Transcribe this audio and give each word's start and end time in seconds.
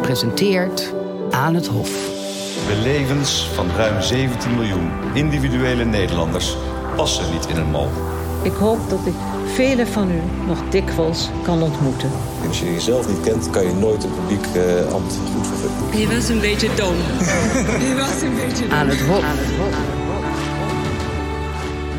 Presenteert 0.00 0.94
Aan 1.30 1.54
het 1.54 1.66
Hof. 1.66 1.90
De 2.68 2.80
levens 2.82 3.48
van 3.54 3.70
ruim 3.76 4.02
17 4.02 4.54
miljoen 4.54 4.90
individuele 5.14 5.84
Nederlanders 5.84 6.56
passen 6.96 7.32
niet 7.32 7.46
in 7.46 7.56
een 7.56 7.70
mal. 7.70 7.88
Ik 8.42 8.52
hoop 8.52 8.78
dat 8.88 8.98
ik 9.04 9.14
velen 9.46 9.86
van 9.86 10.10
u 10.10 10.20
nog 10.46 10.58
dikwijls 10.68 11.30
kan 11.42 11.62
ontmoeten. 11.62 12.10
Als 12.48 12.60
je 12.60 12.72
jezelf 12.72 13.08
niet 13.08 13.20
kent, 13.20 13.50
kan 13.50 13.64
je 13.64 13.74
nooit 13.74 14.04
een 14.04 14.14
publiek 14.14 14.46
uh, 14.56 14.92
ambt 14.92 15.18
goed 15.34 15.46
vervullen. 15.46 15.98
Je 15.98 16.14
was 16.14 16.28
een 16.28 16.40
beetje 16.40 16.68
dom. 16.74 16.94
je 17.88 17.94
was 17.98 18.22
een 18.22 18.34
beetje 18.34 18.68
dom. 18.68 18.78
Aan 18.78 18.88
het 18.88 19.00
Hof. 19.00 19.24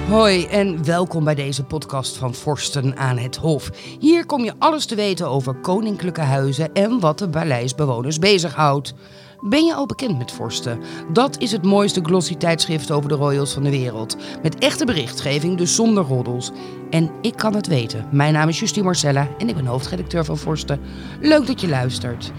Hoi 0.10 0.46
en 0.46 0.86
welkom 0.86 1.24
bij 1.24 1.36
deze 1.36 1.64
podcast 1.64 2.18
van 2.18 2.34
Forsten 2.34 2.98
aan 2.98 3.18
het 3.18 3.36
Hof. 3.36 3.70
Hier 4.00 4.26
kom 4.26 4.44
je 4.44 4.54
alles 4.60 4.86
te 4.86 4.96
weten 4.96 5.28
over 5.28 5.56
koninklijke 5.56 6.22
huizen 6.22 6.74
en 6.74 7.00
wat 7.00 7.20
de 7.20 7.30
paleisbewoners 7.30 8.20
bezighoudt. 8.20 8.94
Ben 9.42 9.66
je 9.66 9.74
al 9.74 9.86
bekend 9.86 10.18
met 10.18 10.32
Forsten? 10.32 10.80
Dat 11.14 11.38
is 11.40 11.52
het 11.52 11.64
mooiste 11.64 12.02
glossy 12.04 12.36
tijdschrift 12.36 12.92
over 12.92 13.10
de 13.10 13.16
royals 13.16 13.54
van 13.54 13.64
de 13.64 13.70
wereld. 13.70 14.18
Met 14.42 14.58
echte 14.58 14.86
berichtgeving, 14.86 15.58
dus 15.58 15.76
zonder 15.76 16.04
roddels. 16.04 16.52
En 16.90 17.12
ik 17.22 17.36
kan 17.36 17.56
het 17.56 17.68
weten. 17.68 18.08
Mijn 18.12 18.34
naam 18.34 18.50
is 18.50 18.60
Justine 18.60 18.86
Marcella 18.86 19.28
en 19.38 19.50
ik 19.50 19.56
ben 19.56 19.66
hoofdredacteur 19.66 20.26
van 20.26 20.38
Forsten. 20.38 20.80
Leuk 21.22 21.48
dat 21.48 21.62
je 21.62 21.68
luistert. 21.68 22.32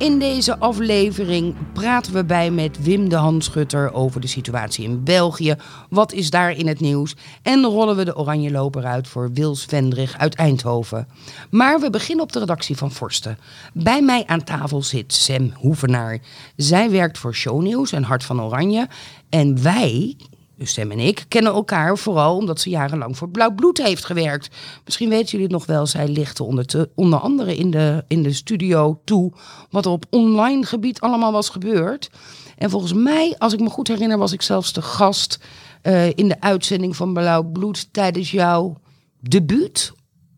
In 0.00 0.18
deze 0.18 0.58
aflevering 0.58 1.54
praten 1.72 2.12
we 2.12 2.24
bij 2.24 2.50
met 2.50 2.82
Wim 2.82 3.08
de 3.08 3.16
Handschutter 3.16 3.92
over 3.92 4.20
de 4.20 4.26
situatie 4.26 4.84
in 4.84 5.04
België. 5.04 5.54
Wat 5.88 6.12
is 6.12 6.30
daar 6.30 6.50
in 6.50 6.66
het 6.66 6.80
nieuws? 6.80 7.16
En 7.42 7.64
rollen 7.64 7.96
we 7.96 8.04
de 8.04 8.16
oranje 8.16 8.50
loper 8.50 8.84
uit 8.84 9.08
voor 9.08 9.32
Wils 9.32 9.64
Vendrig 9.64 10.18
uit 10.18 10.34
Eindhoven. 10.34 11.08
Maar 11.50 11.80
we 11.80 11.90
beginnen 11.90 12.24
op 12.24 12.32
de 12.32 12.38
redactie 12.38 12.76
van 12.76 12.92
Forsten. 12.92 13.38
Bij 13.72 14.02
mij 14.02 14.26
aan 14.26 14.44
tafel 14.44 14.82
zit 14.82 15.12
Sam 15.12 15.52
Hoevenaar. 15.54 16.18
Zij 16.56 16.90
werkt 16.90 17.18
voor 17.18 17.34
Shownieuws 17.34 17.92
en 17.92 18.02
Hart 18.02 18.24
van 18.24 18.42
Oranje. 18.42 18.88
En 19.28 19.62
wij, 19.62 20.16
dus 20.60 20.72
Sam 20.72 20.90
en 20.90 20.98
ik, 20.98 21.24
kennen 21.28 21.52
elkaar 21.52 21.98
vooral 21.98 22.36
omdat 22.36 22.60
ze 22.60 22.70
jarenlang 22.70 23.16
voor 23.16 23.28
Blauw 23.28 23.54
Bloed 23.54 23.78
heeft 23.78 24.04
gewerkt. 24.04 24.56
Misschien 24.84 25.08
weten 25.08 25.28
jullie 25.28 25.46
het 25.46 25.54
nog 25.54 25.66
wel, 25.66 25.86
zij 25.86 26.08
lichtte 26.08 26.44
onder, 26.44 26.66
te, 26.66 26.90
onder 26.94 27.18
andere 27.18 27.56
in 27.56 27.70
de, 27.70 28.04
in 28.08 28.22
de 28.22 28.32
studio 28.32 29.00
toe 29.04 29.32
wat 29.70 29.84
er 29.84 29.90
op 29.90 30.04
online 30.10 30.64
gebied 30.64 31.00
allemaal 31.00 31.32
was 31.32 31.48
gebeurd. 31.48 32.10
En 32.56 32.70
volgens 32.70 32.92
mij, 32.92 33.34
als 33.38 33.52
ik 33.52 33.60
me 33.60 33.70
goed 33.70 33.88
herinner, 33.88 34.18
was 34.18 34.32
ik 34.32 34.42
zelfs 34.42 34.72
de 34.72 34.82
gast 34.82 35.38
uh, 35.82 36.06
in 36.06 36.28
de 36.28 36.40
uitzending 36.40 36.96
van 36.96 37.12
Blauw 37.12 37.42
Bloed 37.42 37.92
tijdens 37.92 38.30
jouw 38.30 38.80
debuut 39.20 39.92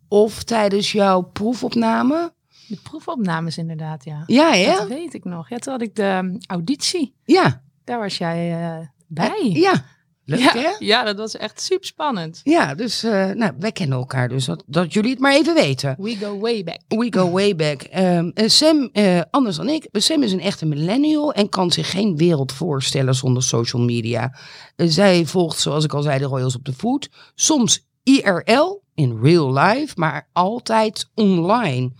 of 0.08 0.42
tijdens 0.42 0.92
jouw 0.92 1.20
proefopname. 1.20 2.32
De 2.68 2.78
proefopnames 2.82 3.58
inderdaad, 3.58 4.04
ja. 4.04 4.22
Ja, 4.26 4.52
hè? 4.52 4.76
Dat 4.76 4.88
weet 4.88 5.14
ik 5.14 5.24
nog. 5.24 5.48
Ja, 5.48 5.56
toen 5.56 5.72
had 5.72 5.82
ik 5.82 5.94
de 5.94 6.38
auditie. 6.46 7.14
Ja. 7.24 7.62
Daar 7.84 7.98
was 7.98 8.18
jij 8.18 8.60
uh, 8.60 8.86
bij. 9.06 9.50
Ja. 9.52 9.84
Leuk, 10.38 10.52
ja, 10.52 10.52
hè? 10.54 10.70
ja, 10.78 11.04
dat 11.04 11.16
was 11.16 11.36
echt 11.36 11.60
super 11.60 11.86
spannend. 11.86 12.40
Ja, 12.44 12.74
dus 12.74 13.04
uh, 13.04 13.30
nou, 13.30 13.52
wij 13.58 13.72
kennen 13.72 13.98
elkaar, 13.98 14.28
dus 14.28 14.44
dat, 14.44 14.62
dat, 14.66 14.92
jullie 14.92 15.10
het 15.10 15.18
maar 15.18 15.32
even 15.32 15.54
weten. 15.54 15.96
We 15.98 16.16
go 16.16 16.38
way 16.38 16.64
back. 16.64 16.80
We 16.88 17.06
go 17.10 17.30
way 17.30 17.56
back. 17.56 17.86
Um, 17.96 18.32
Sam, 18.34 18.90
uh, 18.92 19.20
anders 19.30 19.56
dan 19.56 19.68
ik, 19.68 19.88
Sam 19.92 20.22
is 20.22 20.32
een 20.32 20.40
echte 20.40 20.66
millennial 20.66 21.32
en 21.32 21.48
kan 21.48 21.70
zich 21.70 21.90
geen 21.90 22.16
wereld 22.16 22.52
voorstellen 22.52 23.14
zonder 23.14 23.42
social 23.42 23.82
media. 23.82 24.38
Uh, 24.76 24.86
zij 24.90 25.26
volgt, 25.26 25.60
zoals 25.60 25.84
ik 25.84 25.94
al 25.94 26.02
zei, 26.02 26.18
de 26.18 26.24
Royals 26.24 26.56
op 26.56 26.64
de 26.64 26.72
voet. 26.72 27.10
Soms 27.34 27.86
IRL, 28.02 28.82
in 28.94 29.18
real 29.22 29.52
life, 29.52 29.92
maar 29.96 30.28
altijd 30.32 31.10
online. 31.14 31.92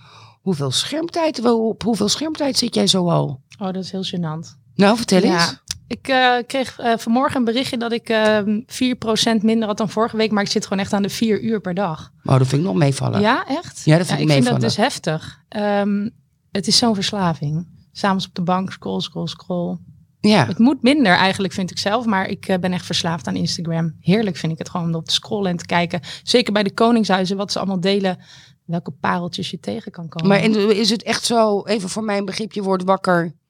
Hoeveel 0.43 0.71
schermtijd, 0.71 1.45
op 1.45 1.83
hoeveel 1.83 2.09
schermtijd 2.09 2.57
zit 2.59 2.75
jij 2.75 2.87
zo 2.87 3.09
al? 3.09 3.41
Oh, 3.59 3.73
dat 3.73 3.85
is 3.85 3.91
heel 3.91 4.05
gênant. 4.05 4.61
Nou, 4.75 4.97
vertel 4.97 5.23
ja. 5.23 5.41
eens. 5.41 5.62
Ik 5.93 6.09
uh, 6.09 6.37
kreeg 6.47 6.81
uh, 6.81 6.93
vanmorgen 6.97 7.37
een 7.37 7.45
berichtje 7.45 7.77
dat 7.77 7.93
ik 7.93 8.11
uh, 8.11 8.39
4% 8.39 9.43
minder 9.43 9.69
had 9.69 9.77
dan 9.77 9.89
vorige 9.89 10.17
week. 10.17 10.31
Maar 10.31 10.43
ik 10.43 10.51
zit 10.51 10.63
gewoon 10.67 10.79
echt 10.79 10.93
aan 10.93 11.03
de 11.03 11.09
4 11.09 11.41
uur 11.41 11.61
per 11.61 11.75
dag. 11.75 12.13
Oh, 12.25 12.39
dat 12.39 12.47
vind 12.47 12.63
ik 12.63 12.69
nog 12.69 12.77
meevallen. 12.77 13.21
Ja, 13.21 13.47
echt? 13.47 13.85
Ja, 13.85 13.97
dat 13.99 14.07
vind 14.07 14.19
ja, 14.19 14.25
ik 14.25 14.31
ik 14.31 14.37
meevallen. 14.37 14.45
vind 14.45 14.61
dat 14.61 14.61
dus 14.61 14.77
heftig. 14.77 15.41
Um, 15.57 16.11
het 16.51 16.67
is 16.67 16.79
zo'n 16.79 16.95
verslaving. 16.95 17.67
S'avonds 17.93 18.27
op 18.27 18.35
de 18.35 18.43
bank, 18.43 18.73
scroll, 18.73 19.01
scroll, 19.01 19.27
scroll. 19.27 19.79
Ja. 20.21 20.47
Het 20.47 20.59
moet 20.59 20.83
minder 20.83 21.13
eigenlijk, 21.13 21.53
vind 21.53 21.71
ik 21.71 21.79
zelf. 21.79 22.07
Maar 22.07 22.29
ik 22.29 22.49
uh, 22.49 22.57
ben 22.57 22.73
echt 22.73 22.87
verslaafd 22.87 23.27
aan 23.27 23.37
Instagram. 23.37 23.97
Heerlijk 24.01 24.37
vind 24.37 24.53
ik 24.53 24.59
het 24.59 24.69
gewoon 24.69 24.87
om 24.87 24.95
op 24.95 25.07
te 25.07 25.15
scrollen 25.15 25.51
en 25.51 25.57
te 25.57 25.67
kijken. 25.67 26.01
Zeker 26.23 26.53
bij 26.53 26.63
de 26.63 26.75
Koningshuizen, 26.75 27.37
wat 27.37 27.53
ze 27.53 27.59
allemaal 27.59 27.81
delen. 27.81 28.19
Welke 28.65 28.91
pareltjes 28.91 29.51
je 29.51 29.61
tegen 29.61 29.93
kan 29.93 30.09
komen. 30.09 30.29
Maar 30.29 30.71
is 30.77 30.91
het 30.91 31.03
echt 31.03 31.25
zo, 31.25 31.63
even 31.63 31.89
voor 31.89 32.05
mijn 32.05 32.25
begrip, 32.25 32.53
je 32.53 32.63
wordt 32.63 32.85
wakker... 32.85 33.41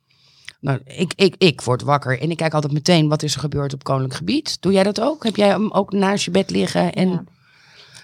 Nou, 0.62 0.80
ik, 0.84 1.12
ik, 1.16 1.34
ik 1.38 1.60
word 1.60 1.82
wakker 1.82 2.20
en 2.20 2.30
ik 2.30 2.36
kijk 2.36 2.54
altijd 2.54 2.72
meteen 2.72 3.08
wat 3.08 3.22
is 3.22 3.34
er 3.34 3.40
gebeurd 3.40 3.74
op 3.74 3.84
koninklijk 3.84 4.14
gebied. 4.14 4.56
Doe 4.60 4.72
jij 4.72 4.82
dat 4.82 5.00
ook? 5.00 5.24
Heb 5.24 5.36
jij 5.36 5.48
hem 5.48 5.70
ook 5.70 5.92
naast 5.92 6.24
je 6.24 6.30
bed 6.30 6.50
liggen? 6.50 6.92
En... 6.92 7.08
Ja. 7.08 7.24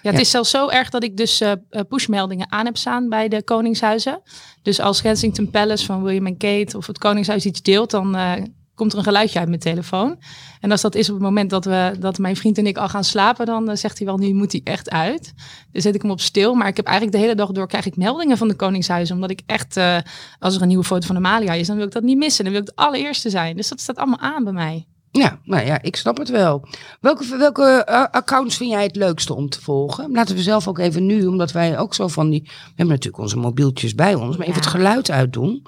Ja, 0.01 0.09
het 0.09 0.13
ja. 0.13 0.19
is 0.19 0.29
zelfs 0.29 0.49
zo 0.49 0.69
erg 0.69 0.89
dat 0.89 1.03
ik 1.03 1.17
dus 1.17 1.41
uh, 1.41 1.51
pushmeldingen 1.89 2.51
aan 2.51 2.65
heb 2.65 2.77
staan 2.77 3.09
bij 3.09 3.27
de 3.27 3.43
Koningshuizen. 3.43 4.21
Dus 4.61 4.79
als 4.79 5.01
Kensington 5.01 5.49
Palace 5.49 5.85
van 5.85 6.03
William 6.03 6.25
en 6.25 6.37
Kate 6.37 6.77
of 6.77 6.87
het 6.87 6.97
Koningshuis 6.97 7.45
iets 7.45 7.61
deelt, 7.61 7.91
dan 7.91 8.15
uh, 8.15 8.33
komt 8.79 8.91
er 8.91 8.97
een 8.97 9.03
geluidje 9.03 9.39
uit 9.39 9.47
mijn 9.47 9.59
telefoon. 9.59 10.17
En 10.59 10.71
als 10.71 10.81
dat 10.81 10.95
is 10.95 11.09
op 11.09 11.15
het 11.15 11.23
moment 11.23 11.49
dat, 11.49 11.65
we, 11.65 11.95
dat 11.99 12.17
mijn 12.17 12.35
vriend 12.35 12.57
en 12.57 12.67
ik 12.67 12.77
al 12.77 12.89
gaan 12.89 13.03
slapen, 13.03 13.45
dan 13.45 13.69
uh, 13.69 13.75
zegt 13.75 13.97
hij 13.97 14.07
wel, 14.07 14.17
nu 14.17 14.33
moet 14.33 14.51
hij 14.51 14.61
echt 14.63 14.89
uit. 14.89 15.33
Dus 15.71 15.83
zet 15.83 15.95
ik 15.95 16.01
hem 16.01 16.11
op 16.11 16.21
stil. 16.21 16.53
Maar 16.53 16.67
ik 16.67 16.77
heb 16.77 16.85
eigenlijk 16.85 17.17
de 17.17 17.23
hele 17.23 17.35
dag 17.35 17.51
door 17.51 17.67
krijg 17.67 17.85
ik 17.85 17.95
meldingen 17.95 18.37
van 18.37 18.47
de 18.47 18.55
Koningshuizen. 18.55 19.15
Omdat 19.15 19.29
ik 19.29 19.41
echt, 19.45 19.77
uh, 19.77 19.97
als 20.39 20.55
er 20.55 20.61
een 20.61 20.67
nieuwe 20.67 20.83
foto 20.83 21.07
van 21.07 21.15
Amalia 21.15 21.53
is, 21.53 21.67
dan 21.67 21.75
wil 21.75 21.85
ik 21.85 21.91
dat 21.91 22.03
niet 22.03 22.17
missen. 22.17 22.43
Dan 22.43 22.53
wil 22.53 22.61
ik 22.61 22.67
het 22.67 22.77
allereerste 22.77 23.29
zijn. 23.29 23.55
Dus 23.55 23.67
dat 23.69 23.79
staat 23.79 23.97
allemaal 23.97 24.19
aan 24.19 24.43
bij 24.43 24.53
mij. 24.53 24.87
Ja, 25.11 25.39
nou 25.43 25.65
ja, 25.65 25.81
ik 25.81 25.95
snap 25.95 26.17
het 26.17 26.29
wel. 26.29 26.67
Welke, 27.01 27.37
welke 27.37 27.85
uh, 27.89 28.05
accounts 28.11 28.57
vind 28.57 28.69
jij 28.69 28.83
het 28.83 28.95
leukste 28.95 29.33
om 29.33 29.49
te 29.49 29.61
volgen? 29.61 30.11
Laten 30.11 30.35
we 30.35 30.41
zelf 30.41 30.67
ook 30.67 30.79
even 30.79 31.05
nu, 31.05 31.25
omdat 31.25 31.51
wij 31.51 31.79
ook 31.79 31.93
zo 31.93 32.07
van 32.07 32.29
die... 32.29 32.41
We 32.41 32.51
hebben 32.65 32.87
natuurlijk 32.87 33.23
onze 33.23 33.37
mobieltjes 33.37 33.95
bij 33.95 34.13
ons, 34.13 34.37
maar 34.37 34.47
even 34.47 34.59
het 34.59 34.69
geluid 34.69 35.11
uitdoen. 35.11 35.65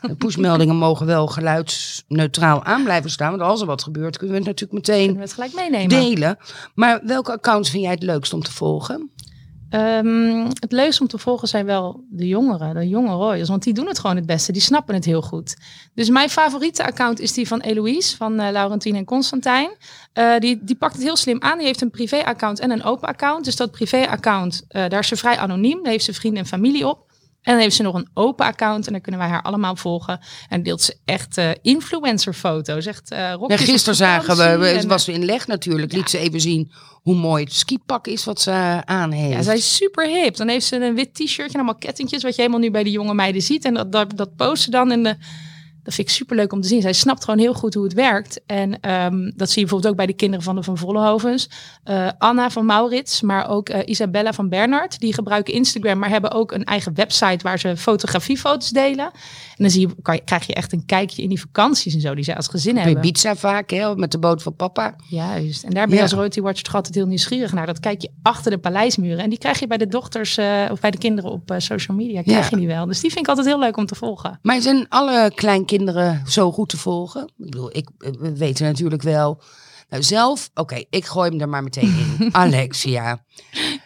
De 0.00 0.14
pushmeldingen 0.14 0.76
mogen 0.86 1.06
wel 1.06 1.26
geluidsneutraal 1.26 2.64
aan 2.64 2.82
blijven 2.84 3.10
staan. 3.10 3.30
Want 3.30 3.42
als 3.42 3.60
er 3.60 3.66
wat 3.66 3.82
gebeurt, 3.82 4.16
kunnen 4.16 4.36
we 4.36 4.48
het 4.48 4.60
natuurlijk 4.60 4.88
meteen 4.88 5.14
we 5.14 5.20
het 5.20 5.32
gelijk 5.32 5.54
meenemen. 5.54 5.88
delen. 5.88 6.38
Maar 6.74 7.00
welke 7.04 7.32
accounts 7.32 7.70
vind 7.70 7.82
jij 7.82 7.92
het 7.92 8.02
leukst 8.02 8.32
om 8.32 8.42
te 8.42 8.52
volgen? 8.52 9.10
Um, 9.74 10.44
het 10.44 10.72
leukste 10.72 11.02
om 11.02 11.08
te 11.08 11.18
volgen 11.18 11.48
zijn 11.48 11.66
wel 11.66 12.04
de 12.10 12.26
jongeren, 12.26 12.74
de 12.74 12.88
jonge 12.88 13.12
royals. 13.12 13.48
Want 13.48 13.62
die 13.62 13.74
doen 13.74 13.86
het 13.86 13.98
gewoon 13.98 14.16
het 14.16 14.26
beste. 14.26 14.52
Die 14.52 14.62
snappen 14.62 14.94
het 14.94 15.04
heel 15.04 15.22
goed. 15.22 15.56
Dus 15.94 16.08
mijn 16.08 16.30
favoriete 16.30 16.84
account 16.84 17.20
is 17.20 17.32
die 17.32 17.48
van 17.48 17.60
Eloïse, 17.60 18.16
van 18.16 18.40
uh, 18.40 18.50
Laurentien 18.50 18.96
en 18.96 19.04
Constantijn. 19.04 19.70
Uh, 20.14 20.38
die, 20.38 20.58
die 20.62 20.76
pakt 20.76 20.94
het 20.94 21.02
heel 21.02 21.16
slim 21.16 21.42
aan. 21.42 21.58
Die 21.58 21.66
heeft 21.66 21.80
een 21.80 21.90
privé-account 21.90 22.60
en 22.60 22.70
een 22.70 22.84
open 22.84 23.08
account. 23.08 23.44
Dus 23.44 23.56
dat 23.56 23.70
privé-account, 23.70 24.64
uh, 24.68 24.88
daar 24.88 25.00
is 25.00 25.08
ze 25.08 25.16
vrij 25.16 25.36
anoniem. 25.36 25.82
Daar 25.82 25.92
heeft 25.92 26.04
ze 26.04 26.14
vrienden 26.14 26.42
en 26.42 26.48
familie 26.48 26.88
op. 26.88 27.01
En 27.42 27.52
dan 27.52 27.62
heeft 27.62 27.76
ze 27.76 27.82
nog 27.82 27.94
een 27.94 28.08
open 28.14 28.46
account 28.46 28.86
en 28.86 28.92
dan 28.92 29.00
kunnen 29.00 29.20
wij 29.20 29.28
haar 29.28 29.42
allemaal 29.42 29.76
volgen. 29.76 30.20
En 30.48 30.62
deelt 30.62 30.82
ze 30.82 30.96
echt 31.04 31.38
uh, 31.38 31.50
influencer 31.62 32.34
foto's. 32.34 32.86
Echt, 32.86 33.12
uh, 33.12 33.18
ja, 33.46 33.56
gisteren 33.56 33.94
zagen 33.94 34.36
we, 34.60 34.66
het 34.66 34.84
was 34.84 35.08
in 35.08 35.24
leg 35.24 35.46
natuurlijk, 35.46 35.92
ja. 35.92 35.98
liet 35.98 36.10
ze 36.10 36.18
even 36.18 36.40
zien 36.40 36.72
hoe 36.92 37.14
mooi 37.14 37.44
het 37.44 37.52
skipak 37.52 38.06
is 38.06 38.24
wat 38.24 38.40
ze 38.40 38.82
aan 38.84 39.10
heeft. 39.10 39.36
Ja, 39.36 39.42
zij 39.42 39.56
is 39.56 39.76
super 39.76 40.06
hip. 40.06 40.36
Dan 40.36 40.48
heeft 40.48 40.66
ze 40.66 40.76
een 40.76 40.94
wit 40.94 41.14
t-shirtje 41.14 41.44
en 41.44 41.54
allemaal 41.54 41.78
kettingjes, 41.78 42.22
wat 42.22 42.34
je 42.34 42.40
helemaal 42.40 42.62
nu 42.62 42.70
bij 42.70 42.84
de 42.84 42.90
jonge 42.90 43.14
meiden 43.14 43.42
ziet. 43.42 43.64
En 43.64 43.74
dat, 43.74 43.92
dat, 43.92 44.16
dat 44.16 44.36
post 44.36 44.62
ze 44.62 44.70
dan 44.70 44.92
in 44.92 45.02
de... 45.02 45.16
Dat 45.82 45.94
vind 45.94 46.08
ik 46.08 46.14
super 46.14 46.36
leuk 46.36 46.52
om 46.52 46.60
te 46.60 46.68
zien. 46.68 46.80
Zij 46.80 46.92
snapt 46.92 47.24
gewoon 47.24 47.38
heel 47.40 47.54
goed 47.54 47.74
hoe 47.74 47.84
het 47.84 47.92
werkt. 47.92 48.40
En 48.46 48.90
um, 48.90 49.32
dat 49.36 49.50
zie 49.50 49.60
je 49.62 49.66
bijvoorbeeld 49.66 49.86
ook 49.86 49.96
bij 49.96 50.06
de 50.06 50.12
kinderen 50.12 50.44
van 50.44 50.54
de 50.54 50.62
Van 50.62 50.78
Vollenhovens. 50.78 51.48
Uh, 51.84 52.08
Anna 52.18 52.50
van 52.50 52.66
Maurits, 52.66 53.20
maar 53.20 53.48
ook 53.48 53.68
uh, 53.68 53.78
Isabella 53.84 54.32
van 54.32 54.48
Bernard. 54.48 55.00
Die 55.00 55.14
gebruiken 55.14 55.54
Instagram, 55.54 55.98
maar 55.98 56.08
hebben 56.08 56.30
ook 56.32 56.52
een 56.52 56.64
eigen 56.64 56.94
website 56.94 57.38
waar 57.42 57.58
ze 57.58 57.76
fotografiefoto's 57.76 58.70
delen. 58.70 59.04
En 59.04 59.12
dan 59.56 59.70
zie 59.70 59.80
je, 59.80 59.94
kan 60.02 60.14
je, 60.14 60.20
krijg 60.24 60.46
je 60.46 60.54
echt 60.54 60.72
een 60.72 60.86
kijkje 60.86 61.22
in 61.22 61.28
die 61.28 61.40
vakanties 61.40 61.94
en 61.94 62.00
zo 62.00 62.14
die 62.14 62.24
ze 62.24 62.36
als 62.36 62.48
gezin 62.48 62.74
Bij 62.74 62.82
hebben. 62.82 63.04
Ibiza 63.04 63.36
vaak, 63.36 63.70
hè, 63.70 63.96
met 63.96 64.10
de 64.12 64.18
boot 64.18 64.42
van 64.42 64.56
papa. 64.56 64.94
Juist. 65.08 65.64
En 65.64 65.70
daar 65.70 65.84
ben 65.84 65.90
je 65.90 65.96
ja. 65.96 66.02
als 66.02 66.12
Royalty 66.12 66.40
Watcher 66.40 66.64
toch 66.64 66.74
altijd 66.74 66.94
heel 66.94 67.06
nieuwsgierig 67.06 67.52
naar. 67.52 67.66
Dat 67.66 67.80
kijk 67.80 68.02
je 68.02 68.10
achter 68.22 68.50
de 68.50 68.58
paleismuren. 68.58 69.18
En 69.18 69.30
die 69.30 69.38
krijg 69.38 69.58
je 69.58 69.66
bij 69.66 69.78
de 69.78 69.86
dochters 69.86 70.38
uh, 70.38 70.64
of 70.70 70.80
bij 70.80 70.90
de 70.90 70.98
kinderen 70.98 71.30
op 71.30 71.54
social 71.56 71.96
media. 71.96 72.22
Krijg 72.22 72.44
ja. 72.44 72.48
je 72.50 72.56
die 72.56 72.66
wel. 72.66 72.86
Dus 72.86 73.00
die 73.00 73.10
vind 73.10 73.22
ik 73.22 73.28
altijd 73.28 73.46
heel 73.46 73.58
leuk 73.58 73.76
om 73.76 73.86
te 73.86 73.94
volgen. 73.94 74.38
Maar 74.42 74.60
zijn 74.60 74.86
alle 74.88 75.32
kleinkinderen 75.34 75.70
zo 76.26 76.52
goed 76.52 76.68
te 76.68 76.76
volgen? 76.76 77.22
Ik 77.22 77.32
bedoel, 77.36 77.76
ik, 77.76 77.88
we 77.98 78.36
weten 78.36 78.66
natuurlijk 78.66 79.02
wel... 79.02 79.42
Nou, 79.88 80.04
zelf, 80.04 80.50
oké, 80.50 80.60
okay, 80.60 80.86
ik 80.90 81.04
gooi 81.04 81.30
hem 81.30 81.40
er 81.40 81.48
maar 81.48 81.62
meteen 81.62 82.16
in. 82.18 82.28
Alexia. 82.34 83.24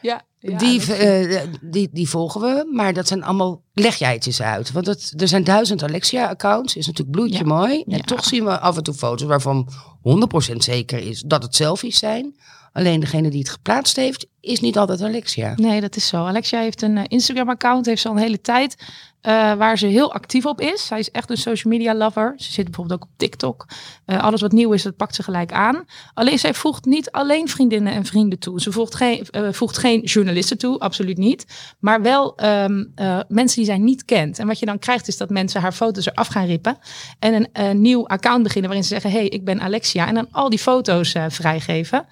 Ja, 0.03 0.23
Ja, 0.51 0.59
die, 0.59 0.79
dat 0.79 0.89
eh, 0.89 1.41
die, 1.63 1.89
die 1.93 2.09
volgen 2.09 2.41
we, 2.41 2.71
maar 2.73 2.93
dat 2.93 3.09
zijn 3.09 3.23
allemaal... 3.25 3.63
Leg 3.73 3.97
jij 3.97 4.13
het 4.15 4.27
eens 4.27 4.43
uit. 4.43 4.73
Want 4.73 4.87
het, 4.87 5.13
er 5.17 5.29
zijn 5.29 5.45
duizend 5.45 5.83
Alexia-accounts, 5.83 6.77
is 6.77 6.87
natuurlijk 6.87 7.17
bloedje 7.17 7.39
Ja. 7.39 7.45
mooi. 7.45 7.83
En 7.87 7.97
Ja. 7.97 7.99
toch 7.99 8.25
zien 8.25 8.45
we 8.45 8.59
af 8.59 8.77
en 8.77 8.83
toe 8.83 8.95
foto's 8.95 9.29
waarvan 9.29 9.69
100% 10.03 10.57
zeker 10.57 10.99
is 10.99 11.21
dat 11.27 11.43
het 11.43 11.55
selfies 11.55 11.99
zijn. 11.99 12.37
Alleen 12.73 13.01
degene 13.01 13.31
die 13.31 13.39
het 13.39 13.49
geplaatst 13.49 13.97
heeft, 13.97 14.27
is 14.41 14.61
niet 14.61 14.79
altijd 14.79 15.03
Alexia. 15.03 15.53
Nee, 15.57 15.81
dat 15.81 15.97
is 15.97 16.07
zo. 16.07 16.25
Alexia 16.27 16.61
heeft 16.61 16.83
een 16.83 16.97
eh, 16.97 17.05
Instagram-account, 17.09 17.87
heeft 17.87 18.01
ze 18.03 18.09
al 18.09 18.15
een 18.15 18.21
hele 18.21 18.41
tijd, 18.41 18.77
eh, 19.21 19.33
waar 19.55 19.79
ze 19.79 19.87
heel 19.87 20.13
actief 20.13 20.47
op 20.47 20.61
is. 20.61 20.87
Zij 20.87 20.99
is 20.99 21.11
echt 21.11 21.31
een 21.31 21.37
social 21.37 21.73
media 21.73 21.95
lover. 21.95 22.35
Ze 22.37 22.53
zit 22.53 22.65
bijvoorbeeld 22.65 23.01
ook 23.03 23.09
op 23.09 23.15
TikTok. 23.17 23.67
Eh, 24.05 24.23
alles 24.23 24.41
wat 24.41 24.53
nieuw 24.53 24.73
is, 24.73 24.83
dat 24.83 24.97
pakt 24.97 25.15
ze 25.15 25.23
gelijk 25.23 25.53
aan. 25.53 25.85
Alleen 26.15 26.39
zij 26.39 26.55
voegt 26.55 26.85
niet 26.85 27.11
alleen 27.11 27.49
vriendinnen 27.49 27.93
en 27.93 28.05
vrienden 28.05 28.39
toe. 28.39 28.61
Ze 28.61 28.73
voegt 28.73 28.95
geen, 28.95 29.27
eh, 29.31 29.49
voegt 29.53 29.79
geen 29.79 30.01
journalisten 30.01 30.36
toe, 30.45 30.79
absoluut 30.79 31.17
niet. 31.19 31.47
Maar 31.79 32.03
wel 32.03 32.37
ehm, 32.37 32.85
eh, 32.95 33.21
mensen 33.29 33.57
die 33.57 33.67
zij 33.67 33.79
niet 33.79 34.05
kent. 34.05 34.39
En 34.39 34.47
wat 34.47 34.59
je 34.59 34.67
dan 34.67 34.79
krijgt, 34.79 35.09
is 35.09 35.17
dat 35.17 35.31
mensen 35.31 35.61
haar 35.61 35.73
foto's 35.73 36.07
eraf 36.07 36.27
gaan 36.27 36.47
rippen. 36.47 36.79
En 37.19 37.49
een 37.53 37.81
nieuw 37.81 38.07
account 38.09 38.43
beginnen 38.43 38.71
waarin 38.71 38.87
ze 38.89 38.95
zeggen, 39.01 39.11
hey, 39.11 39.27
ik 39.29 39.45
ben 39.45 39.61
Alexia. 39.61 40.07
En 40.07 40.15
dan 40.15 40.29
al 40.31 40.49
die 40.51 40.59
foto's 40.59 41.15
eh, 41.15 41.25
vrijgeven. 41.29 42.07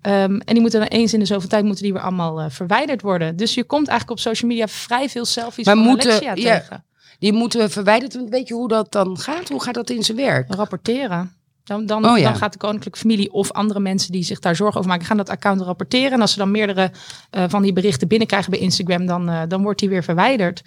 Ehm, 0.00 0.14
en 0.34 0.40
die 0.54 0.60
moeten 0.60 0.80
dan 0.80 0.88
eens 0.88 1.12
in 1.12 1.18
de 1.18 1.24
zoveel 1.24 1.48
tijd 1.48 1.64
moeten 1.64 1.82
die 1.84 1.92
weer 1.92 2.02
allemaal 2.02 2.40
eh, 2.40 2.46
verwijderd 2.50 3.02
worden. 3.02 3.36
Dus 3.36 3.54
je 3.54 3.64
komt 3.64 3.88
eigenlijk 3.88 4.18
op 4.18 4.24
social 4.26 4.50
media 4.50 4.68
vrij 4.68 5.08
veel 5.08 5.24
selfies 5.24 5.64
Maar 5.64 5.74
van 5.76 5.84
moeten- 5.84 6.10
Alexia 6.10 6.34
ja. 6.34 6.58
tegen. 6.58 6.84
Die 7.18 7.32
moeten 7.32 7.70
verwijderd. 7.70 8.28
Weet 8.28 8.48
je 8.48 8.54
hoe 8.54 8.68
dat 8.68 8.92
dan 8.92 9.18
gaat? 9.18 9.48
Hoe 9.48 9.62
gaat 9.62 9.74
dat 9.74 9.90
in 9.90 10.02
zijn 10.02 10.16
werk? 10.16 10.54
Rapporteren. 10.54 11.32
Dan, 11.70 11.86
dan, 11.86 12.08
Oh 12.08 12.18
ja. 12.18 12.24
dan 12.24 12.36
gaat 12.36 12.52
de 12.52 12.58
koninklijke 12.58 12.98
familie 12.98 13.32
of 13.32 13.52
andere 13.52 13.80
mensen 13.80 14.12
die 14.12 14.22
zich 14.22 14.38
daar 14.38 14.56
zorgen 14.56 14.78
over 14.78 14.90
maken, 14.90 15.06
gaan 15.06 15.16
dat 15.16 15.28
account 15.28 15.60
rapporteren. 15.60 16.12
En 16.12 16.20
als 16.20 16.32
ze 16.32 16.38
dan 16.38 16.50
meerdere 16.50 16.90
eh, 17.30 17.44
van 17.48 17.62
die 17.62 17.72
berichten 17.72 18.08
binnenkrijgen 18.08 18.50
bij 18.50 18.60
Instagram, 18.60 19.06
dan, 19.06 19.28
eh, 19.28 19.42
dan 19.48 19.62
wordt 19.62 19.80
die 19.80 19.88
weer 19.88 20.02
verwijderd. 20.02 20.62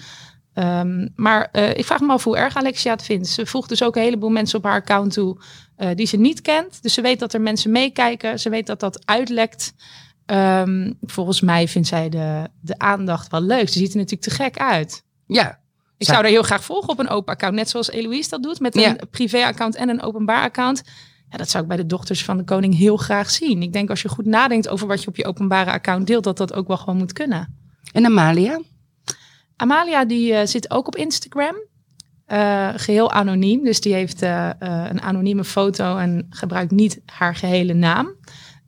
Ehm, 0.53 1.07
maar 1.15 1.50
eh, 1.51 1.69
ik 1.69 1.85
vraag 1.85 2.00
me 2.00 2.11
af 2.11 2.23
hoe 2.23 2.38
erg 2.38 2.55
Alexia 2.55 2.91
het 2.91 3.03
vindt. 3.03 3.27
Ze 3.27 3.45
voegt 3.45 3.69
dus 3.69 3.83
ook 3.83 3.95
een 3.95 4.01
heleboel 4.01 4.29
mensen 4.29 4.57
op 4.57 4.63
haar 4.63 4.79
account 4.79 5.13
toe 5.13 5.38
die 5.95 6.05
ze 6.05 6.17
niet 6.17 6.41
kent. 6.41 6.83
Dus 6.83 6.94
ze 6.94 7.01
weet 7.01 7.19
dat 7.19 7.33
er 7.33 7.41
mensen 7.41 7.71
meekijken. 7.71 8.39
Ze 8.39 8.50
weet 8.50 8.67
dat 8.67 8.79
dat 8.79 9.05
uitlekt. 9.05 9.73
Ehm, 10.25 10.91
volgens 11.01 11.41
mij 11.41 11.67
vindt 11.67 11.88
zij 11.88 12.09
de, 12.09 12.50
de 12.61 12.77
aandacht 12.77 13.31
wel 13.31 13.41
leuk. 13.41 13.69
Ze 13.69 13.77
ziet 13.79 13.91
er 13.91 13.97
natuurlijk 13.97 14.21
te 14.21 14.35
gek 14.35 14.57
uit. 14.57 15.03
Ja. 15.27 15.59
Ik 16.03 16.09
Zou- 16.09 16.21
haar 16.21 16.31
heel 16.31 16.44
graag 16.44 16.63
volgen 16.63 16.89
op 16.89 17.00
een 17.00 17.09
open 17.09 17.33
account. 17.33 17.55
Net 17.55 17.69
zoals 17.69 17.89
Eloïse 17.91 18.29
dat 18.29 18.44
doet. 18.44 18.59
Met 18.59 18.75
een 18.75 18.81
Ja. 18.81 18.95
privé-account 19.11 19.75
en 19.75 19.89
een 19.89 20.01
openbaar 20.01 20.41
account. 20.44 20.81
Ja, 21.29 21.38
dat 21.38 21.50
zou 21.50 21.63
ik 21.63 21.69
bij 21.69 21.77
de 21.77 21.85
dochters 21.85 22.23
van 22.23 22.38
de 22.38 22.44
koning 22.44 22.77
heel 22.77 22.97
graag 22.97 23.29
zien. 23.29 23.61
Ik 23.61 23.73
denk 23.73 23.89
als 23.89 24.01
je 24.01 24.09
goed 24.09 24.25
nadenkt 24.25 24.67
over 24.69 24.88
wat 24.88 25.01
je 25.01 25.07
op 25.07 25.15
je 25.15 25.25
openbare 25.25 25.71
account 25.71 26.07
deelt, 26.07 26.23
dat 26.23 26.38
dat 26.38 26.53
ook 26.53 26.67
wel 26.67 26.77
gewoon 26.77 26.97
moet 26.97 27.13
kunnen. 27.13 27.57
En 27.91 28.05
Amalia? 28.05 28.59
Amalia 29.55 30.05
die 30.05 30.33
eh, 30.33 30.45
zit 30.47 30.71
ook 30.71 30.88
op 30.88 30.95
Instagram. 30.95 31.55
Eh, 32.25 32.69
geheel 32.75 33.11
anoniem. 33.11 33.63
Dus 33.63 33.81
die 33.81 33.94
heeft 33.94 34.21
eh, 34.21 34.50
een 34.59 35.01
anonieme 35.01 35.44
foto 35.44 35.97
en 35.97 36.27
gebruikt 36.29 36.71
niet 36.71 37.01
haar 37.05 37.35
gehele 37.35 37.73
naam. 37.73 38.11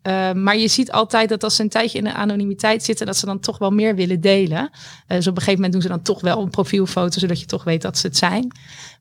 Eh, 0.06 0.32
maar 0.32 0.58
je 0.58 0.68
ziet 0.68 0.92
altijd 0.92 1.30
dat 1.30 1.44
als 1.44 1.56
ze 1.56 1.62
een 1.62 1.70
tijdje 1.70 1.98
in 1.98 2.04
de 2.04 2.14
anonimiteit 2.14 2.84
zitten, 2.84 3.06
dat 3.06 3.18
ze 3.18 3.26
dan 3.26 3.40
toch 3.40 3.58
wel 3.58 3.72
meer 3.72 3.96
willen 3.96 4.22
delen. 4.22 4.70
Eh, 5.08 5.18
dus 5.18 5.28
op 5.28 5.36
een 5.36 5.42
gegeven 5.42 5.54
moment 5.54 5.72
doen 5.74 5.82
ze 5.82 5.88
dan 5.88 6.02
toch 6.02 6.22
wel 6.22 6.42
een 6.42 6.50
profielfoto, 6.50 7.20
zodat 7.20 7.40
je 7.40 7.46
toch 7.46 7.64
weet 7.64 7.82
dat 7.82 7.98
ze 7.98 8.08
het 8.08 8.18
zijn. 8.18 8.52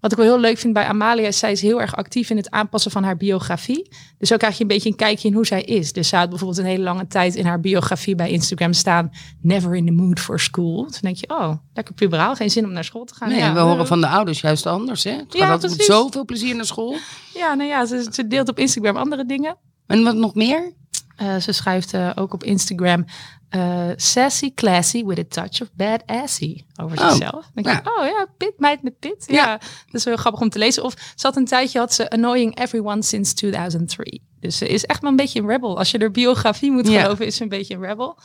Wat 0.01 0.13
ik 0.13 0.19
wel 0.19 0.27
heel 0.27 0.41
leuk 0.41 0.59
vind 0.59 0.73
bij 0.73 0.85
Amalia 0.85 1.27
is, 1.27 1.39
zij 1.39 1.53
is 1.53 1.61
heel 1.61 1.81
erg 1.81 1.97
actief 1.97 2.31
in 2.31 2.37
het 2.37 2.51
aanpassen 2.51 2.91
van 2.91 3.05
haar 3.05 3.17
biografie. 3.17 3.89
Dus 4.19 4.29
zo 4.29 4.37
krijg 4.37 4.57
je 4.57 4.63
een 4.63 4.69
beetje 4.69 4.89
een 4.89 4.97
kijkje 4.97 5.29
in 5.29 5.35
hoe 5.35 5.47
zij 5.47 5.63
is. 5.63 5.93
Dus 5.93 6.09
zij 6.09 6.19
had 6.19 6.29
bijvoorbeeld 6.29 6.59
een 6.59 6.65
hele 6.65 6.83
lange 6.83 7.07
tijd 7.07 7.35
in 7.35 7.47
haar 7.47 7.61
biografie 7.61 8.15
bij 8.15 8.31
Instagram 8.31 8.73
staan, 8.73 9.11
never 9.41 9.75
in 9.75 9.87
the 9.87 9.93
mood 9.93 10.21
for 10.21 10.41
school. 10.41 10.83
Toen 10.83 11.01
denk 11.01 11.17
je, 11.17 11.29
oh, 11.29 11.51
lekker 11.75 11.95
puberaal, 11.95 12.35
geen 12.35 12.51
zin 12.51 12.65
om 12.65 12.73
naar 12.73 12.85
school 12.85 13.05
te 13.05 13.15
gaan. 13.15 13.29
Nee, 13.29 13.39
ja, 13.39 13.55
we 13.55 13.61
horen 13.61 13.87
van 13.87 14.01
de 14.01 14.07
ouders 14.07 14.41
juist 14.41 14.67
anders. 14.67 15.05
Hè? 15.05 15.11
Het 15.11 15.33
Ja, 15.33 15.39
gaat 15.39 15.51
altijd 15.51 15.77
met 15.77 15.87
zoveel 15.87 16.25
plezier 16.25 16.57
naar 16.57 16.67
school. 16.67 16.97
Ja, 17.35 17.55
nou 17.55 17.69
ja, 17.69 17.87
ze, 17.87 18.09
ze 18.13 18.27
deelt 18.27 18.49
op 18.49 18.59
Instagram 18.59 18.97
andere 18.97 19.27
dingen. 19.27 19.57
En 19.87 20.05
wat 20.05 20.15
nog 20.15 20.35
meer? 20.35 20.73
Eh, 21.17 21.37
ze 21.37 21.53
schrijft 21.53 21.93
eh, 21.95 22.11
ook 22.15 22.33
op 22.35 22.45
Instagram 22.45 23.05
eh, 23.49 23.89
sassy, 23.97 24.55
classy 24.55 25.05
with 25.05 25.19
a 25.19 25.25
touch 25.29 25.63
of 25.63 25.69
badassy 25.75 26.65
over 26.83 26.99
Oh, 27.01 27.09
zichzelf. 27.09 27.33
Dan 27.55 27.63
denk 27.63 27.67
ja. 27.67 27.79
ik, 27.79 27.99
oh 27.99 28.07
ja, 28.07 28.27
pit, 28.37 28.53
meid 28.57 28.83
met 28.83 28.99
pit. 28.99 29.25
Ja. 29.27 29.35
Ja. 29.35 29.53
dat 29.59 29.69
is 29.93 30.05
wel 30.05 30.17
grappig 30.17 30.41
om 30.41 30.49
te 30.49 30.59
lezen. 30.59 30.83
Of 30.85 30.95
ze 31.15 31.27
had 31.27 31.37
een 31.37 31.45
tijdje, 31.45 31.79
had 31.79 31.95
ze 31.95 32.11
annoying 32.11 32.59
everyone 32.59 33.03
since 33.03 33.35
2003. 33.35 34.23
Dus 34.41 34.57
ze 34.59 34.69
is 34.69 34.85
echt 34.85 35.01
wel 35.01 35.11
een 35.11 35.17
beetje 35.17 35.41
een 35.41 35.49
rebel. 35.49 35.79
Als 35.79 35.91
je 35.91 35.99
haar 35.99 36.11
biografie 36.11 36.71
moet 36.71 36.89
Ja. 36.89 37.03
geloven, 37.03 37.27
is 37.27 37.37
ze 37.37 37.43
een 37.43 37.49
beetje 37.49 37.75
een 37.75 37.81
rebel. 37.87 38.19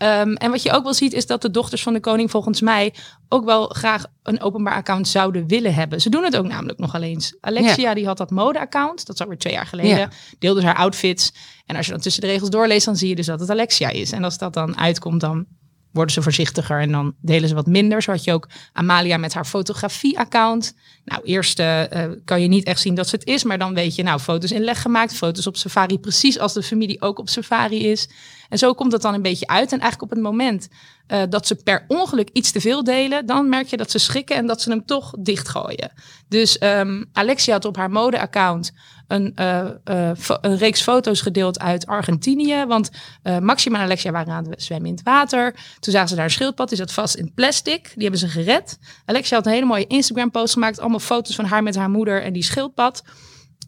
Ehm, 0.00 0.32
en 0.32 0.50
wat 0.50 0.62
je 0.62 0.72
ook 0.72 0.82
wel 0.82 0.94
ziet, 0.94 1.12
is 1.12 1.26
dat 1.26 1.42
de 1.42 1.50
dochters 1.50 1.82
van 1.82 1.92
de 1.92 2.00
koning 2.00 2.30
volgens 2.30 2.60
mij 2.60 2.94
ook 3.28 3.44
wel 3.44 3.66
graag 3.68 4.04
een 4.22 4.40
openbaar 4.40 4.74
account 4.74 5.08
zouden 5.08 5.46
willen 5.46 5.74
hebben. 5.74 6.00
Ze 6.00 6.10
doen 6.10 6.24
het 6.24 6.36
ook 6.36 6.46
namelijk 6.46 6.78
nog 6.78 6.94
alleen 6.94 7.10
eens. 7.10 7.36
Alexia 7.40 7.94
die 7.94 8.06
had 8.06 8.16
dat 8.16 8.30
mode-account, 8.30 9.06
dat 9.06 9.14
is 9.14 9.20
alweer 9.20 9.38
twee 9.38 9.52
jaar 9.52 9.66
geleden. 9.66 9.98
Ja. 9.98 10.08
Deelde 10.38 10.62
haar 10.62 10.76
outfits. 10.76 11.32
En 11.66 11.76
als 11.76 11.86
je 11.86 11.92
dan 11.92 12.00
tussen 12.00 12.22
de 12.22 12.28
regels 12.28 12.50
doorleest, 12.50 12.84
dan 12.84 12.96
zie 12.96 13.08
je 13.08 13.14
dus 13.14 13.26
dat 13.26 13.40
het 13.40 13.50
Alexia 13.50 13.88
is. 13.88 14.12
En 14.12 14.24
als 14.24 14.38
dat 14.38 14.52
dan 14.52 14.78
uitkomt, 14.78 15.20
dan 15.20 15.46
worden 15.92 16.14
ze 16.14 16.22
voorzichtiger 16.22 16.80
en 16.80 16.92
dan 16.92 17.14
delen 17.20 17.48
ze 17.48 17.54
wat 17.54 17.66
minder. 17.66 18.02
Zo 18.02 18.10
had 18.10 18.24
je 18.24 18.32
ook 18.32 18.48
Amalia 18.72 19.16
met 19.16 19.34
haar 19.34 19.44
fotografie-account. 19.44 20.74
Nou, 21.04 21.22
eerst 21.24 21.58
eh, 21.58 22.04
eh, 22.04 22.12
kan 22.24 22.40
je 22.40 22.48
niet 22.48 22.64
echt 22.64 22.80
zien 22.80 22.94
dat 22.94 23.08
ze 23.08 23.14
het 23.16 23.26
is, 23.26 23.44
maar 23.44 23.58
dan 23.58 23.74
weet 23.74 23.94
je, 23.94 24.02
nou, 24.02 24.20
foto's 24.20 24.50
in 24.50 24.64
leg 24.64 24.82
gemaakt, 24.82 25.14
foto's 25.14 25.46
op 25.46 25.56
safari, 25.56 25.98
precies 25.98 26.38
als 26.38 26.52
de 26.52 26.62
familie 26.62 27.02
ook 27.02 27.18
op 27.18 27.28
safari 27.28 27.86
is. 27.86 28.08
En 28.48 28.58
zo 28.58 28.72
komt 28.72 28.92
het 28.92 29.02
dan 29.02 29.14
een 29.14 29.22
beetje 29.22 29.46
uit. 29.46 29.72
En 29.72 29.80
eigenlijk 29.80 30.02
op 30.02 30.10
het 30.10 30.20
moment 30.26 30.68
eh, 31.06 31.22
dat 31.28 31.46
ze 31.46 31.54
per 31.54 31.84
ongeluk 31.88 32.28
iets 32.32 32.50
te 32.50 32.60
veel 32.60 32.84
delen, 32.84 33.26
dan 33.26 33.48
merk 33.48 33.66
je 33.66 33.76
dat 33.76 33.90
ze 33.90 33.98
schrikken 33.98 34.36
en 34.36 34.46
dat 34.46 34.62
ze 34.62 34.70
hem 34.70 34.84
toch 34.84 35.14
dichtgooien. 35.18 35.92
Dus 36.28 36.58
ehm, 36.58 37.04
Alexia 37.12 37.52
had 37.52 37.64
op 37.64 37.76
haar 37.76 37.90
mode-account 37.90 38.72
een, 39.10 39.32
eh, 39.34 39.68
eh, 39.84 40.16
een 40.40 40.56
reeks 40.56 40.82
foto's 40.82 41.20
gedeeld 41.20 41.60
uit 41.60 41.86
Argentinië. 41.86 42.64
Want 42.66 42.90
eh, 43.22 43.38
Maxima 43.38 43.78
en 43.78 43.84
Alexia 43.84 44.10
waren 44.10 44.32
aan 44.32 44.48
het 44.48 44.62
zwemmen 44.62 44.88
in 44.88 44.94
het 44.94 45.04
water. 45.04 45.52
Toen 45.80 45.92
zagen 45.92 46.08
ze 46.08 46.14
daar 46.14 46.24
een 46.24 46.30
schildpad, 46.30 46.68
die 46.68 46.78
zat 46.78 46.92
vast 46.92 47.14
in 47.14 47.34
plastic. 47.34 47.92
Die 47.94 48.02
hebben 48.02 48.20
ze 48.20 48.28
gered. 48.28 48.78
Alexia 49.04 49.36
had 49.36 49.46
een 49.46 49.52
hele 49.52 49.66
mooie 49.66 49.86
Instagram-post 49.86 50.52
gemaakt. 50.52 50.80
Allemaal 50.80 50.98
foto's 50.98 51.34
van 51.34 51.44
haar 51.44 51.62
met 51.62 51.76
haar 51.76 51.90
moeder 51.90 52.22
en 52.22 52.32
die 52.32 52.42
schildpad. 52.42 53.02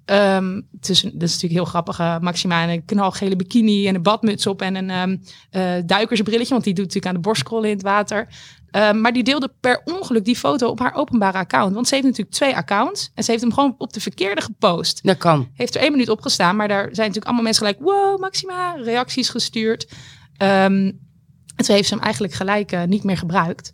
Is, 0.07 1.01
dat 1.01 1.05
is 1.05 1.13
natuurlijk 1.13 1.53
heel 1.53 1.65
grappig. 1.65 1.99
eh, 1.99 2.19
Maxima 2.19 2.63
in 2.63 2.69
een 2.69 2.85
knalgele 2.85 3.37
bikini 3.37 3.89
en 3.89 3.95
een 3.95 4.03
badmuts 4.03 4.47
op 4.47 4.63
en 4.63 4.75
een 4.75 4.91
ehm 4.91 5.17
eh, 5.51 5.83
duikersbrilletje. 5.87 6.53
Want 6.53 6.65
die 6.65 6.75
doet 6.75 6.85
natuurlijk 6.85 7.15
aan 7.15 7.21
de 7.23 7.29
borstkrollen 7.29 7.69
in 7.69 7.75
het 7.75 7.85
water. 7.85 8.29
Ehm, 8.71 9.01
maar 9.01 9.13
die 9.13 9.23
deelde 9.23 9.53
per 9.61 9.83
ongeluk 9.85 10.25
die 10.25 10.37
foto 10.37 10.69
op 10.69 10.79
haar 10.79 10.95
openbare 10.95 11.39
account. 11.39 11.75
Want 11.75 11.89
ze 11.89 11.95
heeft 11.95 12.07
natuurlijk 12.07 12.37
twee 12.37 12.57
accounts. 12.57 13.11
En 13.15 13.25
ze 13.25 13.31
heeft 13.31 13.43
hem 13.43 13.53
gewoon 13.53 13.75
op 13.79 13.93
de 13.93 14.01
verkeerde 14.01 14.41
gepost. 14.41 15.03
Dat 15.03 15.17
kan. 15.17 15.49
Heeft 15.55 15.75
er 15.75 15.81
één 15.81 15.91
minuut 15.91 16.09
opgestaan. 16.09 16.57
Maar 16.57 16.69
daar 16.69 16.83
zijn 16.83 16.97
natuurlijk 16.97 17.25
allemaal 17.25 17.43
mensen 17.45 17.67
gelijk... 17.67 17.83
Wow, 17.83 18.21
Maxima, 18.21 18.75
reacties 18.75 19.29
gestuurd. 19.29 19.89
En 20.37 21.65
toen 21.67 21.75
heeft 21.75 21.89
ze 21.89 21.95
hem 21.95 22.03
eigenlijk 22.03 22.33
gelijk 22.35 22.73
eh, 22.73 22.83
niet 22.85 23.05
meer 23.05 23.17
gebruikt. 23.17 23.73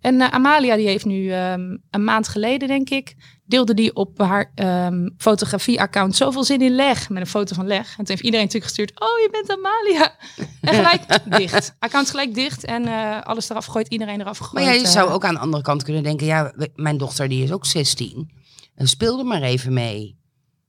En 0.00 0.20
eh, 0.20 0.28
Amalia, 0.28 0.76
die 0.76 0.86
heeft 0.86 1.04
nu 1.04 1.30
ehm, 1.30 1.76
een 1.90 2.04
maand 2.04 2.28
geleden, 2.28 2.68
denk 2.68 2.90
ik, 2.90 3.14
deelde 3.44 3.74
die 3.74 3.94
op 3.94 4.18
haar 4.18 4.52
ehm, 4.54 5.08
fotografie-account 5.16 6.16
zoveel 6.16 6.44
zin 6.44 6.60
in 6.60 6.74
leg, 6.74 7.08
met 7.08 7.20
een 7.20 7.26
foto 7.28 7.54
van 7.54 7.66
leg. 7.66 7.88
En 7.88 7.96
toen 7.96 8.06
heeft 8.06 8.22
iedereen 8.22 8.46
natuurlijk 8.46 8.74
gestuurd, 8.74 9.00
oh, 9.00 9.18
je 9.18 9.28
bent 9.30 9.50
Amalia. 9.50 10.16
En 10.60 10.74
gelijk 10.84 11.38
dicht. 11.38 11.74
Account 11.78 12.10
gelijk 12.10 12.34
dicht 12.34 12.64
en 12.64 12.86
eh, 12.86 13.22
alles 13.22 13.50
eraf 13.50 13.64
gegooid, 13.64 13.88
iedereen 13.88 14.20
eraf 14.20 14.38
gegooid. 14.38 14.64
Maar 14.64 14.74
ja, 14.74 14.80
je 14.80 14.86
eh. 14.86 14.92
zou 14.92 15.10
ook 15.10 15.24
aan 15.24 15.34
de 15.34 15.40
andere 15.40 15.62
kant 15.62 15.82
kunnen 15.82 16.02
denken, 16.02 16.26
ja, 16.26 16.52
mijn 16.74 16.98
dochter 16.98 17.28
die 17.28 17.42
is 17.42 17.52
ook 17.52 17.66
16. 17.66 18.30
En 18.74 18.88
speelde 18.88 19.24
maar 19.24 19.42
even 19.42 19.72
mee. 19.72 20.16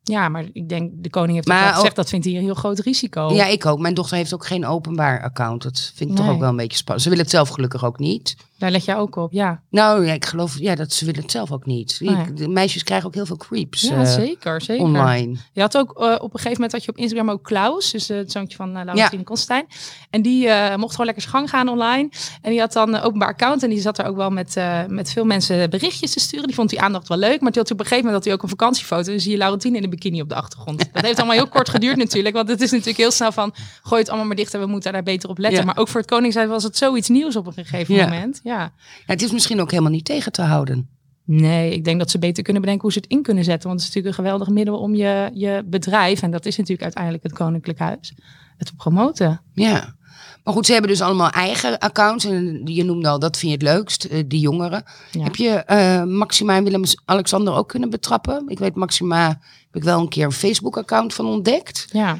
Ja, 0.04 0.30
maar 0.30 0.46
ik 0.54 0.70
denk, 0.70 0.92
de 0.96 1.10
koning 1.10 1.34
heeft 1.34 1.48
Maar 1.48 1.70
ook- 1.70 1.75
gezegd, 1.75 1.96
dat 1.96 2.10
vindt 2.10 2.25
hij 2.25 2.36
een 2.36 2.42
heel 2.42 2.54
groot 2.54 2.80
risico. 2.80 3.34
Ja, 3.34 3.46
ik 3.46 3.65
ook. 3.65 3.80
Mijn 3.80 3.94
dochter 3.94 4.18
heeft 4.18 4.34
ook 4.34 4.46
geen 4.46 4.65
openbaar 4.65 5.22
account. 5.24 5.63
Dat 5.63 5.92
vind 5.96 6.10
ik 6.10 6.15
toch 6.15 6.30
ook 6.30 6.39
wel 6.39 6.50
een 6.50 6.56
beetje 6.56 6.77
spannend. 6.77 7.04
Ze 7.04 7.10
wil 7.10 7.20
het 7.20 7.30
zelf 7.30 7.50
gelukkig 7.50 7.86
ook 7.86 8.00
niet. 8.00 8.36
Daar 8.60 8.72
let 8.72 8.86
jij 8.86 8.96
ook 8.96 9.16
op, 9.16 9.32
ja. 9.32 9.62
Nou 9.70 10.06
ja, 10.06 10.13
ik 10.13 10.25
geloof 10.25 10.60
ja, 10.60 10.75
dat 10.75 10.94
ze 10.94 11.06
willen 11.06 11.22
het 11.22 11.32
zelf 11.32 11.51
ook 11.51 11.66
niet. 11.66 11.98
Nee. 12.00 12.34
De 12.34 12.48
meisjes 12.48 12.84
krijgen 12.84 13.08
ook 13.08 13.13
heel 13.13 13.25
veel 13.25 13.38
creeps 13.38 13.82
Ja, 13.82 13.96
eh, 14.01 14.06
zeker, 14.06 14.62
zeker. 14.62 14.84
online. 14.86 15.36
Je 15.54 15.62
had 15.62 15.78
ook 15.78 16.00
eh, 16.00 16.16
op 16.16 16.24
een 16.24 16.30
gegeven 16.30 16.51
moment 16.51 16.72
had 16.72 16.84
je 16.84 16.92
op 16.92 16.98
Instagram 16.98 17.30
ook 17.30 17.44
Klaus, 17.44 17.92
dus 17.92 18.10
eh, 18.10 18.18
het 18.18 18.32
zoontje 18.32 18.58
van 18.58 18.78
uh, 18.78 18.84
Laurentine 18.84 19.24
Constijn. 19.24 19.66
En 20.10 20.22
die 20.22 20.48
mocht 20.75 20.92
gewoon 20.92 21.06
lekker 21.06 21.22
zijn 21.24 21.36
gang 21.36 21.50
gaan 21.50 21.68
online. 21.68 22.10
En 22.42 22.51
die 22.51 22.60
had 22.60 22.74
dan 22.74 22.94
een 22.94 23.01
openbaar 23.01 23.28
account 23.30 23.63
en 23.63 23.70
die 23.70 23.82
zat 23.82 23.98
er 23.98 24.06
ook 24.06 24.16
wel 24.16 24.30
met, 24.30 24.56
met 24.88 25.12
veel 25.12 25.25
mensen 25.25 25.70
berichtjes 25.70 26.13
te 26.13 26.20
sturen. 26.20 26.46
Die 26.46 26.56
vond 26.56 26.70
die 26.70 26.82
aandacht 26.82 27.08
wel 27.08 27.18
leuk, 27.18 27.42
maar 27.42 27.51
die 27.51 27.62
had 27.62 27.72
op 27.72 27.80
een 27.80 27.86
gegeven 27.86 28.06
moment 28.06 28.13
had 28.13 28.24
hij 28.24 28.34
ook 28.34 28.44
een 28.44 28.50
vakantiefoto. 28.50 29.04
En 29.06 29.12
dan 29.12 29.20
zie 29.20 29.32
je 29.32 29.38
Laurentine 29.38 29.75
in 29.75 29.82
de 29.82 29.89
bikini 29.89 30.22
op 30.22 30.30
de 30.30 30.36
achtergrond. 30.36 30.94
Dat 30.94 31.04
heeft 31.06 31.18
allemaal 31.18 31.36
heel 31.36 31.48
kort 31.48 31.70
geduurd 31.70 31.98
natuurlijk, 31.98 32.36
want 32.36 32.50
het 32.50 32.62
is 32.62 32.72
natuurlijk 32.72 32.98
heel 32.98 33.12
snel 33.12 33.32
van 33.32 33.54
gooi 33.84 34.01
het 34.01 34.10
allemaal 34.10 34.28
maar 34.28 34.36
dicht 34.36 34.54
en 34.54 34.60
we 34.60 34.66
moeten 34.66 34.94
daar 34.94 35.04
beter 35.04 35.30
op 35.30 35.38
letten. 35.38 35.60
Ja. 35.60 35.66
Maar 35.66 35.78
ook 35.78 35.88
voor 35.88 36.00
het 36.01 36.10
Koningshuis 36.10 36.48
was 36.48 36.63
het 36.63 36.78
zoiets 36.78 37.10
nieuws 37.10 37.36
op 37.36 37.48
een 37.48 37.54
gegeven 37.54 37.96
Ja. 37.96 38.04
moment. 38.04 38.39
Ja. 38.50 38.60
Ja, 38.60 38.72
het 39.06 39.22
is 39.22 39.32
misschien 39.32 39.62
ook 39.62 39.72
helemaal 39.72 39.91
niet 39.91 40.06
tegen 40.06 40.32
te 40.32 40.41
houden. 40.41 40.89
Nee, 41.24 41.74
ik 41.74 41.84
denk 41.84 42.00
dat 42.00 42.12
ze 42.12 42.20
beter 42.20 42.44
kunnen 42.44 42.62
bedenken 42.62 42.86
hoe 42.86 42.94
ze 42.94 43.00
het 43.00 43.10
in 43.10 43.22
kunnen 43.22 43.44
zetten. 43.44 43.68
Want 43.70 43.82
het 43.82 43.89
is 43.89 43.96
natuurlijk 43.96 44.18
een 44.18 44.25
geweldig 44.25 44.53
middel 44.53 44.77
om 44.77 44.96
je, 44.96 45.29
je 45.34 45.63
bedrijf, 45.65 46.22
en 46.22 46.32
dat 46.32 46.46
is 46.46 46.58
natuurlijk 46.58 46.84
uiteindelijk 46.84 47.24
het 47.24 47.34
Koninklijk 47.34 47.79
Huis, 47.79 48.13
het 48.58 48.68
te 48.68 48.75
promoten. 48.75 49.41
Ja. 49.53 49.96
Maar 50.44 50.53
goed, 50.53 50.65
ze 50.65 50.72
hebben 50.72 50.91
dus 50.91 51.01
allemaal 51.01 51.29
eigen 51.29 51.77
accounts. 51.77 52.25
En 52.25 52.62
je 52.65 52.84
noemde 52.84 53.08
al, 53.08 53.20
dat 53.20 53.38
vind 53.38 53.51
je 53.51 53.58
het 53.58 53.75
leukst, 53.75 54.03
eh, 54.03 54.24
die 54.27 54.39
jongeren. 54.39 54.84
Ja. 55.12 55.24
Heb 55.24 55.36
je 55.36 55.50
eh, 55.50 56.03
Maxima 56.03 56.56
en 56.56 56.63
Willem-Alexander 56.63 57.53
ook 57.53 57.68
kunnen 57.68 57.89
betrappen? 57.89 58.44
Ik 58.48 58.60
weet, 58.60 58.75
Maxima 58.75 59.27
heb 59.27 59.75
ik 59.75 59.84
wel 59.84 60.00
een 60.00 60.10
keer 60.10 60.25
een 60.25 60.32
Facebook-account 60.32 61.13
van 61.13 61.25
ontdekt. 61.25 61.88
Ja. 61.91 62.20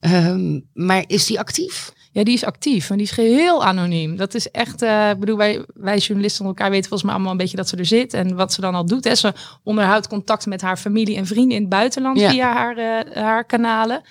Ehm, 0.00 0.60
maar 0.72 1.04
is 1.06 1.26
die 1.26 1.38
actief? 1.38 1.92
Ja, 2.14 2.24
die 2.24 2.34
is 2.34 2.44
actief 2.44 2.90
en 2.90 2.96
die 2.96 3.06
is 3.06 3.12
geheel 3.12 3.64
anoniem. 3.64 4.16
Dat 4.16 4.34
is 4.34 4.50
echt, 4.50 4.82
eh, 4.82 5.10
ik 5.10 5.18
bedoel, 5.18 5.36
wij, 5.36 5.64
wij 5.74 5.98
journalisten 5.98 6.44
elkaar 6.46 6.70
weten 6.70 6.88
volgens 6.88 7.02
mij 7.02 7.12
allemaal 7.12 7.32
een 7.32 7.38
beetje 7.38 7.56
dat 7.56 7.68
ze 7.68 7.76
er 7.76 7.86
zit 7.86 8.14
en 8.14 8.36
wat 8.36 8.52
ze 8.52 8.60
dan 8.60 8.74
al 8.74 8.86
doet. 8.86 9.04
Hè. 9.04 9.14
Ze 9.14 9.32
onderhoudt 9.62 10.08
contact 10.08 10.46
met 10.46 10.60
haar 10.60 10.76
familie 10.76 11.16
en 11.16 11.26
vrienden 11.26 11.56
in 11.56 11.60
het 11.60 11.70
buitenland 11.70 12.20
Ja. 12.20 12.30
via 12.30 12.52
haar, 12.52 12.76
eh, 12.76 13.22
haar 13.22 13.44
kanalen. 13.44 14.02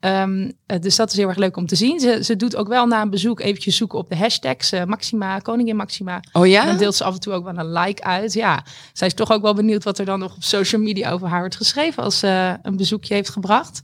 Ehm, 0.00 0.50
eh, 0.66 0.80
dus 0.80 0.96
dat 0.96 1.10
is 1.10 1.16
heel 1.16 1.28
erg 1.28 1.36
leuk 1.36 1.56
om 1.56 1.66
te 1.66 1.76
zien. 1.76 2.00
Ze, 2.00 2.24
ze 2.24 2.36
doet 2.36 2.56
ook 2.56 2.68
wel 2.68 2.86
na 2.86 3.02
een 3.02 3.10
bezoek 3.10 3.40
eventjes 3.40 3.76
zoeken 3.76 3.98
op 3.98 4.08
de 4.08 4.16
hashtags 4.16 4.72
Maxima, 4.86 5.38
Koningin 5.38 5.76
Maxima. 5.76 6.20
Oh 6.32 6.42
En 6.42 6.48
ja? 6.50 6.64
dan 6.64 6.76
deelt 6.76 6.94
ze 6.94 7.04
af 7.04 7.14
en 7.14 7.20
toe 7.20 7.32
ook 7.32 7.44
wel 7.44 7.58
een 7.58 7.72
like 7.72 8.02
uit. 8.02 8.32
Ja, 8.32 8.64
zij 8.92 9.06
is 9.06 9.14
toch 9.14 9.30
ook 9.32 9.42
wel 9.42 9.54
benieuwd 9.54 9.84
wat 9.84 9.98
er 9.98 10.04
dan 10.04 10.18
nog 10.18 10.34
op 10.36 10.42
social 10.42 10.82
media 10.82 11.10
over 11.10 11.28
haar 11.28 11.40
wordt 11.40 11.56
geschreven 11.56 12.02
als 12.02 12.18
ze 12.18 12.58
een 12.62 12.76
bezoekje 12.76 13.14
heeft 13.14 13.28
gebracht. 13.30 13.82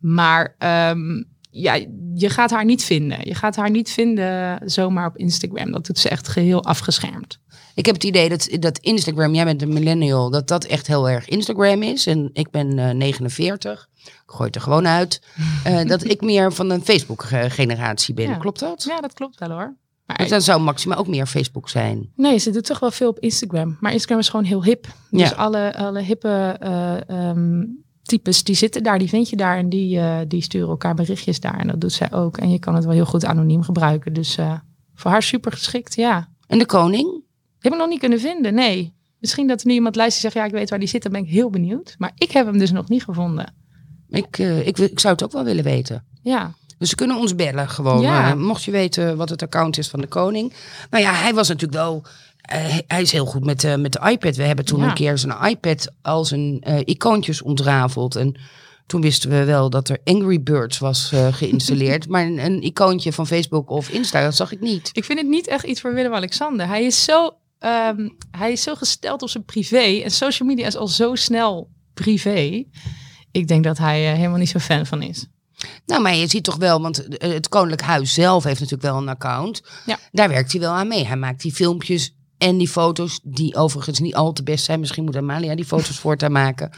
Maar 0.00 0.54
ehm, 0.58 1.22
ja, 1.50 1.74
je 2.14 2.30
gaat 2.30 2.50
haar 2.50 2.64
niet 2.64 2.84
vinden. 2.84 3.18
Je 3.22 3.34
gaat 3.34 3.56
haar 3.56 3.70
niet 3.70 3.90
vinden 3.90 4.60
zomaar 4.70 5.06
op 5.06 5.16
Instagram. 5.16 5.72
Dat 5.72 5.86
doet 5.86 5.98
ze 5.98 6.08
echt 6.08 6.28
geheel 6.28 6.64
afgeschermd. 6.64 7.38
Ik 7.74 7.86
heb 7.86 7.94
het 7.94 8.04
idee 8.04 8.28
dat, 8.28 8.48
dat 8.60 8.78
Instagram, 8.78 9.34
jij 9.34 9.44
bent 9.44 9.62
een 9.62 9.72
millennial, 9.72 10.30
dat 10.30 10.48
dat 10.48 10.64
echt 10.64 10.86
heel 10.86 11.08
erg 11.08 11.28
Instagram 11.28 11.82
is. 11.82 12.06
En 12.06 12.30
ik 12.32 12.50
ben 12.50 12.78
eh, 12.78 12.90
49, 12.94 13.88
ik 14.04 14.12
gooi 14.26 14.46
het 14.46 14.54
er 14.54 14.60
gewoon 14.62 14.86
uit. 14.86 15.20
Eh, 15.64 15.84
dat 15.86 16.04
ik 16.04 16.20
meer 16.20 16.52
van 16.52 16.70
een 16.70 16.84
Facebook-generatie 16.84 18.14
ben. 18.14 18.28
Ja. 18.28 18.36
Klopt 18.36 18.60
dat? 18.60 18.84
Ja, 18.88 19.00
dat 19.00 19.12
klopt 19.12 19.38
wel 19.38 19.50
hoor. 19.50 19.76
Maar 20.06 20.16
Dus 20.18 20.28
dan 20.28 20.40
zou 20.40 20.60
Maxima 20.60 20.96
ook 20.96 21.06
meer 21.06 21.26
Facebook 21.26 21.68
zijn. 21.68 22.12
Nee, 22.16 22.38
ze 22.38 22.50
doet 22.50 22.64
toch 22.64 22.78
wel 22.78 22.90
veel 22.90 23.08
op 23.08 23.18
Instagram. 23.18 23.76
Maar 23.80 23.92
Instagram 23.92 24.18
is 24.18 24.28
gewoon 24.28 24.44
heel 24.44 24.64
hip. 24.64 24.86
Dus 25.10 25.28
Ja. 25.28 25.36
alle, 25.36 25.76
alle 25.76 26.02
hippe 26.02 26.56
eh, 26.60 27.08
ehm, 27.08 27.64
types 28.10 28.44
die 28.44 28.54
zitten 28.54 28.82
daar, 28.82 28.98
die 28.98 29.08
vind 29.08 29.28
je 29.28 29.36
daar. 29.36 29.56
En 29.56 29.68
die, 29.68 29.98
eh, 29.98 30.18
die 30.28 30.42
sturen 30.42 30.68
elkaar 30.68 30.94
berichtjes 30.94 31.40
daar. 31.40 31.58
En 31.58 31.66
dat 31.66 31.80
doet 31.80 31.92
zij 31.92 32.12
ook. 32.12 32.36
En 32.36 32.50
je 32.50 32.58
kan 32.58 32.74
het 32.74 32.84
wel 32.84 32.92
heel 32.94 33.04
goed 33.04 33.24
anoniem 33.24 33.62
gebruiken. 33.62 34.12
Dus 34.12 34.36
eh, 34.36 34.52
voor 34.94 35.10
haar 35.10 35.22
super 35.22 35.52
geschikt, 35.52 35.94
ja. 35.94 36.28
En 36.46 36.58
de 36.58 36.66
koning? 36.66 37.22
Heb 37.58 37.72
ik 37.72 37.78
nog 37.78 37.88
niet 37.88 37.98
kunnen 37.98 38.20
vinden, 38.20 38.54
nee. 38.54 38.94
Misschien 39.18 39.46
dat 39.46 39.60
er 39.60 39.66
nu 39.66 39.72
iemand 39.72 39.96
luistert 39.96 40.24
en 40.24 40.30
zegt, 40.30 40.44
ja, 40.44 40.52
ik 40.52 40.58
weet 40.60 40.70
waar 40.70 40.78
die 40.78 40.88
zit. 40.88 41.02
Dan 41.02 41.12
ben 41.12 41.22
ik 41.22 41.28
heel 41.28 41.50
benieuwd. 41.50 41.94
Maar 41.98 42.12
ik 42.14 42.30
heb 42.30 42.46
hem 42.46 42.58
dus 42.58 42.70
nog 42.70 42.88
niet 42.88 43.04
gevonden. 43.04 43.54
Ik, 44.08 44.38
eh, 44.38 44.66
ik, 44.66 44.78
ik 44.78 45.00
zou 45.00 45.12
het 45.12 45.24
ook 45.24 45.32
wel 45.32 45.44
willen 45.44 45.64
weten. 45.64 46.04
Ja, 46.22 46.54
Dus 46.78 46.88
ze 46.88 46.94
kunnen 46.94 47.16
ons 47.16 47.34
bellen 47.34 47.68
gewoon. 47.68 48.00
Ja. 48.00 48.34
mocht 48.34 48.64
je 48.64 48.70
weten 48.70 49.16
wat 49.16 49.28
het 49.28 49.42
account 49.42 49.78
is 49.78 49.88
van 49.88 50.00
de 50.00 50.06
koning. 50.06 50.52
Nou 50.90 51.04
ja, 51.04 51.12
hij 51.12 51.34
was 51.34 51.48
natuurlijk 51.48 51.80
wel... 51.80 52.02
eh, 52.50 52.78
hij 52.86 53.02
is 53.02 53.12
heel 53.12 53.26
goed 53.26 53.44
met, 53.44 53.64
eh, 53.64 53.76
met 53.76 53.92
de 53.92 54.10
iPad. 54.10 54.36
We 54.36 54.42
hebben 54.42 54.64
toen 54.64 54.80
Ja. 54.80 54.88
een 54.88 54.94
keer 54.94 55.18
zijn 55.18 55.44
iPad 55.50 55.92
als 56.02 56.30
een 56.30 56.58
eh, 56.60 56.78
icoontjes 56.84 57.42
ontrafeld. 57.42 58.16
En 58.16 58.40
toen 58.86 59.00
wisten 59.00 59.30
we 59.30 59.44
wel 59.44 59.70
dat 59.70 59.88
er 59.88 59.98
Angry 60.04 60.42
Birds 60.42 60.78
was 60.78 61.12
geïnstalleerd. 61.40 62.08
maar 62.08 62.24
een, 62.24 62.38
een 62.44 62.62
icoontje 62.62 63.12
van 63.12 63.26
Facebook 63.26 63.70
of 63.70 63.88
Insta, 63.88 64.22
dat 64.22 64.36
zag 64.36 64.52
ik 64.52 64.60
niet. 64.60 64.90
ik 64.92 65.04
vind 65.04 65.18
het 65.18 65.28
niet 65.28 65.46
echt 65.46 65.64
iets 65.64 65.80
voor 65.80 65.94
Willem-Alexander. 65.94 66.66
Hij 66.66 66.84
is 66.84 67.04
zo... 67.04 67.36
ehm, 67.58 68.08
hij 68.30 68.52
is 68.52 68.62
zo 68.62 68.74
gesteld 68.74 69.22
op 69.22 69.28
zijn 69.28 69.44
privé. 69.44 70.00
En 70.04 70.10
social 70.10 70.48
media 70.48 70.66
is 70.66 70.76
al 70.76 70.88
zo 70.88 71.14
snel 71.14 71.68
privé. 71.94 72.64
Ik 73.30 73.48
denk 73.48 73.64
dat 73.64 73.78
hij 73.78 74.00
helemaal 74.16 74.38
niet 74.38 74.48
zo 74.48 74.58
fan 74.58 74.86
van 74.86 75.02
is. 75.02 75.26
Nou, 75.86 76.02
maar 76.02 76.14
je 76.14 76.26
ziet 76.26 76.44
toch 76.44 76.56
wel, 76.56 76.80
want 76.82 77.06
het 77.08 77.48
Koninklijk 77.48 77.82
Huis 77.82 78.14
zelf 78.14 78.44
heeft 78.44 78.60
natuurlijk 78.60 78.90
wel 78.92 78.96
een 79.00 79.08
account. 79.08 79.62
Ja. 79.86 79.98
Daar 80.12 80.28
werkt 80.28 80.52
hij 80.52 80.60
wel 80.60 80.72
aan 80.72 80.88
mee. 80.88 81.06
Hij 81.06 81.16
maakt 81.16 81.42
die 81.42 81.52
filmpjes 81.54 82.14
en 82.40 82.58
die 82.58 82.68
foto's, 82.68 83.20
die 83.22 83.54
overigens 83.56 83.98
niet 83.98 84.14
al 84.14 84.32
te 84.32 84.42
best 84.42 84.64
zijn. 84.64 84.80
Misschien 84.80 85.04
moet 85.04 85.16
Amalia 85.16 85.54
die 85.54 85.64
foto's 85.64 85.98
voortaan 86.04 86.32
maken. 86.32 86.70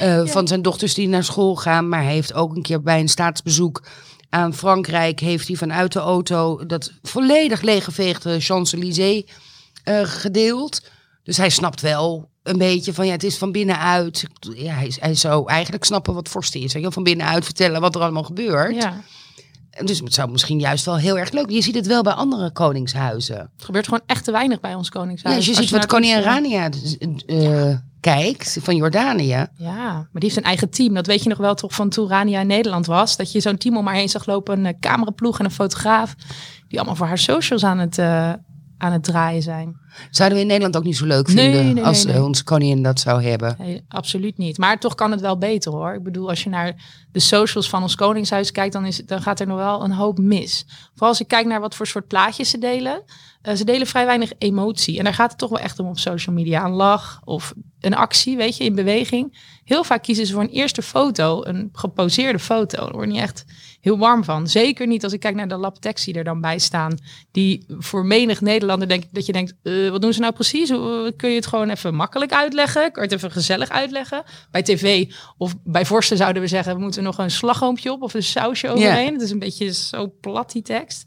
eh, 0.00 0.26
Van 0.26 0.48
zijn 0.48 0.62
dochters 0.62 0.94
die 0.94 1.08
naar 1.08 1.24
school 1.24 1.56
gaan. 1.56 1.88
Maar 1.88 2.02
hij 2.02 2.12
heeft 2.12 2.32
ook 2.32 2.56
een 2.56 2.62
keer 2.62 2.82
bij 2.82 3.00
een 3.00 3.08
staatsbezoek 3.08 3.82
aan 4.30 4.54
Frankrijk... 4.54 5.20
heeft 5.20 5.48
hij 5.48 5.56
vanuit 5.56 5.92
de 5.92 5.98
auto 5.98 6.66
dat 6.66 6.92
volledig 7.02 7.60
leeggeveegde 7.60 8.40
Champs-Élysées 8.40 9.24
eh, 9.84 10.00
gedeeld. 10.02 10.82
Dus 11.22 11.36
hij 11.36 11.50
snapt 11.50 11.80
wel 11.80 12.28
een 12.42 12.58
beetje 12.58 12.94
van 12.94 13.06
ja, 13.06 13.12
het 13.12 13.24
is 13.24 13.36
van 13.38 13.52
binnenuit. 13.52 14.26
Ja, 14.54 14.74
hij, 14.74 14.92
hij 15.00 15.14
zou 15.14 15.48
eigenlijk 15.48 15.84
snappen 15.84 16.14
wat 16.14 16.28
vorsten 16.28 16.60
is. 16.60 16.72
Hij 16.72 16.90
van 16.90 17.02
binnenuit 17.02 17.44
vertellen 17.44 17.80
wat 17.80 17.94
er 17.94 18.00
allemaal 18.00 18.22
gebeurt. 18.22 18.74
Ja, 18.74 19.02
Dus 19.84 19.98
het 19.98 20.14
zou 20.14 20.30
misschien 20.30 20.58
juist 20.58 20.84
wel 20.84 20.96
heel 20.96 21.18
erg 21.18 21.30
leuk. 21.30 21.50
Je 21.50 21.62
ziet 21.62 21.74
het 21.74 21.86
wel 21.86 22.02
bij 22.02 22.12
andere 22.12 22.52
koningshuizen. 22.52 23.36
het 23.36 23.64
gebeurt 23.64 23.84
gewoon 23.84 24.02
echt 24.06 24.24
te 24.24 24.32
weinig 24.32 24.60
bij 24.60 24.74
ons 24.74 24.88
koningshuis. 24.88 25.34
Ja, 25.34 25.36
als 25.36 25.46
je 25.46 25.62
ziet 25.62 25.70
wat 25.70 25.86
koningin 25.86 26.20
Rania 26.22 26.70
eh, 27.26 27.74
kijkt 28.00 28.58
van 28.60 28.76
Jordanië. 28.76 29.46
Ja, 29.56 29.92
maar 29.92 30.08
die 30.12 30.22
heeft 30.22 30.36
een 30.36 30.42
eigen 30.42 30.70
team. 30.70 30.94
Dat 30.94 31.06
weet 31.06 31.22
je 31.22 31.28
nog 31.28 31.38
wel 31.38 31.54
toch 31.54 31.74
van 31.74 31.88
toen 31.88 32.08
Rania 32.08 32.40
in 32.40 32.46
Nederland 32.46 32.86
was. 32.86 33.16
Dat 33.16 33.32
je 33.32 33.40
zo'n 33.40 33.56
team 33.56 33.76
om 33.76 33.86
haar 33.86 33.94
heen 33.94 34.08
zag 34.08 34.26
lopen. 34.26 34.58
Een 34.58 34.66
eh, 34.66 34.80
cameraploeg 34.80 35.38
en 35.38 35.44
een 35.44 35.50
fotograaf. 35.50 36.14
Die 36.68 36.78
allemaal 36.78 36.96
voor 36.96 37.06
haar 37.06 37.18
socials 37.18 37.64
aan 37.64 37.78
het, 37.78 37.98
eh, 37.98 38.32
aan 38.78 38.92
het 38.92 39.04
draaien 39.04 39.42
zijn. 39.42 39.76
Zouden 40.10 40.38
we 40.38 40.42
in 40.42 40.50
Nederland 40.50 40.76
ook 40.76 40.84
niet 40.84 40.96
zo 40.96 41.06
leuk 41.06 41.26
Nee, 41.26 41.36
vinden 41.36 41.64
nee, 41.64 41.74
nee, 41.74 41.84
als 41.84 42.04
nee. 42.04 42.14
eh, 42.14 42.24
onze 42.24 42.44
koningin 42.44 42.82
dat 42.82 43.00
zou 43.00 43.22
hebben. 43.22 43.56
Nee, 43.58 43.84
absoluut 43.88 44.38
niet. 44.38 44.58
Maar 44.58 44.78
toch 44.78 44.94
kan 44.94 45.10
het 45.10 45.20
wel 45.20 45.38
beter 45.38 45.72
hoor. 45.72 45.94
Ik 45.94 46.02
bedoel, 46.02 46.28
als 46.28 46.42
je 46.42 46.50
naar 46.50 46.74
de 47.12 47.20
socials 47.20 47.68
van 47.68 47.82
ons 47.82 47.94
Koningshuis 47.94 48.52
kijkt, 48.52 48.72
dan, 48.72 48.86
is, 48.86 48.96
dan 48.96 49.22
gaat 49.22 49.40
er 49.40 49.46
nog 49.46 49.56
wel 49.56 49.84
een 49.84 49.92
hoop 49.92 50.18
mis. 50.18 50.66
Vooral 50.90 51.08
als 51.08 51.20
ik 51.20 51.28
kijk 51.28 51.46
naar 51.46 51.60
wat 51.60 51.74
voor 51.74 51.86
soort 51.86 52.06
plaatjes 52.06 52.50
ze 52.50 52.58
delen. 52.58 53.02
Eh, 53.42 53.54
ze 53.54 53.64
delen 53.64 53.86
vrij 53.86 54.06
weinig 54.06 54.32
emotie. 54.38 54.98
En 54.98 55.04
daar 55.04 55.14
gaat 55.14 55.30
het 55.30 55.38
toch 55.38 55.50
wel 55.50 55.58
echt 55.58 55.78
om 55.78 55.88
op 55.88 55.98
social 55.98 56.34
media. 56.34 56.64
Een 56.64 56.70
lach 56.70 57.20
of 57.24 57.54
een 57.80 57.94
actie, 57.94 58.36
weet 58.36 58.56
je, 58.56 58.64
in 58.64 58.74
beweging. 58.74 59.38
Heel 59.64 59.84
vaak 59.84 60.02
kiezen 60.02 60.26
ze 60.26 60.32
voor 60.32 60.42
een 60.42 60.48
eerste 60.48 60.82
foto, 60.82 61.44
een 61.44 61.68
geposeerde 61.72 62.38
foto. 62.38 62.78
Daar 62.80 62.92
word 62.92 63.06
je 63.06 63.12
niet 63.12 63.22
echt 63.22 63.44
heel 63.86 63.98
warm 63.98 64.24
van. 64.24 64.48
Zeker 64.48 64.86
niet 64.86 65.04
als 65.04 65.12
ik 65.12 65.20
kijk 65.20 65.34
naar 65.34 65.48
de 65.48 65.56
lap 65.56 65.78
tekst 65.78 66.04
die 66.04 66.14
er 66.14 66.24
dan 66.24 66.40
bij 66.40 66.58
staan. 66.58 66.98
Die 67.30 67.64
voor 67.68 68.06
menig 68.06 68.40
Nederlander 68.40 68.88
denk 68.88 69.04
ik 69.04 69.08
dat 69.12 69.26
je 69.26 69.32
denkt, 69.32 69.54
eh, 69.62 69.90
wat 69.90 70.02
doen 70.02 70.12
ze 70.12 70.20
nou 70.20 70.32
precies? 70.32 70.70
Hoe, 70.70 71.14
kun 71.16 71.30
je 71.30 71.36
het 71.36 71.46
gewoon 71.46 71.70
even 71.70 71.94
makkelijk 71.94 72.32
uitleggen? 72.32 72.92
Kun 72.92 73.02
je 73.02 73.08
het 73.08 73.18
even 73.18 73.30
gezellig 73.30 73.68
uitleggen? 73.68 74.24
Bij 74.50 74.62
tv 74.62 75.12
of 75.36 75.54
bij 75.64 75.86
vorsten 75.86 76.16
zouden 76.16 76.42
we 76.42 76.48
zeggen, 76.48 76.74
we 76.74 76.80
moeten 76.80 77.02
nog 77.02 77.18
een 77.18 77.30
slagroompje 77.30 77.92
op 77.92 78.02
of 78.02 78.14
een 78.14 78.22
sausje 78.22 78.68
overheen. 78.68 79.12
Het 79.12 79.22
is 79.22 79.30
een 79.30 79.38
beetje 79.38 79.72
zo 79.72 80.12
plat 80.20 80.52
die 80.52 80.62
tekst. 80.62 81.04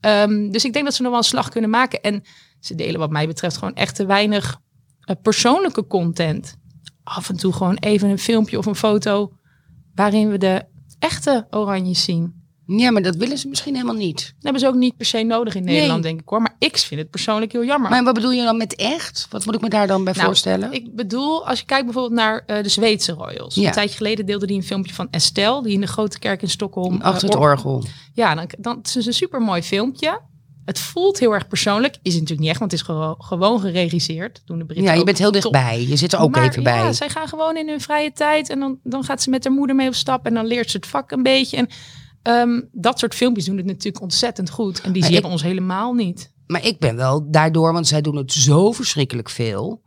Ehm, 0.00 0.50
dus 0.50 0.64
ik 0.64 0.72
denk 0.72 0.84
dat 0.84 0.94
ze 0.94 1.02
nog 1.02 1.10
wel 1.10 1.20
een 1.20 1.26
slag 1.26 1.48
kunnen 1.48 1.70
maken. 1.70 2.00
En 2.00 2.22
ze 2.60 2.74
delen 2.74 3.00
wat 3.00 3.10
mij 3.10 3.26
betreft 3.26 3.56
gewoon 3.56 3.74
echt 3.74 3.94
te 3.94 4.06
weinig 4.06 4.60
eh, 5.00 5.16
persoonlijke 5.22 5.86
content. 5.86 6.56
Af 7.04 7.28
en 7.28 7.36
toe 7.36 7.52
gewoon 7.52 7.76
even 7.76 8.08
een 8.08 8.18
filmpje 8.18 8.58
of 8.58 8.66
een 8.66 8.74
foto 8.74 9.32
waarin 9.94 10.30
we 10.30 10.38
de 10.38 10.70
echte 11.02 11.46
oranjes 11.50 12.04
zien. 12.04 12.40
Ja, 12.66 12.90
maar 12.90 13.02
dat 13.02 13.16
willen 13.16 13.38
ze 13.38 13.48
misschien 13.48 13.74
helemaal 13.74 13.94
niet. 13.94 14.16
Dat 14.34 14.42
hebben 14.42 14.60
ze 14.60 14.66
ook 14.66 14.74
niet 14.74 14.96
per 14.96 15.06
se 15.06 15.22
nodig 15.22 15.54
in 15.54 15.64
Nee. 15.64 15.74
Nederland, 15.74 16.02
denk 16.02 16.20
ik 16.20 16.28
hoor. 16.28 16.42
Maar 16.42 16.54
ik 16.58 16.76
vind 16.78 17.00
het 17.00 17.10
persoonlijk 17.10 17.52
heel 17.52 17.64
jammer. 17.64 17.90
Maar 17.90 18.04
wat 18.04 18.14
bedoel 18.14 18.30
je 18.30 18.42
dan 18.42 18.56
met 18.56 18.74
echt? 18.74 19.26
Wat 19.30 19.44
moet 19.46 19.54
ik 19.54 19.60
me 19.60 19.68
daar 19.68 19.86
dan 19.86 20.04
bij 20.04 20.12
Nou, 20.12 20.26
voorstellen? 20.26 20.72
Ik 20.72 20.94
bedoel, 20.96 21.46
als 21.46 21.58
je 21.58 21.64
kijkt 21.64 21.84
bijvoorbeeld 21.84 22.14
naar 22.14 22.42
eh, 22.46 22.62
de 22.62 22.68
Zweedse 22.68 23.12
royals. 23.12 23.54
Ja. 23.54 23.66
Een 23.66 23.72
tijdje 23.72 23.96
geleden 23.96 24.26
deelde 24.26 24.46
die 24.46 24.56
een 24.56 24.62
filmpje 24.62 24.94
van 24.94 25.08
Estelle, 25.10 25.62
die 25.62 25.72
in 25.72 25.80
de 25.80 25.86
grote 25.86 26.18
kerk 26.18 26.42
in 26.42 26.48
Stockholm. 26.50 27.00
eh, 27.00 27.06
Achter 27.06 27.28
het 27.28 27.38
or- 27.38 27.42
orgel. 27.50 27.84
Ja, 28.12 28.34
dan, 28.34 28.50
dan 28.58 28.76
het 28.76 28.96
is 28.96 29.06
een 29.06 29.12
super 29.14 29.40
mooi 29.40 29.62
filmpje. 29.62 30.20
Het 30.64 30.78
voelt 30.78 31.18
heel 31.18 31.32
erg 31.34 31.48
persoonlijk. 31.48 31.94
Is 31.94 32.12
het 32.12 32.12
natuurlijk 32.12 32.40
niet 32.40 32.48
echt, 32.48 32.58
want 32.58 32.70
het 32.70 32.80
is 32.80 32.86
gewoon, 32.86 33.14
gewoon 33.18 33.60
geregisseerd. 33.60 34.42
Doen 34.44 34.58
de 34.58 34.64
Britten 34.64 34.86
Ja, 34.86 34.92
je 34.92 35.04
bent 35.04 35.18
heel 35.18 35.30
top. 35.30 35.42
dichtbij. 35.42 35.86
Je 35.88 35.96
zit 35.96 36.12
er 36.12 36.18
ook 36.20 36.34
Maar 36.34 36.48
even 36.48 36.62
bij. 36.62 36.76
Ja, 36.76 36.92
zij 36.92 37.08
gaan 37.08 37.28
gewoon 37.28 37.56
in 37.56 37.68
hun 37.68 37.80
vrije 37.80 38.12
tijd. 38.12 38.48
En 38.50 38.60
dan, 38.60 38.78
dan 38.82 39.04
gaat 39.04 39.22
ze 39.22 39.30
met 39.30 39.44
haar 39.44 39.52
moeder 39.52 39.76
mee 39.76 39.88
op 39.88 39.94
stap. 39.94 40.26
En 40.26 40.34
dan 40.34 40.46
leert 40.46 40.70
ze 40.70 40.76
het 40.76 40.86
vak 40.86 41.10
een 41.10 41.22
beetje. 41.22 41.56
En 41.56 41.68
ehm, 42.22 42.60
dat 42.72 42.98
soort 42.98 43.14
filmpjes 43.14 43.44
doen 43.44 43.56
het 43.56 43.66
natuurlijk 43.66 44.02
ontzettend 44.02 44.50
goed. 44.50 44.80
En 44.80 44.92
die 44.92 45.00
Maar 45.00 45.10
zie 45.10 45.18
ik- 45.18 45.24
je 45.24 45.30
ons 45.30 45.42
helemaal 45.42 45.92
niet. 45.92 46.32
Maar 46.46 46.66
ik 46.66 46.78
ben 46.78 46.96
wel 46.96 47.30
daardoor, 47.30 47.72
want 47.72 47.86
zij 47.86 48.00
doen 48.00 48.16
het 48.16 48.32
zo 48.32 48.72
verschrikkelijk 48.72 49.30
veel. 49.30 49.82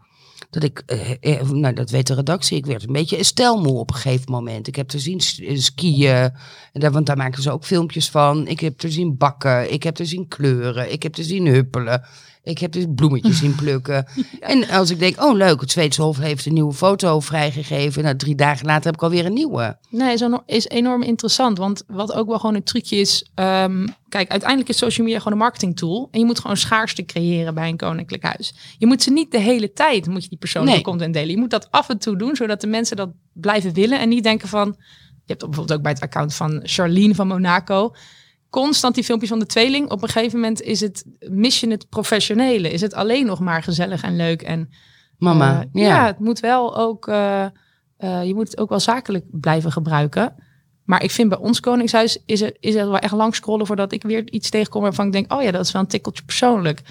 Dat 0.49 0.63
ik, 0.63 0.83
eh, 0.85 1.39
eh, 1.39 1.49
nou 1.49 1.73
dat 1.73 1.89
weet 1.89 2.07
de 2.07 2.13
redactie, 2.13 2.57
ik 2.57 2.65
werd 2.65 2.83
een 2.83 2.93
beetje 2.93 3.17
estelmoe 3.17 3.77
op 3.77 3.89
een 3.89 3.95
gegeven 3.95 4.31
moment. 4.31 4.67
Ik 4.67 4.75
heb 4.75 4.91
er 4.91 4.99
zien 4.99 5.19
eh, 5.19 5.57
skiën, 5.57 6.31
want 6.73 7.05
daar 7.05 7.17
maken 7.17 7.41
ze 7.41 7.51
ook 7.51 7.65
filmpjes 7.65 8.09
van. 8.09 8.47
Ik 8.47 8.59
heb 8.59 8.81
er 8.81 8.91
zien 8.91 9.17
bakken, 9.17 9.73
ik 9.73 9.83
heb 9.83 9.97
er 9.97 10.05
zien 10.05 10.27
kleuren, 10.27 10.91
ik 10.91 11.03
heb 11.03 11.15
er 11.15 11.23
zien 11.23 11.47
huppelen. 11.47 12.05
Ik 12.45 12.57
heb 12.59 12.71
dus 12.71 12.85
bloemetjes 12.95 13.37
zien 13.37 13.55
plukken. 13.55 14.05
En 14.39 14.69
als 14.69 14.89
ik 14.89 14.99
denk, 14.99 15.21
oh 15.23 15.35
leuk, 15.35 15.61
het 15.61 15.71
Zweedse 15.71 16.01
Hof 16.01 16.17
heeft 16.17 16.45
een 16.45 16.53
nieuwe 16.53 16.73
foto 16.73 17.19
vrijgegeven. 17.19 18.03
Nou, 18.03 18.15
drie 18.15 18.35
dagen 18.35 18.65
later 18.65 18.85
heb 18.85 18.93
ik 18.93 19.03
alweer 19.03 19.25
een 19.25 19.33
nieuwe. 19.33 19.77
Nee, 19.89 20.13
is, 20.13 20.21
eno- 20.21 20.43
is 20.45 20.67
enorm 20.67 21.01
interessant. 21.03 21.57
Want 21.57 21.83
wat 21.87 22.13
ook 22.13 22.27
wel 22.27 22.39
gewoon 22.39 22.55
een 22.55 22.63
trucje 22.63 22.95
is. 22.95 23.29
ehm, 23.35 23.87
kijk, 24.09 24.29
uiteindelijk 24.29 24.69
is 24.69 24.77
social 24.77 25.05
media 25.05 25.19
gewoon 25.21 25.33
een 25.33 25.43
marketing 25.43 25.75
tool. 25.77 26.07
En 26.11 26.19
je 26.19 26.25
moet 26.25 26.39
gewoon 26.39 26.57
schaarste 26.57 27.05
creëren 27.05 27.53
bij 27.53 27.69
een 27.69 27.77
koninklijk 27.77 28.23
huis. 28.23 28.55
Je 28.77 28.85
moet 28.85 29.03
ze 29.03 29.11
niet 29.11 29.31
de 29.31 29.39
hele 29.39 29.73
tijd, 29.73 30.07
moet 30.07 30.23
je 30.23 30.29
die 30.29 30.37
persoonlijke 30.37 30.75
Nee. 30.75 30.85
content 30.87 31.13
delen. 31.13 31.29
Je 31.29 31.37
moet 31.37 31.49
dat 31.49 31.71
af 31.71 31.89
en 31.89 31.97
toe 31.97 32.17
doen, 32.17 32.35
zodat 32.35 32.61
de 32.61 32.67
mensen 32.67 32.95
dat 32.97 33.09
blijven 33.33 33.73
willen. 33.73 33.99
En 33.99 34.09
niet 34.09 34.23
denken 34.23 34.47
van. 34.47 34.75
Je 35.27 35.31
hebt 35.33 35.45
bijvoorbeeld 35.45 35.77
ook 35.77 35.83
bij 35.83 35.91
het 35.91 36.01
account 36.01 36.33
van 36.33 36.59
Charlene 36.63 37.15
van 37.15 37.27
Monaco. 37.27 37.93
Constant 38.61 38.95
die 38.95 39.03
filmpjes 39.03 39.29
van 39.29 39.39
de 39.39 39.45
tweeling. 39.45 39.89
Op 39.89 40.03
een 40.03 40.09
gegeven 40.09 40.39
moment 40.39 40.61
is 40.61 40.79
het, 40.79 41.05
mis 41.29 41.59
je 41.59 41.69
het 41.69 41.89
professionele. 41.89 42.71
Is 42.71 42.81
het 42.81 42.93
alleen 42.93 43.25
nog 43.25 43.39
maar 43.39 43.63
gezellig 43.63 44.01
en 44.01 44.15
leuk. 44.15 44.41
En, 44.41 44.69
Mama, 45.17 45.65
eh, 45.73 45.81
ja. 45.81 46.05
het 46.05 46.19
moet 46.19 46.39
wel 46.39 46.77
ook, 46.77 47.07
eh, 47.07 47.45
eh, 47.97 48.25
je 48.25 48.33
moet 48.33 48.47
het 48.47 48.59
ook 48.59 48.69
wel 48.69 48.79
zakelijk 48.79 49.25
blijven 49.31 49.71
gebruiken. 49.71 50.35
Maar 50.83 51.03
ik 51.03 51.11
vind 51.11 51.29
bij 51.29 51.37
ons 51.37 51.59
Koningshuis 51.59 52.17
is 52.25 52.41
er, 52.41 52.57
is 52.59 52.75
er 52.75 52.85
wel 52.85 52.99
echt 52.99 53.13
lang 53.13 53.35
scrollen 53.35 53.65
voordat 53.65 53.91
ik 53.91 54.03
weer 54.03 54.31
iets 54.31 54.49
tegenkom 54.49 54.81
waarvan 54.81 55.05
ik 55.05 55.11
denk, 55.11 55.33
oh 55.33 55.41
ja, 55.41 55.51
dat 55.51 55.65
is 55.65 55.71
wel 55.71 55.81
een 55.81 55.87
tikkeltje 55.87 56.23
persoonlijk. 56.23 56.81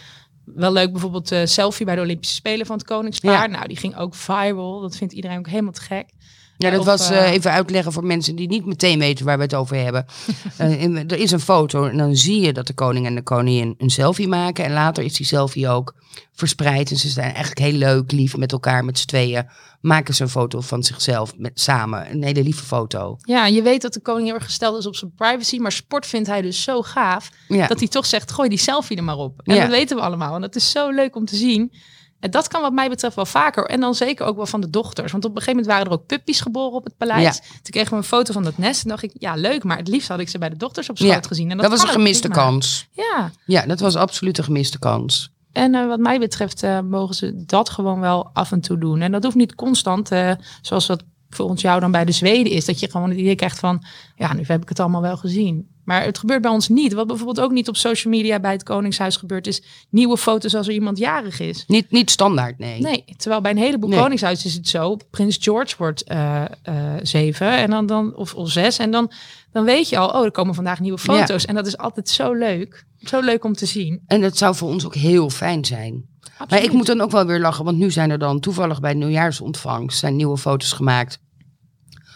Wel 0.44 0.72
leuk 0.72 0.92
bijvoorbeeld 0.92 1.34
selfie 1.44 1.86
bij 1.86 1.94
de 1.94 2.00
Olympische 2.00 2.34
Spelen 2.34 2.66
van 2.66 2.76
het 2.76 2.86
Koningspaar. 2.86 3.32
Ja. 3.32 3.46
Nou, 3.46 3.68
die 3.68 3.76
ging 3.76 3.96
ook 3.96 4.14
viral. 4.14 4.80
Dat 4.80 4.96
vindt 4.96 5.12
iedereen 5.12 5.38
ook 5.38 5.48
helemaal 5.48 5.72
te 5.72 5.80
gek. 5.80 6.08
Ja, 6.56 6.70
dat 6.70 6.80
Of, 6.80 6.86
was 6.86 7.10
eh, 7.10 7.24
eh, 7.26 7.32
even 7.32 7.50
uitleggen 7.50 7.92
voor 7.92 8.04
mensen 8.04 8.36
die 8.36 8.48
niet 8.48 8.66
meteen 8.66 8.98
weten 8.98 9.24
waar 9.24 9.36
we 9.36 9.42
het 9.42 9.54
over 9.54 9.76
hebben. 9.76 10.06
Eh, 10.56 10.82
in- 10.82 10.96
er 11.10 11.18
is 11.18 11.30
een 11.30 11.40
foto 11.40 11.86
en 11.86 11.96
dan 11.96 12.16
zie 12.16 12.40
je 12.40 12.52
dat 12.52 12.66
de 12.66 12.72
koning 12.74 13.06
en 13.06 13.14
de 13.14 13.22
koningin 13.22 13.74
een 13.78 13.90
selfie 13.90 14.28
maken. 14.28 14.64
En 14.64 14.72
later 14.72 15.04
is 15.04 15.12
die 15.14 15.26
selfie 15.26 15.68
ook 15.68 15.94
verspreid. 16.32 16.90
En 16.90 16.96
ze 16.96 17.08
zijn 17.08 17.26
eigenlijk 17.32 17.58
heel 17.58 17.72
leuk, 17.78 18.12
lief 18.12 18.36
met 18.36 18.52
elkaar, 18.52 18.84
met 18.84 18.98
z'n 18.98 19.06
tweeën. 19.06 19.46
Maken 19.80 20.14
ze 20.14 20.22
een 20.22 20.28
foto 20.28 20.60
van 20.60 20.82
zichzelf 20.82 21.32
met, 21.36 21.60
samen. 21.60 22.10
Een 22.10 22.22
hele 22.22 22.42
lieve 22.42 22.64
foto. 22.64 23.16
Ja, 23.20 23.46
je 23.46 23.62
weet 23.62 23.82
dat 23.82 23.92
de 23.92 24.00
koning 24.00 24.26
heel 24.26 24.34
erg 24.34 24.44
gesteld 24.44 24.78
is 24.78 24.86
op 24.86 24.96
zijn 24.96 25.12
privacy. 25.16 25.58
Maar 25.58 25.72
sport 25.72 26.06
vindt 26.06 26.28
hij 26.28 26.42
dus 26.42 26.62
zo 26.62 26.82
gaaf. 26.82 27.30
Ja. 27.48 27.66
Dat 27.66 27.78
hij 27.78 27.88
toch 27.88 28.06
zegt, 28.06 28.32
gooi 28.32 28.48
die 28.48 28.58
selfie 28.58 28.96
er 28.96 29.04
maar 29.04 29.16
op. 29.16 29.40
En 29.44 29.54
Ja. 29.54 29.60
dat 29.60 29.70
weten 29.70 29.96
we 29.96 30.02
allemaal. 30.02 30.34
En 30.34 30.40
dat 30.40 30.56
is 30.56 30.70
zo 30.70 30.90
leuk 30.90 31.16
om 31.16 31.24
te 31.24 31.36
zien. 31.36 31.72
En 32.20 32.30
dat 32.30 32.48
kan 32.48 32.60
wat 32.60 32.72
mij 32.72 32.88
betreft 32.88 33.16
wel 33.16 33.26
vaker. 33.26 33.64
En 33.64 33.80
dan 33.80 33.94
zeker 33.94 34.26
ook 34.26 34.36
wel 34.36 34.46
van 34.46 34.60
de 34.60 34.70
dochters. 34.70 35.12
Want 35.12 35.24
op 35.24 35.30
een 35.30 35.42
gegeven 35.42 35.60
moment 35.60 35.76
waren 35.76 35.92
er 35.92 35.98
ook 35.98 36.06
puppies 36.06 36.40
geboren 36.40 36.72
op 36.72 36.84
het 36.84 36.96
paleis. 36.96 37.38
Toen 37.40 37.70
kregen 37.70 37.90
we 37.90 37.96
een 37.96 38.04
foto 38.04 38.32
van 38.32 38.42
dat 38.42 38.58
nest. 38.58 38.82
En 38.82 38.88
dacht 38.88 39.02
ik, 39.02 39.10
ja 39.18 39.34
leuk. 39.34 39.64
Maar 39.64 39.76
het 39.76 39.88
liefst 39.88 40.08
had 40.08 40.18
ik 40.18 40.28
ze 40.28 40.38
bij 40.38 40.48
de 40.48 40.56
dochters 40.56 40.90
op 40.90 40.98
schoot 40.98 41.10
Ja, 41.10 41.20
gezien. 41.22 41.50
En 41.50 41.56
dat, 41.56 41.70
was 41.70 41.78
kan 41.78 41.88
een 41.88 41.94
gemiste 41.94 42.28
kans. 42.28 42.88
Ja, 42.90 43.30
Ja, 43.46 43.66
dat 43.66 43.80
was 43.80 43.96
absoluut 43.96 44.38
een 44.38 44.44
gemiste 44.44 44.78
kans. 44.78 45.32
en 45.52 45.74
eh, 45.74 45.86
wat 45.86 45.98
mij 45.98 46.18
betreft 46.18 46.62
eh, 46.62 46.80
mogen 46.80 47.14
ze 47.14 47.44
dat 47.46 47.70
gewoon 47.70 48.00
wel 48.00 48.30
af 48.32 48.52
en 48.52 48.60
toe 48.60 48.78
doen. 48.78 49.00
En 49.00 49.12
dat 49.12 49.22
hoeft 49.22 49.36
niet 49.36 49.54
constant, 49.54 50.10
eh, 50.10 50.32
zoals 50.62 50.86
dat 50.86 51.02
volgens 51.34 51.62
jou 51.62 51.80
dan 51.80 51.90
bij 51.90 52.04
de 52.04 52.12
Zweden 52.12 52.52
is. 52.52 52.64
Dat 52.64 52.80
je 52.80 52.90
gewoon 52.90 53.08
het 53.10 53.18
idee 53.18 53.34
krijgt 53.34 53.58
van, 53.58 53.84
ja, 54.16 54.32
nu 54.34 54.42
heb 54.46 54.62
ik 54.62 54.68
het 54.68 54.80
allemaal 54.80 55.02
wel 55.02 55.16
gezien. 55.16 55.72
Maar 55.84 56.04
het 56.04 56.18
gebeurt 56.18 56.42
bij 56.42 56.50
ons 56.50 56.68
niet. 56.68 56.92
Wat 56.92 57.06
bijvoorbeeld 57.06 57.40
ook 57.40 57.50
niet 57.52 57.68
op 57.68 57.76
social 57.76 58.12
media 58.12 58.40
bij 58.40 58.52
het 58.52 58.62
Koningshuis 58.62 59.16
gebeurt, 59.16 59.46
is 59.46 59.62
nieuwe 59.90 60.16
foto's 60.16 60.54
als 60.54 60.66
er 60.66 60.72
iemand 60.72 60.98
jarig 60.98 61.40
is. 61.40 61.64
Niet, 61.66 61.90
niet 61.90 62.10
standaard, 62.10 62.58
nee. 62.58 62.80
Nee, 62.80 63.04
terwijl 63.16 63.40
bij 63.40 63.50
een 63.50 63.56
heleboel 63.56 63.88
Nee. 63.90 64.00
koningshuis 64.00 64.44
is 64.44 64.54
het 64.54 64.68
zo. 64.68 64.96
Prins 65.10 65.36
George 65.40 65.74
wordt 65.78 66.02
eh, 66.02 66.42
eh, 66.62 66.84
zeven 67.02 67.56
en 67.56 67.70
dan, 67.70 67.86
dan, 67.86 68.16
of, 68.16 68.34
of 68.34 68.50
zes. 68.50 68.78
En 68.78 68.90
dan, 68.90 69.12
dan 69.52 69.64
weet 69.64 69.88
je 69.88 69.98
al, 69.98 70.08
oh, 70.08 70.24
er 70.24 70.30
komen 70.30 70.54
vandaag 70.54 70.80
nieuwe 70.80 70.98
Ja. 71.02 71.14
foto's. 71.14 71.44
En 71.44 71.54
dat 71.54 71.66
is 71.66 71.76
altijd 71.78 72.08
zo 72.08 72.32
leuk. 72.32 72.84
Zo 72.98 73.20
leuk 73.20 73.44
om 73.44 73.52
te 73.52 73.66
zien. 73.66 74.02
En 74.06 74.20
dat 74.20 74.36
zou 74.36 74.54
voor 74.54 74.68
ons 74.68 74.84
ook 74.84 74.94
heel 74.94 75.30
fijn 75.30 75.64
zijn. 75.64 76.04
Maar 76.48 76.62
ik 76.62 76.72
moet 76.72 76.86
dan 76.86 77.00
ook 77.00 77.10
wel 77.10 77.26
weer 77.26 77.40
lachen, 77.40 77.64
want 77.64 77.78
nu 77.78 77.90
zijn 77.90 78.10
er 78.10 78.18
dan 78.18 78.40
toevallig 78.40 78.80
bij 78.80 78.92
de 78.92 78.98
nieuwjaarsontvangst 78.98 79.98
zijn 79.98 80.16
nieuwe 80.16 80.36
foto's 80.36 80.72
gemaakt 80.72 81.18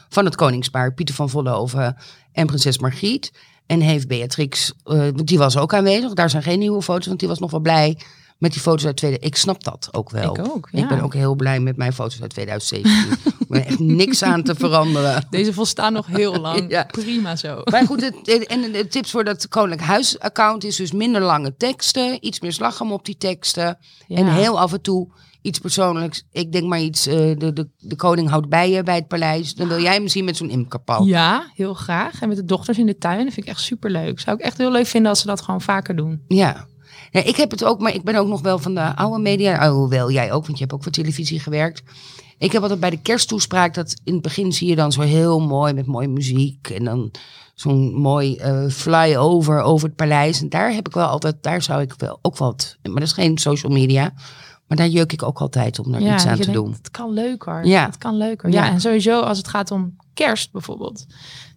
van 0.09 0.25
het 0.25 0.37
koningspaar 0.37 0.95
Pieter 0.95 1.15
van 1.15 1.31
Vollenhoven 1.31 1.97
en 2.33 2.47
prinses 2.47 2.79
Margriet. 2.79 3.33
En 3.67 3.81
heeft 3.81 4.09
Beatrix, 4.09 4.73
eh, 4.85 5.09
die 5.15 5.39
was 5.39 5.57
ook 5.57 5.75
aanwezig. 5.75 6.13
Daar 6.13 6.31
zijn 6.31 6.43
geen 6.43 6.59
nieuwe 6.59 6.83
foto's, 6.83 7.07
want 7.07 7.19
die 7.19 7.29
was 7.29 7.39
nog 7.39 7.51
wel 7.51 7.61
blij 7.61 7.99
met 8.39 8.53
die 8.53 8.61
foto's 8.61 8.87
uit 8.87 8.97
tweede. 8.97 9.19
Ik 9.19 9.37
snap 9.37 9.65
dat 9.65 9.89
ook 9.93 10.11
wel. 10.11 10.37
Ik 10.37 10.49
ook, 10.49 10.69
Ik 10.73 10.89
ben 10.89 11.01
ook 11.01 11.15
heel 11.15 11.35
blij 11.35 11.61
met 11.61 11.77
mijn 11.77 11.93
foto's 11.93 12.21
uit 12.21 12.31
2017. 12.31 13.11
ik 13.41 13.49
ben 13.49 13.67
echt 13.67 13.79
niks 13.79 14.23
aan 14.23 14.43
te 14.43 14.55
veranderen. 14.55 15.27
Deze 15.31 15.53
volstaan 15.53 15.93
nog 15.93 16.07
heel 16.07 16.41
lang. 16.47 16.71
Ja. 16.71 16.85
Prima 16.85 17.37
zo. 17.37 17.61
Maar 17.65 17.87
goed, 17.87 18.01
het, 18.01 18.47
en 18.47 18.73
de 18.73 18.87
tips 18.89 19.11
voor 19.11 19.25
dat 19.25 19.49
Koninklijk 19.49 19.89
Huis-account 19.89 20.65
is 20.65 20.77
dus 20.77 20.93
minder 20.93 21.23
lange 21.23 21.57
teksten, 21.57 22.27
iets 22.27 22.41
meer 22.41 22.53
slagroom 22.53 22.93
op 22.93 23.05
die 23.05 23.17
teksten. 23.17 23.79
Ja. 24.07 24.17
En 24.17 24.33
heel 24.33 24.61
af 24.61 24.73
en 24.73 24.81
toe 24.81 25.09
iets 25.43 25.59
persoonlijks. 25.59 26.25
Ik 26.33 26.53
denk 26.53 26.67
maar 26.67 26.81
iets, 26.81 27.07
eh, 27.07 27.17
de, 27.17 27.53
de, 27.53 27.69
de 27.79 27.97
koning 27.97 28.29
houdt 28.29 28.49
bij 28.49 28.71
je 28.71 28.83
bij 28.83 28.95
het 28.95 29.09
paleis. 29.09 29.55
Dan 29.55 29.69
wil 29.69 29.81
jij 29.81 29.95
hem 29.95 30.09
zien 30.09 30.25
met 30.25 30.37
zo'n 30.37 30.51
imkerpal. 30.51 31.05
Ja, 31.05 31.51
heel 31.55 31.75
graag. 31.75 32.21
En 32.21 32.29
met 32.29 32.37
de 32.37 32.45
dochters 32.45 32.79
in 32.79 32.87
de 32.87 32.99
tuin. 32.99 33.25
Dat 33.25 33.33
vind 33.35 33.47
ik 33.47 33.53
echt 33.53 33.61
super 33.61 33.91
leuk. 33.91 34.21
Zou 34.21 34.37
ik 34.37 34.43
echt 34.43 34.59
heel 34.59 34.73
leuk 34.73 34.87
vinden 34.87 35.11
als 35.11 35.21
ze 35.21 35.27
dat 35.27 35.41
gewoon 35.41 35.61
vaker 35.61 35.97
doen. 35.97 36.23
Ja. 36.29 36.67
Ja, 37.11 37.25
ik 37.25 37.37
heb 37.37 37.51
het 37.51 37.65
ook, 37.65 37.81
maar 37.81 37.95
ik 37.95 38.03
ben 38.03 38.15
ook 38.15 38.29
nog 38.29 38.41
wel 38.41 38.59
van 38.59 38.75
de 38.75 38.97
oude 38.97 39.23
media. 39.23 39.69
Oh, 39.69 39.75
hoewel 39.75 40.11
jij 40.11 40.33
ook, 40.33 40.47
want 40.47 40.59
je 40.59 40.65
hebt 40.65 40.73
ook 40.73 40.83
voor 40.83 40.93
televisie 40.93 41.41
gewerkt. 41.41 41.83
Ik 42.39 42.53
heb 42.53 42.63
altijd 42.63 42.81
bij 42.81 42.91
de 42.91 43.03
kersttoespraak 43.03 43.75
dat 43.75 43.95
in 44.05 44.13
het 44.13 44.23
begin 44.23 44.53
zie 44.53 44.69
je 44.69 44.77
dan 44.77 44.93
zo 44.93 45.01
heel 45.01 45.41
mooi 45.41 45.73
met 45.73 45.87
mooie 45.87 46.09
muziek. 46.09 46.71
En 46.71 46.85
dan 46.85 47.11
zo'n 47.55 47.95
mooi 47.95 48.37
eh 48.37 48.69
flyover 48.69 49.61
over 49.61 49.87
het 49.87 49.97
paleis. 49.97 50.41
En 50.41 50.49
daar 50.49 50.73
heb 50.73 50.89
ik 50.89 50.95
wel 50.95 51.07
altijd, 51.07 51.43
daar 51.43 51.63
zou 51.63 51.81
ik 51.81 51.95
wel 51.97 52.19
ook 52.23 52.37
wat. 52.37 52.77
Maar 52.83 52.95
dat 52.95 53.03
is 53.03 53.13
geen 53.13 53.39
social 53.39 53.73
media. 53.73 54.13
Maar 54.69 54.77
daar 54.77 54.89
jeuk 54.89 55.13
ik 55.13 55.23
ook 55.23 55.39
altijd 55.39 55.79
om 55.79 55.93
daar 55.93 56.01
iets 56.01 56.27
aan 56.27 56.37
te 56.37 56.41
denkt, 56.43 56.53
doen. 56.53 56.73
Het 56.73 56.91
kan 56.91 57.13
leuker. 57.13 57.67
Ja. 57.67 57.85
Het 57.87 57.99
kan 57.99 58.17
leuker. 58.17 58.51
Ja. 58.51 58.65
Ja. 58.65 58.71
en 58.71 58.81
sowieso 58.81 59.21
als 59.21 59.39
het 59.39 59.49
gaat 59.49 59.71
om 59.71 59.97
kerst 60.15 60.53
bijvoorbeeld. 60.53 61.07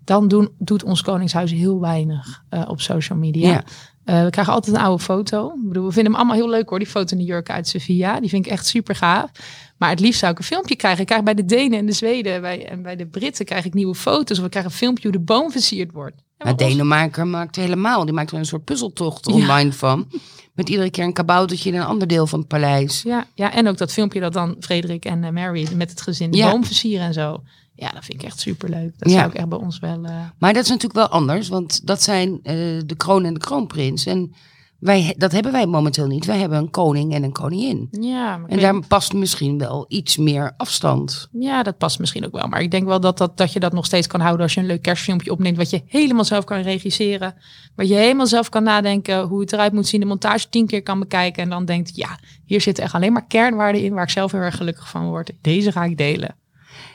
Dan 0.04 0.28
doen, 0.28 0.50
doet 0.58 0.84
ons 0.84 1.02
Koningshuis 1.02 1.52
heel 1.52 1.80
weinig 1.80 2.44
eh, 2.50 2.64
op 2.68 2.82
social 2.82 3.18
media. 3.18 3.50
Ja. 3.52 3.64
Eh, 4.04 4.24
we 4.24 4.30
krijgen 4.30 4.54
altijd 4.54 4.76
een 4.76 4.82
oude 4.82 5.04
foto. 5.04 5.48
Ik 5.48 5.68
bedoel, 5.68 5.86
we 5.86 5.92
vinden 5.92 6.12
hem 6.12 6.22
allemaal 6.22 6.38
heel 6.42 6.50
leuk 6.50 6.70
hoor. 6.70 6.80
Die 6.80 6.88
foto 6.88 7.12
in 7.16 7.18
de 7.22 7.28
jurk 7.28 7.50
uit 7.50 7.68
Sevilla. 7.68 8.20
Die 8.20 8.30
vind 8.30 8.46
ik 8.46 8.52
echt 8.52 8.66
super 8.66 8.96
gaaf. 8.96 9.30
Maar 9.78 9.90
het 9.90 10.00
liefst 10.00 10.20
zou 10.20 10.32
ik 10.32 10.38
een 10.38 10.44
filmpje 10.44 10.76
krijgen. 10.76 11.02
Ik 11.02 11.08
krijg 11.08 11.24
bij 11.24 11.34
de 11.34 11.46
Denen 11.46 11.80
en 11.80 11.86
de 11.86 11.92
Zweden 11.92 12.42
bij, 12.42 12.68
en 12.68 12.82
bij 12.82 12.96
de 12.96 13.06
Britten 13.08 13.46
krijg 13.46 13.66
ik 13.66 13.74
nieuwe 13.74 13.96
foto's. 13.96 14.40
Of 14.40 14.46
ik 14.46 14.52
krijg 14.52 14.66
een 14.66 14.72
filmpje 14.72 15.04
hoe 15.04 15.18
de 15.18 15.24
boom 15.24 15.52
versierd 15.52 15.92
wordt. 15.92 16.16
En 16.18 16.24
Maar 16.38 16.54
ons- 16.54 16.62
Denemarken 16.64 17.30
maakt 17.30 17.56
helemaal, 17.56 18.06
die 18.06 18.14
maakt 18.14 18.32
er 18.32 18.38
een 18.38 18.46
soort 18.46 18.64
puzzeltocht 18.64 19.26
Ja. 19.28 19.34
online 19.34 19.74
van. 19.74 20.08
Met 20.54 20.70
iedere 20.70 20.90
keer 20.90 21.04
een 21.04 21.14
kaboutertje 21.14 21.70
in 21.70 21.76
een 21.76 21.86
ander 21.86 22.08
deel 22.08 22.28
van 22.28 22.40
het 22.40 22.48
paleis. 22.48 23.02
Ja, 23.02 23.26
ja, 23.36 23.54
en 23.54 23.68
ook 23.68 23.78
dat 23.78 23.92
filmpje 23.94 24.20
dat 24.20 24.34
dan 24.34 24.56
Frederik 24.60 25.06
en 25.06 25.24
eh, 25.24 25.32
Mary 25.32 25.68
met 25.76 25.90
het 25.90 26.02
gezin 26.02 26.32
de 26.32 26.38
Ja. 26.38 26.52
boom 26.52 26.66
versieren 26.66 27.06
en 27.06 27.14
zo. 27.14 27.44
Ja, 27.76 27.90
dat 27.92 28.06
vind 28.06 28.22
ik 28.22 28.28
echt 28.28 28.40
superleuk. 28.40 28.94
Dat 28.98 29.10
Ja. 29.12 29.18
zou 29.18 29.30
ik 29.30 29.36
echt 29.38 29.50
bij 29.50 29.58
ons 29.58 29.80
wel... 29.80 30.04
eh, 30.06 30.16
Maar 30.40 30.54
dat 30.54 30.64
is 30.64 30.70
natuurlijk 30.70 30.96
wel 31.00 31.08
anders, 31.08 31.48
want 31.48 31.88
dat 31.88 32.02
zijn 32.04 32.40
eh, 32.44 32.56
de 32.86 32.96
kroon 32.98 33.26
en 33.26 33.34
de 33.34 33.40
kroonprins. 33.40 34.06
En 34.06 34.34
wij, 34.82 35.16
dat 35.18 35.32
hebben 35.32 35.52
wij 35.52 35.66
momenteel 35.66 36.08
niet. 36.08 36.26
Wij 36.26 36.38
hebben 36.40 36.58
een 36.58 36.70
koning 36.70 37.14
en 37.14 37.24
een 37.24 37.32
koningin. 37.32 37.88
Ja, 37.92 38.34
En 38.34 38.46
weet- 38.48 38.62
daar 38.62 38.88
past 38.88 39.14
misschien 39.14 39.58
wel 39.58 39.86
iets 39.88 40.18
meer 40.18 40.54
afstand. 40.58 41.28
ja, 41.32 41.64
dat 41.64 41.78
past 41.78 42.00
misschien 42.00 42.26
ook 42.26 42.32
wel. 42.32 42.48
Maar 42.48 42.62
ik 42.62 42.72
denk 42.72 42.86
wel 42.88 43.00
dat, 43.00 43.18
dat, 43.18 43.38
dat 43.38 43.54
je 43.54 43.60
dat 43.60 43.74
nog 43.74 43.86
steeds 43.86 44.08
kan 44.08 44.20
houden 44.20 44.42
als 44.44 44.54
je 44.54 44.60
een 44.60 44.66
leuk 44.66 44.82
kerstfilmpje 44.82 45.32
opneemt. 45.32 45.58
Wat 45.58 45.70
je 45.70 45.82
helemaal 45.86 46.24
zelf 46.24 46.44
kan 46.44 46.62
regisseren. 46.62 47.34
Wat 47.76 47.88
je 47.88 47.94
helemaal 47.96 48.28
zelf 48.28 48.50
kan 48.50 48.64
nadenken 48.64 49.22
hoe 49.22 49.40
het 49.42 49.54
eruit 49.54 49.74
moet 49.74 49.88
zien. 49.88 50.00
De 50.00 50.06
montage 50.06 50.50
tien 50.50 50.68
keer 50.68 50.84
kan 50.84 51.00
bekijken. 51.00 51.44
En 51.44 51.50
dan 51.50 51.66
denkt, 51.66 51.96
ja, 51.96 52.20
hier 52.46 52.62
zitten 52.62 52.84
echt 52.84 52.94
alleen 52.94 53.14
maar 53.14 53.28
kernwaarden 53.28 53.82
in 53.84 53.94
waar 53.94 54.04
ik 54.04 54.10
zelf 54.10 54.32
heel 54.32 54.42
erg 54.42 54.56
gelukkig 54.58 54.90
van 54.90 55.06
word. 55.06 55.32
Deze 55.42 55.72
ga 55.72 55.84
ik 55.84 55.98
delen. 55.98 56.36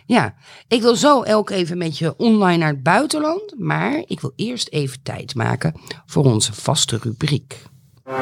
Ja, 0.06 0.34
ik 0.68 0.80
wil 0.80 0.96
zo 0.96 1.22
elk 1.22 1.50
even 1.50 1.78
met 1.78 1.98
je 1.98 2.16
online 2.16 2.56
naar 2.58 2.72
het 2.72 2.82
buitenland. 2.82 3.54
Maar 3.58 4.02
ik 4.06 4.20
wil 4.20 4.32
eerst 4.36 4.68
even 4.68 5.02
tijd 5.02 5.34
maken 5.34 5.74
voor 6.06 6.24
onze 6.24 6.52
vaste 6.52 6.98
rubriek. 7.02 7.62
De 8.06 8.12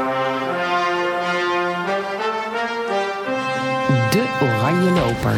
Oranje 4.42 4.90
Loper. 4.90 5.36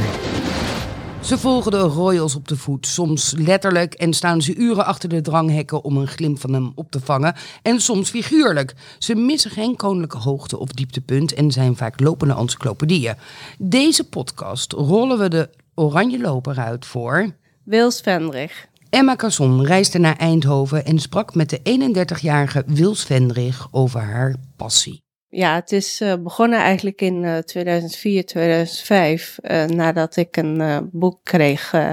Ze 1.22 1.38
volgen 1.38 1.70
de 1.70 1.78
royals 1.78 2.34
op 2.34 2.48
de 2.48 2.56
voet, 2.56 2.86
soms 2.86 3.34
letterlijk 3.36 3.94
en 3.94 4.12
staan 4.12 4.42
ze 4.42 4.54
uren 4.54 4.86
achter 4.86 5.08
de 5.08 5.20
dranghekken 5.20 5.84
om 5.84 5.96
een 5.96 6.06
glimp 6.06 6.40
van 6.40 6.52
hem 6.52 6.72
op 6.74 6.90
te 6.90 7.00
vangen. 7.00 7.34
En 7.62 7.80
soms 7.80 8.10
figuurlijk. 8.10 8.74
Ze 8.98 9.14
missen 9.14 9.50
geen 9.50 9.76
koninklijke 9.76 10.18
hoogte 10.18 10.58
of 10.58 10.68
dieptepunt 10.68 11.34
en 11.34 11.50
zijn 11.50 11.76
vaak 11.76 12.00
lopende 12.00 12.34
encyclopedieën. 12.34 13.14
Deze 13.58 14.08
podcast 14.08 14.72
rollen 14.72 15.18
we 15.18 15.28
de 15.28 15.50
Oranje 15.74 16.20
Loper 16.20 16.58
uit 16.58 16.86
voor. 16.86 17.30
Wils 17.62 18.00
Vendrig. 18.00 18.66
Emma 18.90 19.16
Casson 19.16 19.64
reisde 19.64 19.98
naar 19.98 20.16
Eindhoven 20.16 20.84
en 20.84 20.98
sprak 20.98 21.34
met 21.34 21.50
de 21.50 21.58
31-jarige 21.58 22.62
Wils 22.66 23.04
Vendrig 23.04 23.68
over 23.70 24.00
haar 24.00 24.34
passie. 24.56 25.04
Ja, 25.28 25.54
het 25.54 25.72
is 25.72 26.00
eh, 26.00 26.14
begonnen 26.22 26.58
eigenlijk 26.58 27.00
in 27.00 27.24
eh, 27.24 27.38
2004, 27.38 28.24
2005, 28.24 29.38
eh, 29.42 29.64
nadat 29.64 30.16
ik 30.16 30.36
een 30.36 30.60
eh, 30.60 30.78
boek 30.92 31.20
kreeg 31.22 31.72
eh, 31.72 31.92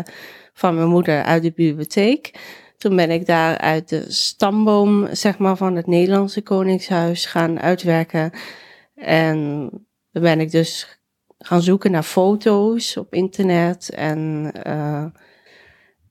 van 0.54 0.76
mijn 0.76 0.88
moeder 0.88 1.24
uit 1.24 1.44
de 1.44 1.52
bibliotheek. 1.52 2.40
Toen 2.78 2.96
ben 2.96 3.12
ik 3.12 3.26
daar 3.26 3.58
uit 3.58 3.90
de 3.90 4.12
stamboom, 4.12 5.08
zeg 5.12 5.38
maar, 5.38 5.58
van 5.58 5.76
het 5.76 5.88
Nederlandse 5.88 6.42
Koningshuis 6.42 7.26
gaan 7.26 7.60
uitwerken. 7.60 8.32
En 8.96 9.70
dan 10.12 10.24
ben 10.24 10.40
ik 10.40 10.52
dus 10.52 11.00
gaan 11.38 11.62
zoeken 11.62 11.92
naar 11.92 12.04
foto's 12.04 12.98
op 12.98 13.14
internet 13.14 13.90
en 13.90 14.52
eh, 14.64 15.06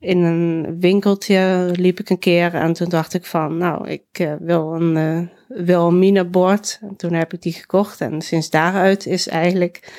in 0.03 0.23
een 0.23 0.81
winkeltje 0.81 1.71
liep 1.73 2.01
ik 2.01 2.11
een 2.11 2.19
keer 2.19 2.55
en 2.55 2.73
toen 2.73 2.89
dacht 2.89 3.15
ik 3.15 3.27
van, 3.27 3.57
nou, 3.57 3.89
ik 3.89 4.07
eh, 4.13 4.35
wil 4.39 4.75
een 4.75 4.97
eh 4.97 5.41
Wilhelmina-bord. 5.65 6.79
En 6.83 6.97
toen 6.97 7.13
heb 7.13 7.33
ik 7.33 7.43
die 7.43 7.53
gekocht 7.53 8.01
en 8.01 8.23
sinds 8.23 8.51
daaruit 8.51 9.07
is 9.07 9.29
eigenlijk 9.29 9.93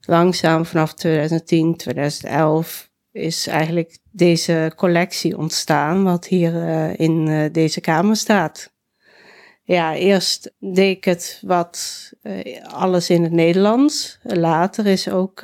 langzaam 0.00 0.66
vanaf 0.66 0.94
2010, 0.94 1.76
2011 1.76 2.90
is 3.12 3.46
eigenlijk 3.46 3.98
deze 4.10 4.72
collectie 4.76 5.38
ontstaan, 5.38 6.04
wat 6.04 6.26
hier 6.26 6.54
uh, 6.54 6.98
in 6.98 7.26
uh, 7.26 7.52
deze 7.52 7.80
kamer 7.80 8.16
staat. 8.16 8.72
Ja, 9.62 9.94
eerst 9.94 10.54
deed 10.58 10.96
ik 10.96 11.04
het 11.04 11.42
wat 11.46 12.10
uh, 12.22 12.64
alles 12.66 13.10
in 13.10 13.22
het 13.22 13.32
Nederlands. 13.32 14.18
Later 14.22 14.86
is 14.86 15.08
ook 15.08 15.40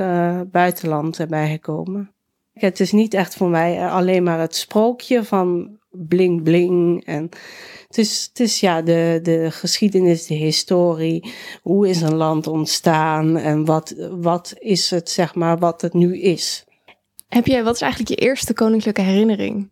buitenland 0.50 1.18
erbij 1.18 1.50
gekomen. 1.50 2.17
Het 2.60 2.80
is 2.80 2.92
niet 2.92 3.14
echt 3.14 3.36
voor 3.36 3.48
mij 3.48 3.88
alleen 3.88 4.22
maar 4.22 4.40
het 4.40 4.56
sprookje 4.56 5.24
van 5.24 5.78
bling 5.90 6.42
bling. 6.42 7.04
En 7.04 7.28
het 7.86 7.98
is, 7.98 8.26
het 8.28 8.40
is 8.40 8.60
ja, 8.60 8.82
de, 8.82 9.20
de 9.22 9.50
geschiedenis, 9.50 10.26
de 10.26 10.34
historie. 10.34 11.32
Hoe 11.62 11.88
is 11.88 12.00
een 12.00 12.14
land 12.14 12.46
ontstaan 12.46 13.36
en 13.36 13.64
wat, 13.64 13.94
wat 14.10 14.54
is 14.58 14.90
het, 14.90 15.10
zeg 15.10 15.34
maar, 15.34 15.58
wat 15.58 15.80
het 15.80 15.92
nu 15.92 16.18
is. 16.20 16.64
Heb 17.28 17.46
je, 17.46 17.62
wat 17.62 17.74
is 17.74 17.80
eigenlijk 17.80 18.20
je 18.20 18.26
eerste 18.26 18.54
koninklijke 18.54 19.00
herinnering? 19.00 19.70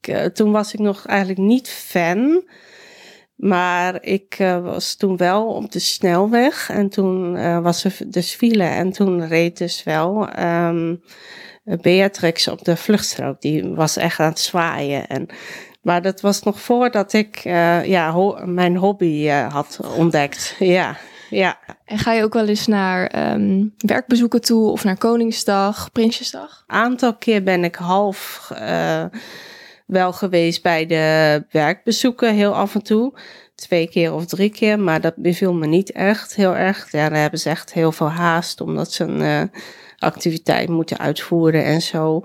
Ik, 0.00 0.34
toen 0.34 0.52
was 0.52 0.72
ik 0.72 0.80
nog 0.80 1.06
eigenlijk 1.06 1.40
niet 1.40 1.68
fan. 1.68 2.44
Maar 3.42 4.02
ik 4.02 4.38
uh, 4.38 4.62
was 4.62 4.94
toen 4.94 5.16
wel 5.16 5.46
op 5.46 5.72
de 5.72 5.78
snelweg 5.78 6.70
en 6.70 6.88
toen 6.88 7.36
uh, 7.36 7.62
was 7.62 7.84
er 7.84 7.96
dus 8.06 8.34
file 8.34 8.64
en 8.64 8.92
toen 8.92 9.26
reed 9.26 9.58
dus 9.58 9.82
wel 9.82 10.38
um, 10.38 11.02
Beatrix 11.64 12.48
op 12.48 12.64
de 12.64 12.76
vluchtstrook. 12.76 13.40
Die 13.40 13.64
was 13.74 13.96
echt 13.96 14.20
aan 14.20 14.28
het 14.28 14.38
zwaaien. 14.38 15.06
En, 15.06 15.26
maar 15.82 16.02
dat 16.02 16.20
was 16.20 16.42
nog 16.42 16.60
voordat 16.60 17.12
ik 17.12 17.44
uh, 17.44 17.84
ja, 17.84 18.10
ho 18.10 18.46
mijn 18.46 18.76
hobby 18.76 19.28
had 19.28 19.80
ontdekt. 19.96 20.56
Ja, 20.58 20.96
ja. 21.30 21.58
En 21.84 21.98
ga 21.98 22.12
je 22.12 22.22
ook 22.24 22.32
wel 22.32 22.46
eens 22.46 22.66
naar 22.66 23.32
um, 23.34 23.74
werkbezoeken 23.76 24.40
toe 24.40 24.70
of 24.70 24.84
naar 24.84 24.98
Koningsdag, 24.98 25.92
Prinsjesdag? 25.92 26.64
Aantal 26.66 27.16
keer 27.16 27.42
ben 27.42 27.64
ik 27.64 27.74
half 27.74 28.50
uh, 28.52 29.04
wel 29.86 30.12
geweest 30.12 30.62
bij 30.62 30.86
de 30.86 31.44
werkbezoeken, 31.50 32.34
heel 32.34 32.54
af 32.54 32.74
en 32.74 32.82
toe. 32.82 33.18
Twee 33.54 33.88
keer 33.88 34.12
of 34.12 34.26
drie 34.26 34.50
keer, 34.50 34.78
maar 34.78 35.00
dat 35.00 35.16
beviel 35.16 35.54
me 35.54 35.66
niet 35.66 35.92
echt 35.92 36.34
heel 36.34 36.56
erg. 36.56 36.92
Ja, 36.92 37.08
daar 37.08 37.20
hebben 37.20 37.38
ze 37.38 37.50
echt 37.50 37.72
heel 37.72 37.92
veel 37.92 38.10
haast, 38.10 38.60
omdat 38.60 38.92
ze 38.92 39.04
een 39.04 39.50
activiteit 40.02 40.68
moeten 40.68 40.98
uitvoeren 40.98 41.64
en 41.64 41.82
zo. 41.82 42.22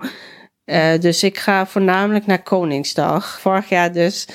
Uh, 0.64 0.98
dus 1.00 1.22
ik 1.22 1.38
ga 1.38 1.66
voornamelijk 1.66 2.26
naar 2.26 2.42
Koningsdag. 2.42 3.40
Vorig 3.40 3.68
jaar 3.68 3.92
dus 3.92 4.28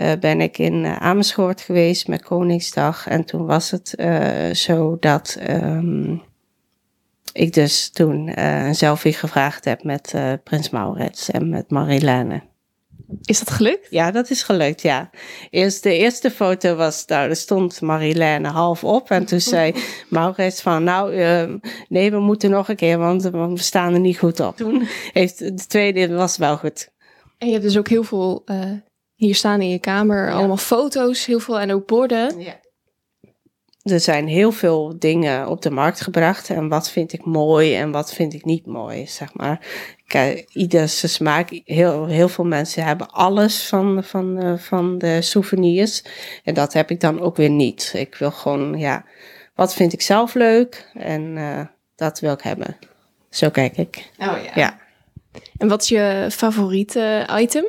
uh, 0.00 0.12
ben 0.20 0.40
ik 0.40 0.58
in 0.58 0.84
uh, 0.84 0.96
Amersfoort 0.96 1.60
geweest 1.60 2.08
met 2.08 2.22
Koningsdag. 2.22 3.06
En 3.06 3.24
toen 3.24 3.46
was 3.46 3.70
het 3.70 3.94
zo 4.58 4.96
dat 5.00 5.38
um, 5.50 6.22
ik 7.32 7.52
dus 7.52 7.90
toen 7.90 8.40
een 8.40 8.74
selfie 8.74 9.12
gevraagd 9.12 9.64
heb 9.64 9.84
met 9.84 10.14
Prins 10.44 10.70
Maurits 10.70 11.30
en 11.30 11.48
met 11.48 11.70
Marilène. 11.70 12.49
Is 13.24 13.38
dat 13.38 13.50
gelukt? 13.50 13.86
Ja, 13.90 14.10
dat 14.10 14.30
is 14.30 14.42
gelukt, 14.42 14.82
ja. 14.82 15.10
Eerst, 15.50 15.82
de 15.82 15.96
eerste 15.96 16.30
foto 16.30 16.74
was, 16.74 17.06
nou, 17.06 17.28
er 17.28 17.36
stond 17.36 17.80
Marilène 17.80 18.48
half 18.48 18.84
op. 18.84 19.10
En 19.10 19.24
toen 19.24 19.40
zei 19.40 19.74
Maurits 20.08 20.60
van, 20.60 20.84
nou, 20.84 21.14
uh, 21.14 21.54
nee, 21.88 22.10
we 22.10 22.18
moeten 22.18 22.50
nog 22.50 22.68
een 22.68 22.76
keer, 22.76 22.98
want, 22.98 23.22
want 23.22 23.58
we 23.58 23.64
staan 23.64 23.94
er 23.94 24.00
niet 24.00 24.18
goed 24.18 24.40
op. 24.40 24.56
Toen 24.56 24.82
heeft 25.12 25.38
de 25.38 25.66
tweede, 25.66 26.14
was 26.14 26.36
wel 26.36 26.56
goed. 26.56 26.88
En 27.38 27.46
je 27.46 27.52
hebt 27.52 27.64
dus 27.64 27.78
ook 27.78 27.88
heel 27.88 28.04
veel 28.04 28.42
uh, 28.46 28.72
hier 29.14 29.34
staan 29.34 29.60
in 29.60 29.68
je 29.68 29.78
kamer, 29.78 30.26
ja. 30.26 30.32
allemaal 30.32 30.56
foto's, 30.56 31.26
heel 31.26 31.40
veel 31.40 31.60
en 31.60 31.72
ook 31.72 31.86
borden. 31.86 32.40
Ja. 32.40 32.60
Er 33.82 34.00
zijn 34.00 34.26
heel 34.26 34.52
veel 34.52 34.94
dingen 34.98 35.48
op 35.48 35.62
de 35.62 35.70
markt 35.70 36.00
gebracht. 36.00 36.50
En 36.50 36.68
wat 36.68 36.90
vind 36.90 37.12
ik 37.12 37.24
mooi 37.24 37.76
en 37.76 37.90
wat 37.90 38.14
vind 38.14 38.34
ik 38.34 38.44
niet 38.44 38.66
mooi, 38.66 39.06
zeg 39.06 39.34
maar. 39.34 39.66
Kijk, 40.06 40.48
ieder 40.52 40.88
zijn 40.88 41.12
smaak. 41.12 41.60
Heel, 41.64 42.06
heel 42.06 42.28
veel 42.28 42.44
mensen 42.44 42.84
hebben 42.84 43.10
alles 43.10 43.68
van, 43.68 44.04
van, 44.04 44.44
uh, 44.44 44.58
van 44.58 44.98
de 44.98 45.22
souvenirs. 45.22 46.04
En 46.44 46.54
dat 46.54 46.72
heb 46.72 46.90
ik 46.90 47.00
dan 47.00 47.20
ook 47.20 47.36
weer 47.36 47.50
niet. 47.50 47.92
Ik 47.96 48.14
wil 48.14 48.30
gewoon, 48.30 48.78
ja, 48.78 49.04
wat 49.54 49.74
vind 49.74 49.92
ik 49.92 50.02
zelf 50.02 50.34
leuk? 50.34 50.90
En 50.94 51.36
uh, 51.36 51.60
dat 51.96 52.20
wil 52.20 52.32
ik 52.32 52.42
hebben. 52.42 52.76
Zo 53.30 53.50
kijk 53.50 53.76
ik. 53.76 54.10
Oh 54.18 54.36
ja. 54.44 54.52
ja. 54.54 54.78
En 55.58 55.68
wat 55.68 55.82
is 55.82 55.88
je 55.88 56.28
favoriete 56.30 57.28
item? 57.36 57.64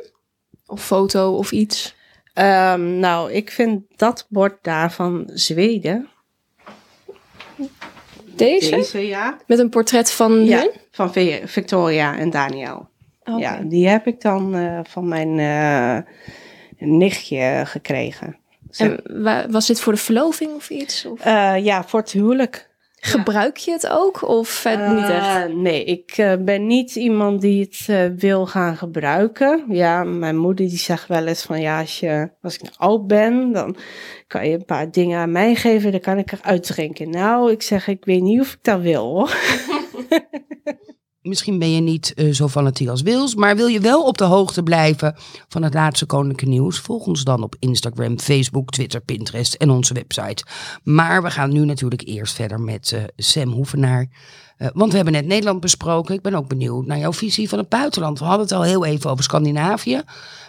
Of 0.66 0.84
foto 0.84 1.36
of 1.36 1.52
iets? 1.52 1.94
Um, 2.34 2.98
nou, 2.98 3.32
ik 3.32 3.50
vind 3.50 3.82
dat 3.96 4.26
bord 4.28 4.58
daar 4.62 4.92
van 4.92 5.30
Zweden. 5.32 6.08
Deze? 8.24 8.70
Deze, 8.70 9.06
ja. 9.06 9.38
Met 9.46 9.58
een 9.58 9.68
portret 9.68 10.12
van 10.12 10.44
ja, 10.44 10.58
hun? 10.58 10.70
van 10.90 11.12
Victoria 11.44 12.18
en 12.18 12.30
Daniel. 12.30 12.88
Okay. 13.24 13.40
Ja, 13.40 13.60
die 13.64 13.88
heb 13.88 14.06
ik 14.06 14.20
dan 14.20 14.56
uh, 14.56 14.80
van 14.82 15.08
mijn 15.08 15.38
uh, 15.38 15.98
nichtje 16.78 17.62
gekregen. 17.64 18.36
En 18.76 19.02
was 19.50 19.66
dit 19.66 19.80
voor 19.80 19.92
de 19.92 19.98
verloving 19.98 20.54
of 20.54 20.70
iets? 20.70 21.04
Of? 21.06 21.26
Uh, 21.26 21.54
ja, 21.64 21.84
voor 21.84 22.00
het 22.00 22.12
huwelijk. 22.12 22.70
Gebruik 23.04 23.56
je 23.56 23.70
het 23.72 23.88
ook 23.88 24.28
of 24.28 24.64
uh, 24.64 24.94
niet 24.94 25.08
echt? 25.08 25.54
Nee, 25.54 25.84
ik 25.84 26.18
uh, 26.18 26.32
ben 26.40 26.66
niet 26.66 26.96
iemand 26.96 27.40
die 27.40 27.60
het 27.60 27.86
uh, 27.90 28.18
wil 28.18 28.46
gaan 28.46 28.76
gebruiken. 28.76 29.64
Ja, 29.68 30.04
mijn 30.04 30.36
moeder 30.36 30.68
die 30.68 30.78
zegt 30.78 31.08
wel 31.08 31.26
eens 31.26 31.42
van 31.42 31.60
ja, 31.60 31.80
als, 31.80 32.00
je, 32.00 32.30
als 32.42 32.58
ik 32.58 32.70
oud 32.76 33.06
ben, 33.06 33.52
dan 33.52 33.76
kan 34.26 34.48
je 34.48 34.54
een 34.54 34.64
paar 34.64 34.90
dingen 34.90 35.18
aan 35.18 35.32
mij 35.32 35.54
geven, 35.54 35.90
dan 35.90 36.00
kan 36.00 36.18
ik 36.18 36.32
eruit 36.32 36.62
drinken. 36.62 37.10
Nou, 37.10 37.50
ik 37.50 37.62
zeg, 37.62 37.86
ik 37.86 38.04
weet 38.04 38.22
niet 38.22 38.40
of 38.40 38.52
ik 38.52 38.62
dat 38.62 38.80
wil 38.80 39.04
hoor. 39.04 39.36
Misschien 41.22 41.58
ben 41.58 41.70
je 41.70 41.80
niet 41.80 42.12
uh, 42.16 42.34
zo 42.34 42.48
fanatiek 42.48 42.88
als 42.88 43.02
Wils, 43.02 43.34
maar 43.34 43.56
wil 43.56 43.66
je 43.66 43.80
wel 43.80 44.04
op 44.04 44.18
de 44.18 44.24
hoogte 44.24 44.62
blijven 44.62 45.14
van 45.48 45.62
het 45.62 45.74
laatste 45.74 46.06
koninklijke 46.06 46.46
nieuws? 46.46 46.78
Volg 46.78 47.06
ons 47.06 47.24
dan 47.24 47.42
op 47.42 47.56
Instagram, 47.58 48.18
Facebook, 48.18 48.70
Twitter, 48.70 49.00
Pinterest 49.00 49.54
en 49.54 49.70
onze 49.70 49.94
website. 49.94 50.44
Maar 50.82 51.22
we 51.22 51.30
gaan 51.30 51.52
nu 51.52 51.64
natuurlijk 51.64 52.02
eerst 52.06 52.34
verder 52.34 52.60
met 52.60 52.90
uh, 52.94 53.02
Sam 53.16 53.48
Hoevenaar. 53.48 54.06
Uh, 54.58 54.68
want 54.74 54.90
we 54.90 54.96
hebben 54.96 55.14
net 55.14 55.26
Nederland 55.26 55.60
besproken. 55.60 56.14
Ik 56.14 56.22
ben 56.22 56.34
ook 56.34 56.48
benieuwd 56.48 56.86
naar 56.86 56.98
jouw 56.98 57.12
visie 57.12 57.48
van 57.48 57.58
het 57.58 57.68
buitenland. 57.68 58.18
We 58.18 58.24
hadden 58.24 58.46
het 58.46 58.54
al 58.54 58.62
heel 58.62 58.84
even 58.84 59.10
over 59.10 59.24
Scandinavië. 59.24 60.02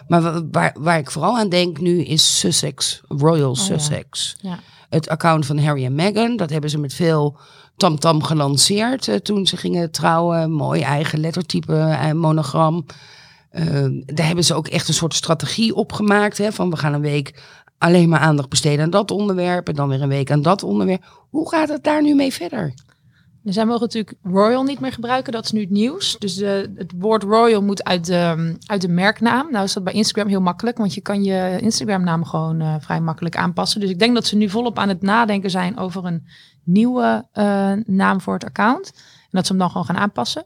Maar 0.08 0.50
waar, 0.50 0.76
waar 0.78 0.98
ik 0.98 1.10
vooral 1.10 1.38
aan 1.38 1.48
denk 1.48 1.80
nu 1.80 2.02
is 2.02 2.38
Sussex, 2.38 3.00
Royal 3.08 3.50
oh, 3.50 3.56
Sussex. 3.56 4.36
Ja. 4.40 4.50
Ja. 4.50 4.58
Het 4.88 5.08
account 5.08 5.46
van 5.46 5.58
Harry 5.58 5.84
en 5.84 5.94
Meghan, 5.94 6.36
dat 6.36 6.50
hebben 6.50 6.70
ze 6.70 6.78
met 6.78 6.94
veel 6.94 7.38
tamtam 7.76 7.98
-tam 7.98 8.22
gelanceerd 8.22 9.06
uh, 9.06 9.14
toen 9.14 9.46
ze 9.46 9.56
gingen 9.56 9.90
trouwen. 9.90 10.52
Mooi 10.52 10.80
eigen 10.80 11.20
lettertype 11.20 11.76
en 11.78 12.16
monogram. 12.16 12.86
Uh, 13.52 14.02
daar 14.06 14.26
hebben 14.26 14.44
ze 14.44 14.54
ook 14.54 14.68
echt 14.68 14.88
een 14.88 14.94
soort 14.94 15.14
strategie 15.14 15.74
opgemaakt. 15.74 16.38
Hè, 16.38 16.52
van 16.52 16.70
we 16.70 16.76
gaan 16.76 16.92
een 16.92 17.00
week 17.00 17.42
alleen 17.78 18.08
maar 18.08 18.20
aandacht 18.20 18.48
besteden 18.48 18.84
aan 18.84 18.90
dat 18.90 19.10
onderwerp. 19.10 19.68
En 19.68 19.74
dan 19.74 19.88
weer 19.88 20.02
een 20.02 20.08
week 20.08 20.30
aan 20.30 20.42
dat 20.42 20.62
onderwerp. 20.62 21.26
Hoe 21.30 21.48
gaat 21.48 21.68
het 21.68 21.84
daar 21.84 22.02
nu 22.02 22.14
mee 22.14 22.32
verder? 22.32 22.74
Dus 23.42 23.54
zij 23.54 23.64
mogen 23.64 23.80
natuurlijk 23.80 24.16
Royal 24.22 24.62
niet 24.62 24.80
meer 24.80 24.92
gebruiken. 24.92 25.32
Dat 25.32 25.44
is 25.44 25.52
nu 25.52 25.60
het 25.60 25.70
nieuws. 25.70 26.18
Dus 26.18 26.36
het 26.36 26.92
woord 26.98 27.22
Royal 27.22 27.62
moet 27.62 27.84
uit 27.84 28.06
de, 28.06 28.54
uit 28.66 28.80
de 28.80 28.88
merknaam. 28.88 29.50
Nou 29.50 29.64
is 29.64 29.72
dat 29.72 29.84
bij 29.84 29.92
Instagram 29.92 30.28
heel 30.28 30.40
makkelijk. 30.40 30.78
Want 30.78 30.94
je 30.94 31.00
kan 31.00 31.24
je 31.24 31.58
Instagram 31.60 32.04
naam 32.04 32.24
gewoon 32.24 32.80
vrij 32.80 33.00
makkelijk 33.00 33.36
aanpassen. 33.36 33.80
Dus 33.80 33.90
ik 33.90 33.98
denk 33.98 34.14
dat 34.14 34.26
ze 34.26 34.36
nu 34.36 34.48
volop 34.48 34.78
aan 34.78 34.88
het 34.88 35.02
nadenken 35.02 35.50
zijn 35.50 35.78
over 35.78 36.04
een 36.04 36.26
nieuwe 36.64 37.28
uh, 37.34 37.72
naam 37.84 38.20
voor 38.20 38.34
het 38.34 38.44
account. 38.44 38.92
En 38.94 39.30
dat 39.30 39.46
ze 39.46 39.52
hem 39.52 39.60
dan 39.60 39.70
gewoon 39.70 39.86
gaan 39.86 39.96
aanpassen. 39.96 40.44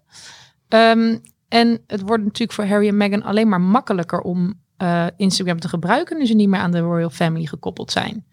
Um, 0.68 1.20
en 1.48 1.80
het 1.86 2.00
wordt 2.00 2.24
natuurlijk 2.24 2.52
voor 2.52 2.64
Harry 2.64 2.88
en 2.88 2.96
Meghan 2.96 3.22
alleen 3.22 3.48
maar 3.48 3.60
makkelijker 3.60 4.20
om 4.20 4.54
uh, 4.82 5.06
Instagram 5.16 5.60
te 5.60 5.68
gebruiken. 5.68 6.18
Nu 6.18 6.26
ze 6.26 6.34
niet 6.34 6.48
meer 6.48 6.60
aan 6.60 6.70
de 6.70 6.78
Royal 6.78 7.10
Family 7.10 7.46
gekoppeld 7.46 7.92
zijn. 7.92 8.26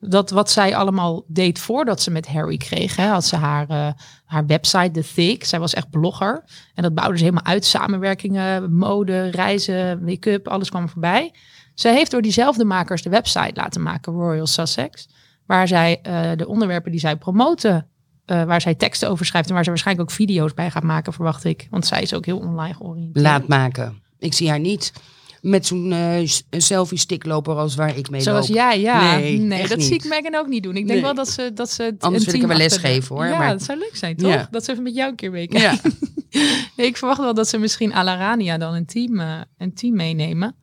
Dat 0.00 0.30
wat 0.30 0.50
zij 0.50 0.76
allemaal 0.76 1.24
deed 1.26 1.58
voordat 1.58 2.02
ze 2.02 2.10
met 2.10 2.28
Harry 2.28 2.56
kreeg. 2.56 2.96
Hè, 2.96 3.06
had 3.06 3.24
ze 3.24 3.36
haar, 3.36 3.70
uh, 3.70 3.88
haar 4.24 4.46
website, 4.46 4.90
The 4.90 5.12
Thick. 5.14 5.44
Zij 5.44 5.60
was 5.60 5.74
echt 5.74 5.90
blogger. 5.90 6.44
En 6.74 6.82
dat 6.82 6.94
bouwde 6.94 7.16
ze 7.16 7.24
helemaal 7.24 7.44
uit. 7.44 7.64
Samenwerkingen, 7.64 8.74
mode, 8.74 9.30
reizen, 9.30 10.04
make-up, 10.04 10.48
alles 10.48 10.70
kwam 10.70 10.88
voorbij. 10.88 11.34
Zij 11.74 11.94
heeft 11.94 12.10
door 12.10 12.22
diezelfde 12.22 12.64
makers 12.64 13.02
de 13.02 13.10
website 13.10 13.52
laten 13.54 13.82
maken, 13.82 14.12
Royal 14.12 14.46
Sussex 14.46 15.08
waar 15.52 15.68
zij 15.68 16.00
uh, 16.06 16.30
de 16.36 16.46
onderwerpen 16.48 16.90
die 16.90 17.00
zij 17.00 17.16
promoten, 17.16 17.88
uh, 18.26 18.44
waar 18.44 18.60
zij 18.60 18.74
teksten 18.74 19.10
over 19.10 19.26
schrijft 19.26 19.48
en 19.48 19.54
waar 19.54 19.64
ze 19.64 19.70
waarschijnlijk 19.70 20.10
ook 20.10 20.16
video's 20.16 20.54
bij 20.54 20.70
gaat 20.70 20.82
maken, 20.82 21.12
verwacht 21.12 21.44
ik. 21.44 21.66
Want 21.70 21.86
zij 21.86 22.02
is 22.02 22.14
ook 22.14 22.26
heel 22.26 22.38
online 22.38 22.74
georiënteerd. 22.74 23.24
Laat 23.24 23.48
maken. 23.48 24.02
Ik 24.18 24.34
zie 24.34 24.48
haar 24.48 24.60
niet 24.60 24.92
met 25.40 25.66
zo'n 25.66 25.92
uh, 25.92 26.28
selfie-stickloper 26.50 27.54
als 27.54 27.74
waar 27.74 27.96
ik 27.96 28.10
mee 28.10 28.20
Zoals 28.20 28.48
loop. 28.48 28.56
jij, 28.56 28.80
ja. 28.80 29.16
Nee, 29.16 29.38
nee 29.38 29.68
dat 29.68 29.78
niet. 29.78 29.86
zie 29.86 29.94
ik 29.94 30.04
Megan 30.04 30.34
ook 30.34 30.46
niet 30.46 30.62
doen. 30.62 30.76
Ik 30.76 30.86
denk 30.86 31.00
nee. 31.00 31.02
wel 31.02 31.14
dat 31.14 31.28
ze 31.28 31.50
dat 31.54 31.70
ze 31.70 31.94
Anders 31.98 32.24
wil 32.24 32.34
ik 32.34 32.42
er 32.42 32.48
wel 32.48 32.56
les 32.56 32.76
geven 32.76 33.16
hoor. 33.16 33.26
Ja, 33.26 33.38
maar... 33.38 33.50
dat 33.50 33.62
zou 33.62 33.78
leuk 33.78 33.96
zijn, 33.96 34.16
toch? 34.16 34.32
Ja. 34.32 34.48
Dat 34.50 34.64
ze 34.64 34.70
even 34.70 34.82
met 34.82 34.94
jou 34.94 35.10
een 35.10 35.16
keer 35.16 35.30
meekijken. 35.30 35.82
Ja. 35.82 35.90
nee, 36.76 36.86
ik 36.86 36.96
verwacht 36.96 37.20
wel 37.20 37.34
dat 37.34 37.48
ze 37.48 37.58
misschien 37.58 37.94
Alarania 37.94 38.58
dan 38.58 38.74
een 38.74 38.86
team, 38.86 39.20
uh, 39.20 39.40
een 39.58 39.74
team 39.74 39.96
meenemen. 39.96 40.56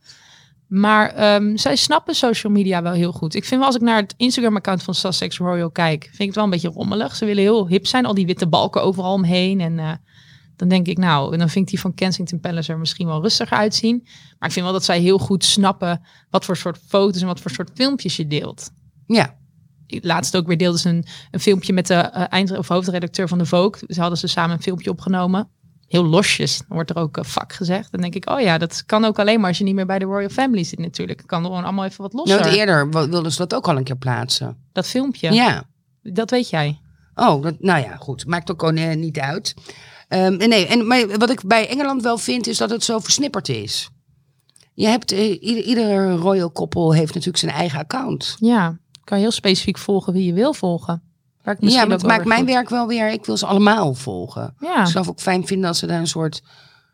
Maar 0.70 1.36
um, 1.36 1.58
zij 1.58 1.76
snappen 1.76 2.16
social 2.16 2.54
media 2.54 2.82
wel 2.82 2.92
heel 2.92 3.12
goed. 3.12 3.36
Ik 3.36 3.46
vind 3.46 3.60
wel 3.60 3.66
als 3.66 3.76
ik 3.76 3.82
naar 3.82 4.02
het 4.02 4.14
Instagram-account 4.18 4.84
van 4.84 4.94
Sussex 4.94 5.38
Royal 5.38 5.72
kijk, 5.72 6.04
vind 6.04 6.20
ik 6.20 6.26
het 6.26 6.36
wel 6.36 6.44
een 6.44 6.50
beetje 6.50 6.70
rommelig. 6.70 7.16
Ze 7.16 7.26
willen 7.26 7.44
heel 7.44 7.68
hip 7.68 7.88
zijn, 7.88 8.06
al 8.06 8.14
die 8.14 8.26
witte 8.26 8.48
balken 8.48 8.84
overal 8.84 9.14
omheen. 9.14 9.62
En 9.62 9.78
uh, 9.78 9.92
Dan 10.56 10.68
denk 10.68 10.88
ik, 10.88 10.98
nou, 10.98 11.38
dan 11.38 11.50
vind 11.50 11.66
ik 11.66 11.72
die 11.72 11.80
van 11.80 11.94
Kensington 11.94 12.40
Palace 12.40 12.72
er 12.72 12.80
misschien 12.80 13.08
wel 13.08 13.22
rustiger 13.22 13.58
uitzien. 13.58 14.02
Maar 14.40 14.48
ik 14.48 14.54
vind 14.54 14.66
wel 14.66 14.74
dat 14.74 14.86
zij 14.86 15.00
heel 15.00 15.18
goed 15.18 15.44
snappen 15.46 16.02
wat 16.30 16.46
voor 16.46 16.58
soort 16.58 16.80
foto's 16.88 17.22
en 17.22 17.28
wat 17.28 17.40
voor 17.40 17.52
soort 17.52 17.72
filmpjes 17.74 18.16
je 18.16 18.28
deelt. 18.28 18.70
Ja, 19.08 19.38
Laatst 19.88 20.38
ook 20.38 20.48
weer 20.48 20.58
deelden 20.58 20.80
ze 20.80 20.90
een, 20.90 21.06
een 21.32 21.40
filmpje 21.40 21.74
met 21.74 21.88
de 21.88 21.94
eh, 21.94 22.24
eind- 22.30 22.58
of 22.58 22.68
hoofdredacteur 22.68 23.28
van 23.28 23.38
de 23.38 23.46
Vogue. 23.46 23.82
Ze 23.88 24.00
hadden 24.00 24.18
ze 24.18 24.28
samen 24.28 24.56
een 24.56 24.62
filmpje 24.62 24.90
opgenomen. 24.90 25.50
Heel 25.90 26.04
losjes, 26.06 26.62
wordt 26.68 26.90
er 26.90 26.96
ook 26.96 27.18
eh, 27.18 27.24
vak 27.24 27.54
gezegd. 27.54 27.92
Dan 27.92 28.02
denk 28.02 28.16
ik, 28.16 28.30
oh 28.30 28.40
ja, 28.40 28.58
dat 28.58 28.84
kan 28.86 29.06
ook 29.06 29.20
alleen 29.20 29.40
maar 29.40 29.48
als 29.48 29.58
je 29.58 29.64
niet 29.64 29.76
meer 29.76 29.86
bij 29.86 30.00
de 30.00 30.06
Royal 30.06 30.30
Family 30.30 30.64
zit 30.64 30.80
natuurlijk. 30.80 31.24
Kan 31.26 31.44
gewoon 31.44 31.64
allemaal 31.64 31.86
even 31.86 32.02
wat 32.02 32.14
losser. 32.14 32.40
nou, 32.40 32.56
eerder 32.56 32.90
wilden 32.90 33.32
ze 33.32 33.38
dat 33.38 33.54
ook 33.56 33.68
al 33.68 33.78
een 33.78 33.84
keer 33.84 33.98
plaatsen. 33.98 34.58
Dat 34.72 34.88
filmpje, 34.88 35.32
Ja. 35.34 35.64
dat 36.02 36.30
weet 36.30 36.50
jij. 36.50 36.80
Oh, 37.16 37.44
dat, 37.44 37.56
nou 37.60 37.84
ja, 37.84 37.96
goed. 37.96 38.26
Maakt 38.26 38.52
ook 38.52 38.60
gewoon 38.60 38.76
eh, 38.76 38.96
niet 38.96 39.20
uit. 39.20 39.54
Ehm, 40.08 40.38
nee, 40.38 40.66
en, 40.68 40.88
maar 40.88 41.18
wat 41.18 41.30
ik 41.30 41.44
bij 41.46 41.70
Engeland 41.70 42.02
wel 42.04 42.18
vind, 42.18 42.48
is 42.48 42.58
dat 42.58 42.70
het 42.70 42.84
zo 42.84 43.00
versnipperd 43.00 43.50
is. 43.50 43.90
Je 44.74 44.88
hebt, 44.88 45.12
eh, 45.12 45.42
ieder, 45.42 45.64
ieder 45.64 46.12
royal 46.12 46.52
koppel 46.52 46.94
heeft 46.94 47.10
natuurlijk 47.14 47.38
zijn 47.38 47.52
eigen 47.52 47.80
account. 47.80 48.36
Ja, 48.40 48.78
kan 49.04 49.18
je 49.18 49.24
heel 49.24 49.32
specifiek 49.34 49.78
volgen 49.78 50.14
wie 50.14 50.26
je 50.26 50.34
wil 50.34 50.54
volgen. 50.54 51.04
Waar 51.44 51.56
ik 51.60 51.70
Ja, 51.70 51.86
maar 51.86 51.98
het 51.98 52.06
maakt 52.06 52.26
mijn 52.26 52.46
werk 52.46 52.70
wel 52.70 52.88
weer. 52.88 53.12
Ik 53.12 53.26
wil 53.26 53.38
ze 53.38 53.46
allemaal 53.46 53.94
volgen. 53.94 54.56
Ja, 54.60 54.82
Ik 54.82 54.88
zou 54.88 55.00
het 55.00 55.10
ook 55.10 55.20
fijn 55.20 55.48
vinden 55.48 55.68
als 55.68 55.80
ze 55.80 55.88
daar 55.88 56.00
een 56.00 56.08
soort 56.08 56.42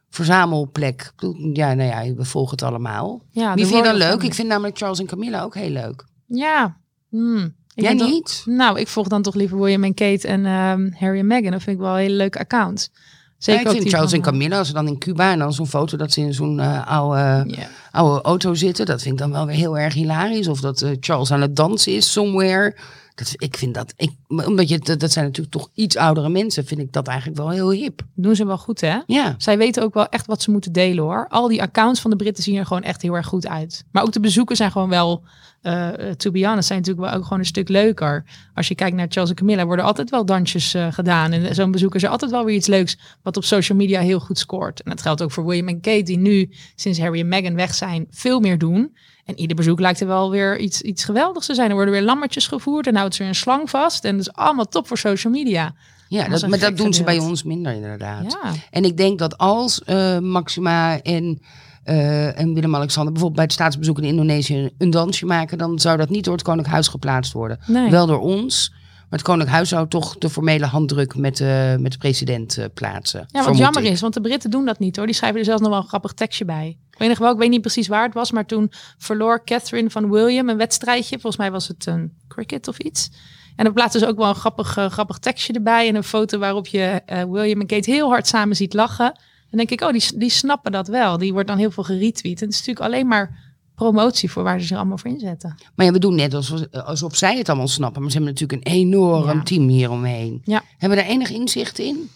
verzamelplek. 0.09 1.11
Ja, 1.53 1.73
nou 1.73 1.89
ja, 1.89 2.13
we 2.13 2.25
volgen 2.25 2.51
het 2.51 2.63
allemaal. 2.63 3.21
ja, 3.29 3.53
Wie 3.53 3.65
vind 3.65 3.77
je 3.77 3.83
dan 3.83 3.95
leuk? 3.95 4.23
Ik 4.23 4.33
vind 4.33 4.47
namelijk 4.47 4.77
Charles 4.77 4.99
en 4.99 5.05
Camilla 5.05 5.41
ook 5.41 5.55
heel 5.55 5.69
leuk. 5.69 6.05
Ja, 6.27 6.77
hmm. 7.09 7.55
Ik 7.75 7.83
Jij 7.83 7.93
niet? 7.93 8.43
Nou, 8.45 8.79
ik 8.79 8.87
volg 8.87 9.07
dan 9.07 9.21
toch 9.21 9.35
liever 9.35 9.59
William 9.59 9.83
en 9.83 9.93
Kate 9.93 10.27
en 10.27 10.45
ehm, 10.45 10.89
Harry 10.99 11.19
en 11.19 11.27
Meghan. 11.27 11.51
Dat 11.51 11.63
vind 11.63 11.75
ik 11.75 11.81
wel 11.81 11.93
een 11.93 11.99
hele 11.99 12.15
leuke 12.15 12.39
account. 12.39 12.91
Zeker 13.37 13.61
Ja, 13.63 13.69
ik 13.69 13.75
ook 13.75 13.81
vind 13.81 13.93
Charles 13.93 14.13
en 14.13 14.21
Camilla, 14.21 14.57
als 14.57 14.67
ze 14.67 14.73
dan 14.73 14.87
in 14.87 14.97
Cuba 14.97 15.31
en 15.31 15.39
dan 15.39 15.53
zo'n 15.53 15.67
foto 15.67 15.97
dat 15.97 16.11
ze 16.11 16.21
in 16.21 16.33
zo'n 16.33 16.59
eh, 16.59 16.87
oude, 16.87 17.19
eh, 17.55 17.65
oude 17.91 18.21
auto 18.21 18.53
zitten, 18.53 18.85
dat 18.85 19.01
vind 19.01 19.13
ik 19.13 19.19
dan 19.19 19.31
wel 19.31 19.45
weer 19.45 19.55
heel 19.55 19.77
erg 19.77 19.93
hilarisch. 19.93 20.47
Of 20.47 20.59
dat 20.59 20.81
eh, 20.81 20.91
Charles 20.99 21.31
aan 21.31 21.41
het 21.41 21.55
dansen 21.55 21.95
is 21.95 22.11
somewhere. 22.11 22.75
Dat, 23.15 23.33
ik 23.37 23.57
vind 23.57 23.73
dat, 23.73 23.93
ik, 23.97 24.11
omdat 24.27 24.69
je, 24.69 24.79
dat, 24.79 25.11
zijn 25.11 25.25
natuurlijk 25.25 25.55
toch 25.55 25.69
iets 25.73 25.97
oudere 25.97 26.29
mensen, 26.29 26.65
vind 26.65 26.79
ik 26.79 26.93
dat 26.93 27.07
eigenlijk 27.07 27.37
wel 27.37 27.49
heel 27.49 27.71
hip. 27.71 28.01
Doen 28.13 28.35
ze 28.35 28.45
wel 28.45 28.57
goed, 28.57 28.81
hè? 28.81 28.99
Ja, 29.05 29.35
Zij 29.37 29.57
weten 29.57 29.83
ook 29.83 29.93
wel 29.93 30.07
echt 30.07 30.25
wat 30.25 30.41
ze 30.41 30.51
moeten 30.51 30.71
delen, 30.71 31.03
hoor. 31.03 31.27
Al 31.29 31.47
die 31.47 31.61
accounts 31.61 32.01
van 32.01 32.11
de 32.11 32.17
Britten 32.17 32.43
zien 32.43 32.55
er 32.55 32.65
gewoon 32.65 32.83
echt 32.83 33.01
heel 33.01 33.13
erg 33.13 33.25
goed 33.25 33.47
uit. 33.47 33.85
Maar 33.91 34.03
ook 34.03 34.11
de 34.11 34.19
bezoeken 34.19 34.55
zijn 34.55 34.71
gewoon 34.71 34.89
wel, 34.89 35.23
eh 35.61 35.89
to 36.17 36.31
be 36.31 36.47
honest, 36.47 36.67
zijn 36.67 36.79
natuurlijk 36.79 37.07
wel 37.07 37.17
ook 37.17 37.23
gewoon 37.23 37.39
een 37.39 37.45
stuk 37.45 37.69
leuker. 37.69 38.23
Als 38.53 38.67
je 38.67 38.75
kijkt 38.75 38.95
naar 38.95 39.07
Charles 39.09 39.29
en 39.29 39.35
Camilla, 39.35 39.65
worden 39.65 39.85
altijd 39.85 40.09
wel 40.09 40.25
dansjes 40.25 40.73
eh, 40.73 40.87
gedaan. 40.91 41.31
En 41.31 41.55
zo'n 41.55 41.71
bezoek 41.71 41.95
is 41.95 42.05
altijd 42.05 42.31
wel 42.31 42.45
weer 42.45 42.55
iets 42.55 42.67
leuks 42.67 42.97
wat 43.21 43.37
op 43.37 43.43
social 43.43 43.77
media 43.77 44.01
heel 44.01 44.19
goed 44.19 44.39
scoort. 44.39 44.81
En 44.81 44.89
dat 44.89 45.01
geldt 45.01 45.21
ook 45.21 45.31
voor 45.31 45.45
William 45.45 45.67
en 45.67 45.81
Kate, 45.81 46.03
die 46.03 46.17
nu, 46.17 46.49
sinds 46.75 46.99
Harry 46.99 47.19
en 47.19 47.27
Meghan 47.27 47.55
weg 47.55 47.75
zijn, 47.75 48.07
veel 48.09 48.39
meer 48.39 48.57
doen. 48.57 48.95
En 49.25 49.39
ieder 49.39 49.55
bezoek 49.55 49.79
lijkt 49.79 49.99
er 49.99 50.07
wel 50.07 50.31
weer 50.31 50.59
iets, 50.59 50.81
iets 50.81 51.03
geweldigs 51.03 51.45
te 51.45 51.53
zijn. 51.53 51.69
Er 51.69 51.75
worden 51.75 51.93
weer 51.93 52.03
lammetjes 52.03 52.47
gevoerd 52.47 52.87
en 52.87 52.95
houdt 52.95 53.13
ze 53.15 53.19
weer 53.19 53.29
een 53.29 53.35
slang 53.35 53.69
vast. 53.69 54.05
En 54.05 54.17
dat 54.17 54.27
is 54.27 54.33
allemaal 54.33 54.67
top 54.67 54.87
voor 54.87 54.97
social 54.97 55.33
media. 55.33 55.73
ja 56.09 56.27
dat 56.27 56.47
maar 56.47 56.59
dat 56.59 56.77
doen 56.77 56.93
ze 56.93 57.03
bij 57.03 57.19
ons 57.19 57.43
minder 57.43 57.73
inderdaad. 57.73 58.37
Ja, 58.43 58.51
En 58.71 58.83
ik 58.83 58.97
denk 58.97 59.19
dat 59.19 59.37
als 59.37 59.83
eh, 59.83 60.19
Maxima 60.19 61.01
en, 61.01 61.41
eh, 61.83 62.39
en 62.39 62.53
Willem-Alexander 62.53 63.11
bijvoorbeeld 63.13 63.33
bij 63.33 63.43
het 63.43 63.53
staatsbezoek 63.53 63.97
in 63.97 64.03
Indonesië 64.03 64.69
een 64.77 64.89
dansje 64.89 65.25
maken, 65.25 65.57
dan 65.57 65.79
zou 65.79 65.97
dat 65.97 66.09
niet 66.09 66.23
door 66.23 66.33
het 66.33 66.43
Koninklijk 66.43 66.73
Huis 66.73 66.87
geplaatst 66.87 67.33
worden. 67.33 67.59
nee. 67.67 67.89
Wel 67.89 68.05
door 68.05 68.19
ons. 68.19 68.73
Maar 69.15 69.23
het 69.23 69.33
Koninklijk 69.33 69.57
Huis 69.57 69.69
zou 69.69 69.87
toch 69.87 70.17
de 70.17 70.29
formele 70.29 70.65
handdruk 70.65 71.15
met, 71.15 71.37
de 71.37 71.77
met 71.79 71.91
de 71.91 71.97
president 71.97 72.57
eh, 72.57 72.65
plaatsen. 72.73 73.25
Ja, 73.27 73.43
wat 73.43 73.57
jammer 73.57 73.83
ik. 73.83 73.91
is, 73.91 74.01
want 74.01 74.13
de 74.13 74.21
Britten 74.21 74.49
doen 74.49 74.65
dat 74.65 74.79
niet 74.79 74.95
hoor. 74.95 75.05
Die 75.05 75.15
schrijven 75.15 75.39
er 75.39 75.45
zelfs 75.45 75.61
nog 75.61 75.69
wel 75.69 75.79
een 75.79 75.87
grappig 75.87 76.13
tekstje 76.13 76.45
bij. 76.45 76.77
Ik 76.91 76.97
weet 76.97 77.09
nog 77.09 77.17
wel, 77.17 77.31
ik 77.31 77.37
weet 77.37 77.49
niet 77.49 77.61
precies 77.61 77.87
waar 77.87 78.03
het 78.03 78.13
was, 78.13 78.31
maar 78.31 78.45
toen 78.45 78.71
verloor 78.97 79.43
Catherine 79.43 79.89
van 79.89 80.09
William 80.09 80.49
een 80.49 80.57
wedstrijdje. 80.57 81.15
Volgens 81.15 81.37
mij 81.37 81.51
was 81.51 81.67
het 81.67 81.85
een 81.85 82.13
cricket 82.27 82.67
of 82.67 82.77
iets. 82.77 83.11
En 83.55 83.63
dan 83.63 83.73
plaatsen 83.73 83.99
ze 83.99 84.07
ook 84.07 84.17
wel 84.17 84.29
een 84.29 84.35
grappig, 84.35 84.77
eh, 84.77 84.89
grappig 84.89 85.17
tekstje 85.17 85.53
erbij. 85.53 85.87
En 85.87 85.95
een 85.95 86.03
foto 86.03 86.37
waarop 86.37 86.67
je 86.67 87.01
eh, 87.05 87.23
William 87.23 87.59
en 87.59 87.67
Kate 87.67 87.91
heel 87.91 88.09
hard 88.09 88.27
samen 88.27 88.55
ziet 88.55 88.73
lachen. 88.73 89.19
Dan 89.49 89.57
denk 89.57 89.69
ik, 89.69 89.81
oh, 89.81 89.91
die, 89.91 90.17
die 90.17 90.29
snappen 90.29 90.71
dat 90.71 90.87
wel. 90.87 91.17
Die 91.17 91.33
wordt 91.33 91.47
dan 91.47 91.57
heel 91.57 91.71
veel 91.71 91.83
geretweet. 91.83 92.41
En 92.41 92.45
het 92.45 92.53
is 92.53 92.65
natuurlijk 92.65 92.85
alleen 92.85 93.07
maar 93.07 93.44
promotie 93.75 94.31
voor 94.31 94.43
waar 94.43 94.59
ze 94.59 94.65
zich 94.67 94.77
allemaal 94.77 94.97
voor 94.97 95.11
inzetten. 95.11 95.55
Maar 95.75 95.85
ja, 95.85 95.91
we 95.91 95.99
doen 95.99 96.15
net 96.15 96.33
alsof, 96.33 96.61
alsof 96.71 97.15
zij 97.15 97.37
het 97.37 97.49
allemaal 97.49 97.67
snappen. 97.67 98.01
Maar 98.01 98.11
ze 98.11 98.17
hebben 98.17 98.33
natuurlijk 98.33 98.67
een 98.67 98.73
enorm 98.73 99.37
Ja. 99.37 99.43
team 99.43 99.67
hieromheen. 99.67 100.41
Ja. 100.43 100.63
Hebben 100.77 100.97
we 100.97 101.03
daar 101.03 101.13
enig 101.13 101.29
inzicht 101.31 101.79
in? 101.79 102.09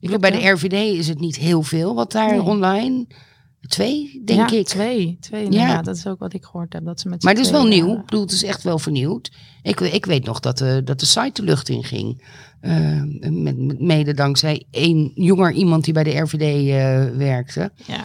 Ik 0.00 0.10
heb 0.10 0.20
bij 0.20 0.30
de 0.30 0.48
RVD 0.48 0.72
is 0.98 1.08
het 1.08 1.20
niet 1.20 1.36
heel 1.36 1.62
veel 1.62 1.94
wat 1.94 2.12
daar 2.12 2.30
Nee. 2.30 2.42
online. 2.42 3.06
Twee, 3.68 4.22
denk 4.24 4.50
ja, 4.50 4.56
ik. 4.58 4.66
twee. 4.66 5.16
Twee 5.20 5.40
Ja. 5.40 5.46
inderdaad. 5.46 5.84
Dat 5.84 5.96
is 5.96 6.06
ook 6.06 6.18
wat 6.18 6.32
ik 6.34 6.44
gehoord 6.44 6.72
heb. 6.72 6.84
Dat 6.84 7.00
ze 7.00 7.08
met 7.08 7.22
Maar 7.22 7.32
het 7.34 7.44
is 7.44 7.50
wel 7.50 7.66
nieuw. 7.66 7.86
eh, 7.88 7.92
Ik 7.98 8.04
bedoel, 8.04 8.20
het 8.20 8.32
is 8.32 8.42
echt 8.44 8.62
wel 8.62 8.78
vernieuwd. 8.78 9.30
Ik, 9.62 9.80
ik 9.80 10.06
weet 10.06 10.24
nog 10.24 10.40
dat 10.40 10.58
de, 10.58 10.80
dat 10.84 11.00
de 11.00 11.06
site 11.06 11.30
de 11.32 11.42
lucht 11.42 11.68
in 11.68 11.84
ging. 11.84 12.24
Eh, 12.60 13.02
met, 13.30 13.58
met 13.58 13.80
mede 13.80 14.14
dankzij 14.14 14.64
één 14.70 15.10
jonger 15.14 15.52
iemand 15.52 15.84
die 15.84 15.92
bij 15.94 16.04
de 16.04 16.18
RVD 16.18 16.40
eh, 16.42 17.16
werkte. 17.18 17.72
Ja. 17.86 18.04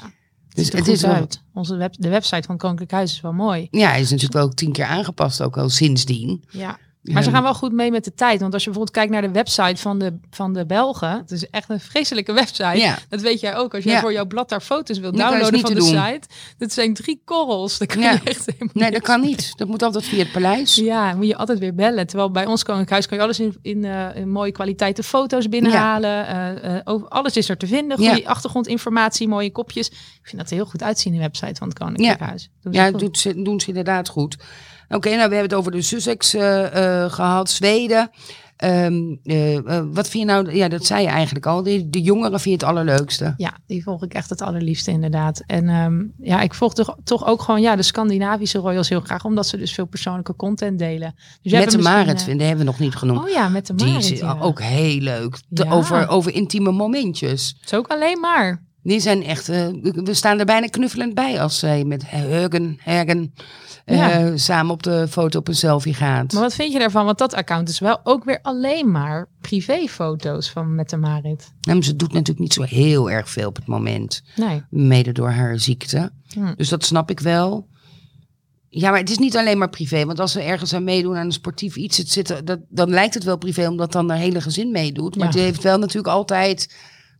Dus 0.57 0.71
het 0.71 0.87
is 0.87 1.05
uit. 1.05 1.41
Onze 1.53 1.75
web, 1.75 1.93
de 1.99 2.09
website 2.09 2.43
van 2.47 2.57
Koninklijk 2.57 2.91
Huis 2.91 3.11
is 3.11 3.21
wel 3.21 3.33
mooi. 3.33 3.67
Ja, 3.71 3.89
hij 3.89 3.99
is 4.01 4.09
natuurlijk 4.09 4.39
wel 4.39 4.49
tien 4.49 4.71
keer 4.71 4.85
aangepast, 4.85 5.41
ook 5.41 5.57
al 5.57 5.69
sindsdien. 5.69 6.43
Ja. 6.49 6.77
Maar 7.01 7.23
ze 7.23 7.29
gaan 7.29 7.43
wel 7.43 7.53
goed 7.53 7.71
mee 7.71 7.91
met 7.91 8.03
de 8.03 8.13
tijd. 8.13 8.39
Want 8.41 8.53
als 8.53 8.63
je 8.63 8.69
bijvoorbeeld 8.69 8.97
kijkt 8.97 9.11
naar 9.11 9.21
de 9.21 9.31
website 9.39 9.81
van 9.81 9.99
de, 9.99 10.17
van 10.29 10.53
de 10.53 10.65
Belgen. 10.65 11.09
Het 11.11 11.31
is 11.31 11.49
echt 11.49 11.69
een 11.69 11.79
vreselijke 11.79 12.33
website. 12.33 12.77
Ja. 12.77 12.97
Dat 13.09 13.21
weet 13.21 13.39
jij 13.39 13.55
ook. 13.55 13.73
Als 13.75 13.83
jij 13.83 13.93
Ja. 13.93 13.99
voor 13.99 14.11
jouw 14.11 14.25
blad 14.25 14.49
daar 14.49 14.61
foto's 14.61 14.99
wilt 14.99 15.17
downloaden 15.17 15.59
van 15.59 15.73
de 15.73 15.81
site. 15.81 16.21
Dat 16.57 16.71
zijn 16.73 16.93
drie 16.93 17.21
korrels. 17.25 17.77
Dat 17.77 17.87
kan 17.87 18.01
Ja. 18.01 18.11
je 18.11 18.19
echt 18.23 18.45
helemaal 18.45 18.69
Nee, 18.73 18.91
dat 18.91 19.01
kan 19.01 19.21
niet. 19.21 19.57
Dat 19.57 19.67
moet 19.67 19.81
altijd 19.81 20.05
via 20.05 20.19
het 20.19 20.31
paleis. 20.31 20.75
Ja, 20.75 21.13
moet 21.13 21.27
je 21.27 21.35
altijd 21.37 21.59
weer 21.59 21.75
bellen. 21.75 22.07
Terwijl 22.07 22.31
bij 22.31 22.45
ons 22.45 22.63
Koninklijk 22.63 22.91
Huis 22.91 23.05
kan 23.07 23.17
je 23.17 23.23
alles 23.23 23.39
in, 23.39 23.55
in, 23.61 23.85
eh, 23.85 24.15
in 24.15 24.29
mooie 24.31 24.51
kwaliteit 24.51 24.95
de 24.95 25.03
foto's 25.03 25.49
binnenhalen. 25.49 26.85
Over, 26.85 27.07
alles 27.07 27.37
is 27.37 27.49
er 27.49 27.57
te 27.57 27.67
vinden. 27.67 28.01
Ja. 28.01 28.13
Goede 28.13 28.27
achtergrondinformatie, 28.27 29.27
mooie 29.27 29.51
kopjes. 29.51 29.91
Ik 30.27 30.33
vind 30.33 30.41
dat 30.49 30.57
heel 30.57 30.65
goed 30.65 30.83
uitzien, 30.83 31.11
die 31.11 31.21
website 31.21 31.55
van 31.55 31.67
het 31.67 31.77
Koninklijk 31.79 32.19
Ja. 32.19 32.25
Huis. 32.25 32.49
Doen 32.61 32.73
ze 32.73 32.79
Ja, 32.79 32.83
goed. 32.83 32.91
dat 32.93 33.01
doet 33.01 33.17
ze, 33.17 33.41
doen 33.41 33.59
ze 33.59 33.67
inderdaad 33.67 34.07
goed. 34.09 34.37
Oké, 34.89 35.07
nou, 35.09 35.29
we 35.29 35.35
hebben 35.35 35.39
het 35.41 35.53
over 35.53 35.71
de 35.71 35.81
Sussex 35.81 36.33
eh, 36.33 37.03
eh, 37.03 37.11
gehad, 37.11 37.49
Zweden. 37.49 38.09
Ehm, 38.57 39.15
eh, 39.23 39.59
wat 39.91 40.07
vind 40.09 40.23
je 40.23 40.25
nou, 40.25 40.55
ja, 40.55 40.67
dat 40.67 40.85
zei 40.85 41.01
je 41.01 41.07
eigenlijk 41.07 41.45
al, 41.45 41.63
de, 41.63 41.89
de 41.89 42.01
jongeren 42.01 42.39
vind 42.39 42.59
je 42.61 42.65
het 42.65 42.75
allerleukste. 42.75 43.33
Ja, 43.37 43.57
die 43.67 43.83
volg 43.83 44.03
ik 44.03 44.13
echt 44.13 44.29
het 44.29 44.41
allerliefste 44.41 44.91
inderdaad. 44.91 45.43
En 45.45 45.69
ehm, 45.69 46.03
ja, 46.21 46.41
ik 46.41 46.53
volg 46.53 46.73
toch, 46.73 46.95
toch 47.03 47.25
ook 47.27 47.41
gewoon 47.41 47.61
ja, 47.61 47.75
de 47.75 47.83
Scandinavische 47.83 48.57
royals 48.57 48.89
heel 48.89 49.01
graag, 49.01 49.25
omdat 49.25 49.47
ze 49.47 49.57
dus 49.57 49.73
veel 49.73 49.85
persoonlijke 49.85 50.35
content 50.35 50.79
delen. 50.79 51.15
Dus 51.41 51.51
Met 51.51 51.71
de 51.71 51.77
Marit, 51.77 52.25
die 52.25 52.35
hebben 52.41 52.57
we 52.57 52.63
nog 52.63 52.79
niet 52.79 52.95
genoemd. 52.95 53.19
Oh 53.19 53.29
ja, 53.29 53.47
met 53.49 53.67
de 53.67 53.75
Die 53.75 53.87
Marit. 53.87 54.11
is 54.11 54.19
ja. 54.19 54.37
ook 54.39 54.61
heel 54.61 54.99
leuk. 54.99 55.37
De- 55.47 55.63
Ja. 55.63 55.71
over, 55.71 56.07
over 56.07 56.33
intieme 56.33 56.71
momentjes. 56.71 57.55
Het 57.59 57.71
is 57.71 57.77
ook 57.77 57.87
alleen 57.87 58.19
maar. 58.19 58.65
Die 58.87 58.99
zijn 58.99 59.23
echt, 59.23 59.49
eh, 59.49 59.67
we 59.81 60.13
staan 60.13 60.39
er 60.39 60.45
bijna 60.45 60.67
knuffelend 60.67 61.13
bij 61.13 61.41
als 61.41 61.59
zij 61.59 61.83
met 61.83 62.03
Heugen, 62.05 62.77
Hagen 62.83 63.33
eh, 63.85 63.97
Ja. 63.97 64.37
samen 64.37 64.71
op 64.73 64.83
de 64.83 65.07
foto 65.09 65.39
op 65.39 65.47
een 65.47 65.55
selfie 65.55 65.93
gaat. 65.93 66.33
Maar 66.33 66.41
wat 66.41 66.53
vind 66.53 66.73
je 66.73 66.79
daarvan? 66.79 67.05
Want 67.05 67.17
dat 67.17 67.33
account 67.33 67.69
is 67.69 67.79
wel 67.79 67.99
ook 68.03 68.23
weer 68.23 68.39
alleen 68.41 68.91
maar 68.91 69.29
privéfoto's 69.41 70.49
van 70.49 70.75
met 70.75 70.89
de 70.89 70.97
Marit. 70.97 71.51
Nou, 71.61 71.83
ze 71.83 71.95
doet 71.95 72.13
natuurlijk 72.13 72.39
niet 72.39 72.53
zo 72.53 72.61
heel 72.63 73.11
erg 73.11 73.29
veel 73.29 73.47
op 73.47 73.55
het 73.55 73.65
moment. 73.67 74.21
Nee. 74.35 74.61
Mede 74.69 75.11
door 75.11 75.29
haar 75.29 75.59
ziekte. 75.59 76.11
Hm. 76.33 76.53
Dus 76.55 76.69
dat 76.69 76.85
snap 76.85 77.09
ik 77.09 77.19
wel. 77.19 77.67
Ja, 78.69 78.89
maar 78.89 78.99
het 78.99 79.09
is 79.09 79.17
niet 79.17 79.37
alleen 79.37 79.57
maar 79.57 79.69
privé. 79.69 80.05
Want 80.05 80.19
als 80.19 80.31
ze 80.31 80.41
ergens 80.41 80.73
aan 80.73 80.83
meedoen 80.83 81.15
aan 81.15 81.25
een 81.25 81.31
sportief 81.31 81.75
iets, 81.75 81.97
het 81.97 82.09
zit, 82.11 82.41
dat, 82.43 82.59
dan 82.69 82.89
lijkt 82.89 83.13
het 83.13 83.23
wel 83.23 83.37
privé, 83.37 83.67
omdat 83.67 83.91
dan 83.91 84.09
haar 84.09 84.17
hele 84.19 84.41
gezin 84.41 84.71
meedoet. 84.71 85.15
Maar 85.15 85.27
Ja. 85.27 85.31
het 85.33 85.41
heeft 85.41 85.63
wel 85.63 85.77
natuurlijk 85.79 86.13
altijd 86.13 86.75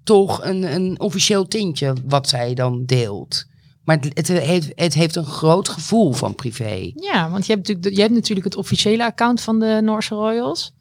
toch 0.08 0.44
een, 0.44 0.74
een 0.74 1.00
officieel 1.00 1.48
tintje 1.48 1.94
wat 2.06 2.30
zij 2.30 2.54
dan 2.54 2.86
deelt. 2.86 3.46
Maar 3.84 3.96
het, 4.00 4.12
het, 4.14 4.28
heeft, 4.28 4.72
het 4.76 4.94
heeft 4.94 5.16
een 5.16 5.26
groot 5.26 5.70
gevoel 5.70 6.12
van 6.14 6.36
privé. 6.36 6.92
Ja, 6.96 7.30
want 7.30 7.46
je 7.46 7.54
hebt, 7.54 7.68
natuurlijk, 7.68 7.96
je 7.96 8.02
hebt 8.02 8.14
natuurlijk 8.14 8.46
het 8.46 8.56
officiële 8.56 9.06
account 9.06 9.42
van 9.42 9.60
de 9.60 9.80
Noorse 9.84 10.16
Royals. 10.16 10.74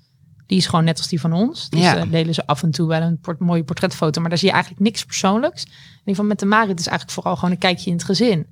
Die 0.47 0.59
is 0.59 0.67
gewoon 0.67 0.85
net 0.85 0.99
als 0.99 1.09
die 1.09 1.21
van 1.21 1.33
ons. 1.33 1.71
Dus 1.71 1.81
Ja. 1.81 1.97
eh, 1.97 2.11
delen 2.11 2.35
ze 2.35 2.47
af 2.47 2.62
en 2.62 2.71
toe 2.71 2.89
wel 2.89 3.01
een 3.01 3.19
port- 3.21 3.39
mooie 3.41 3.65
portretfoto. 3.65 4.21
Maar 4.21 4.29
daar 4.31 4.39
zie 4.39 4.49
je 4.49 4.55
eigenlijk 4.55 4.85
niks 4.85 5.05
persoonlijks. 5.05 5.65
En 5.65 6.03
die 6.05 6.15
van 6.15 6.27
met 6.27 6.39
de 6.39 6.47
Marit 6.47 6.81
is 6.81 6.87
eigenlijk 6.87 7.11
vooral 7.19 7.35
gewoon 7.37 7.51
een 7.51 7.59
kijkje 7.59 7.87
in 7.91 7.97
het 7.97 8.05
gezin. 8.05 8.47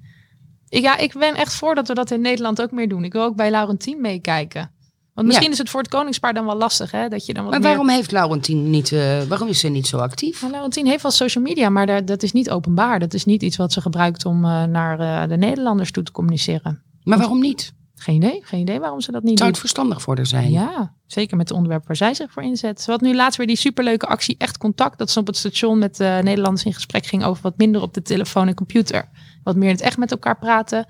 Ik, 0.69 0.83
ja, 0.83 0.97
ik 0.99 1.13
ben 1.19 1.35
echt 1.35 1.55
voor 1.55 1.75
dat 1.75 1.89
we 1.89 1.95
dat 1.95 2.11
in 2.11 2.21
Nederland 2.21 2.63
ook 2.63 2.71
meer 2.71 2.89
doen. 2.89 3.05
Ik 3.05 3.13
wil 3.13 3.23
ook 3.23 3.37
bij 3.37 3.51
Laurentien 3.51 4.01
meekijken. 4.01 4.71
Want 5.14 5.27
misschien 5.27 5.46
Ja. 5.48 5.53
is 5.53 5.59
het 5.59 5.70
voor 5.70 5.81
het 5.81 5.88
koningspaar 5.90 6.35
dan 6.35 6.44
wel 6.46 6.57
lastig, 6.57 6.90
hè? 6.90 7.09
Dat 7.09 7.27
je 7.27 7.35
dan 7.35 7.42
wat 7.42 7.53
Maar 7.53 7.61
meer- 7.61 7.68
waarom 7.68 7.88
heeft 7.88 8.12
Laurentien 8.12 8.70
niet, 8.70 8.92
eh, 8.92 9.22
waarom 9.22 9.48
is 9.48 9.59
ze 9.61 9.68
niet 9.68 9.87
zo 9.87 9.96
actief? 9.98 10.42
Maar 10.42 10.50
Laurentien 10.50 10.87
heeft 10.87 11.03
wel 11.03 11.11
social 11.11 11.44
media, 11.44 11.68
maar 11.68 11.87
daar, 11.87 12.05
dat 12.05 12.22
is 12.22 12.33
niet 12.33 12.50
openbaar. 12.50 12.98
Dat 12.98 13.14
is 13.14 13.24
niet 13.24 13.42
iets 13.42 13.57
wat 13.57 13.72
ze 13.72 13.81
gebruikt 13.81 14.24
om 14.24 14.44
eh, 14.44 14.64
naar 14.64 15.00
eh, 15.00 15.29
de 15.29 15.37
Nederlanders 15.37 15.90
toe 15.90 16.03
te 16.03 16.12
communiceren. 16.12 16.83
Maar 17.03 17.18
waarom 17.18 17.40
niet? 17.40 17.72
Geen 17.94 18.14
idee, 18.14 18.40
geen 18.44 18.61
idee 18.61 18.81
waarom 18.81 19.00
ze 19.00 19.12
dat 19.12 19.22
niet 19.22 19.38
Zou 19.38 19.50
het 19.50 19.59
verstandig 19.59 20.03
voor 20.03 20.16
haar 20.16 20.27
zijn? 20.27 20.50
Ja, 20.50 20.94
zeker 21.07 21.37
met 21.37 21.48
de 21.48 21.55
onderwerpen 21.55 21.87
waar 21.87 21.96
zij 21.96 22.14
zich 22.14 22.33
voor 22.33 22.42
inzet. 22.42 22.81
Ze 22.81 22.90
had 22.90 23.00
nu 23.00 23.14
laatst 23.14 23.38
weer 23.38 23.46
die 23.46 23.57
superleuke 23.57 24.07
actie 24.07 24.35
Echt 24.38 24.59
Contact. 24.59 24.98
Dat 24.98 25.11
ze 25.11 25.18
op 25.18 25.27
het 25.27 25.37
station 25.37 25.79
met 25.79 25.98
Nederlanders 25.98 26.64
in 26.64 26.74
gesprek 26.74 27.07
ging 27.07 27.24
over 27.24 27.42
wat 27.42 27.57
minder 27.59 27.83
op 27.83 27.94
de 27.94 28.03
telefoon 28.03 28.48
en 28.48 28.55
computer. 28.55 29.09
Wat 29.44 29.57
meer 29.57 29.68
in 29.68 29.74
het 29.74 29.85
echt 29.85 29.96
met 29.96 30.11
elkaar 30.11 30.38
praten. 30.38 30.87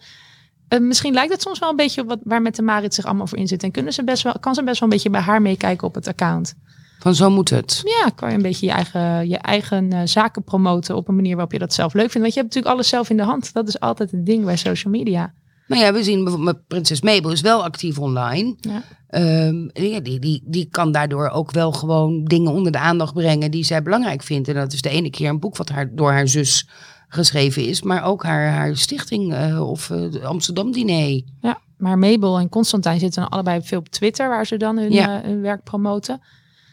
Eh, 0.69 0.81
misschien 0.81 1.13
lijkt 1.13 1.33
het 1.33 1.43
soms 1.43 1.59
wel 1.59 1.71
een 1.71 1.77
beetje 1.77 2.01
op 2.01 2.09
wat, 2.09 2.19
waar 2.25 2.43
met 2.43 2.57
de 2.57 2.63
Marit 2.63 2.95
zich 2.95 3.05
allemaal 3.05 3.27
voor 3.27 3.39
inzet. 3.39 3.63
En 3.63 3.71
kunnen 3.71 3.93
ze 3.93 4.05
best 4.05 4.23
wel, 4.23 4.39
kan 4.41 4.55
ze 4.55 4.63
best 4.63 4.81
wel 4.81 4.89
een 4.89 4.95
beetje 4.95 5.11
bij 5.11 5.21
haar 5.21 5.43
meekijken 5.43 5.87
op 5.87 5.95
het 5.95 6.09
account. 6.09 6.55
Van 6.99 7.15
zo 7.15 7.31
moet 7.31 7.51
het. 7.51 7.81
Ja, 7.85 8.11
kan 8.11 8.29
je 8.29 8.37
een 8.37 8.43
beetje 8.43 8.67
je 8.67 8.73
eigen, 8.73 9.29
je 9.29 9.39
eigen 9.39 9.93
eh, 9.93 10.01
zaken 10.05 10.43
promoten 10.43 10.97
op 10.97 11.09
een 11.09 11.15
manier 11.15 11.33
waarop 11.33 11.53
je 11.53 11.59
dat 11.59 11.75
zelf 11.75 11.93
leuk 11.93 12.11
vindt. 12.11 12.21
Want 12.21 12.35
je 12.35 12.41
hebt 12.41 12.55
natuurlijk 12.55 12.75
alles 12.75 12.89
zelf 12.89 13.11
in 13.11 13.17
de 13.17 13.23
hand. 13.23 13.53
Dat 13.53 13.69
is 13.69 13.81
altijd 13.81 14.13
een 14.13 14.25
ding 14.25 14.45
bij 14.45 14.57
social 14.57 14.93
media. 14.93 15.33
Nou 15.67 15.83
ja, 15.83 15.93
we 15.93 16.03
zien 16.03 16.25
bijvoorbeeld 16.25 16.67
Prinses 16.67 17.01
Mabel 17.01 17.31
is 17.31 17.41
wel 17.41 17.65
actief 17.65 17.99
online. 17.99 18.57
Ja. 18.61 18.83
Ehm, 19.09 19.69
ja, 19.73 20.01
die, 20.01 20.19
die, 20.19 20.43
die 20.45 20.69
kan 20.71 20.93
daardoor 20.93 21.29
ook 21.29 21.51
wel 21.51 21.73
gewoon 21.73 22.25
dingen 22.25 22.53
onder 22.53 22.73
de 22.73 22.79
aandacht 22.79 23.15
brengen 23.15 23.51
die 23.51 23.65
zij 23.65 23.83
belangrijk 23.83 24.23
vindt. 24.23 24.49
En 24.49 24.55
dat 24.55 24.73
is 24.73 24.83
de 24.83 24.89
ene 24.89 25.11
keer 25.11 25.29
een 25.29 25.41
boek 25.41 25.57
wat 25.57 25.69
haar, 25.69 25.95
door 25.95 26.11
haar 26.11 26.29
zus 26.29 26.69
geschreven 27.15 27.65
is, 27.67 27.83
maar 27.83 28.05
ook 28.05 28.23
haar, 28.23 28.49
haar 28.51 28.77
stichting 28.77 29.33
eh, 29.35 29.71
of 29.71 29.91
eh, 29.91 30.25
Amsterdam 30.25 30.73
Diner. 30.73 31.23
Ja, 31.41 31.59
maar 31.79 31.99
Mabel 31.99 32.39
en 32.39 32.49
Constantijn 32.49 32.99
zitten 32.99 33.29
allebei 33.29 33.63
veel 33.63 33.79
op 33.79 33.89
Twitter, 33.89 34.29
waar 34.29 34.47
ze 34.47 34.57
dan 34.57 34.77
hun, 34.79 34.93
Ja. 34.93 35.23
eh, 35.23 35.29
hun 35.29 35.41
werk 35.41 35.63
promoten. 35.65 36.21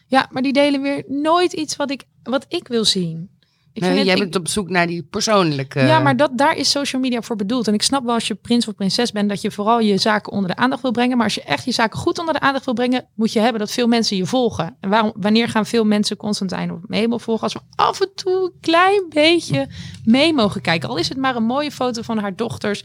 Ja, 0.07 0.27
maar 0.31 0.41
die 0.41 0.53
delen 0.53 0.81
weer 0.81 1.03
nooit 1.07 1.53
iets 1.53 1.75
wat 1.75 1.91
ik, 1.91 2.03
wat 2.23 2.45
ik 2.47 2.67
wil 2.67 2.85
zien. 2.85 3.29
Ik 3.73 3.81
Nee, 3.81 3.89
vind 3.91 4.01
het- 4.07 4.07
jij 4.17 4.25
ik- 4.25 4.31
bent 4.31 4.35
op 4.45 4.51
zoek 4.51 4.69
naar 4.69 4.87
die 4.87 5.03
persoonlijke. 5.03 5.79
Ja, 5.79 5.99
maar 5.99 6.17
dat, 6.17 6.37
daar 6.37 6.55
is 6.57 6.69
social 6.69 7.01
media 7.01 7.21
voor 7.21 7.35
bedoeld. 7.35 7.67
En 7.67 7.73
ik 7.73 7.81
snap 7.81 8.03
wel 8.05 8.13
als 8.13 8.27
je 8.27 8.35
prins 8.35 8.67
of 8.67 8.75
prinses 8.75 9.11
bent, 9.11 9.29
dat 9.29 9.41
je 9.41 9.51
vooral 9.51 9.79
je 9.79 9.97
zaken 9.97 10.31
onder 10.31 10.49
de 10.49 10.55
aandacht 10.55 10.81
wil 10.81 10.91
brengen. 10.91 11.15
Maar 11.17 11.25
als 11.25 11.35
je 11.35 11.43
echt 11.43 11.65
je 11.65 11.71
zaken 11.71 11.99
goed 11.99 12.19
onder 12.19 12.33
de 12.33 12.39
aandacht 12.39 12.65
wil 12.65 12.73
brengen, 12.73 13.05
moet 13.15 13.33
je 13.33 13.39
hebben 13.39 13.59
dat 13.59 13.71
veel 13.71 13.87
mensen 13.87 14.17
je 14.17 14.25
volgen. 14.25 14.77
En 14.79 14.89
waarom, 14.89 15.11
wanneer 15.15 15.47
gaan 15.49 15.65
veel 15.65 15.85
mensen 15.85 16.17
Constantijn 16.17 16.71
of 16.71 16.79
Mabel 16.87 17.19
volgen? 17.19 17.43
Als 17.43 17.53
we 17.53 17.59
af 17.75 18.01
en 18.01 18.11
toe 18.15 18.33
een 18.43 18.51
klein 18.61 19.05
beetje 19.09 19.67
mee 20.05 20.33
mogen 20.33 20.61
kijken. 20.61 20.89
Al 20.89 20.97
is 20.97 21.09
het 21.09 21.17
maar 21.17 21.35
een 21.35 21.43
mooie 21.43 21.71
foto 21.71 22.01
van 22.01 22.17
haar 22.17 22.35
dochters. 22.35 22.83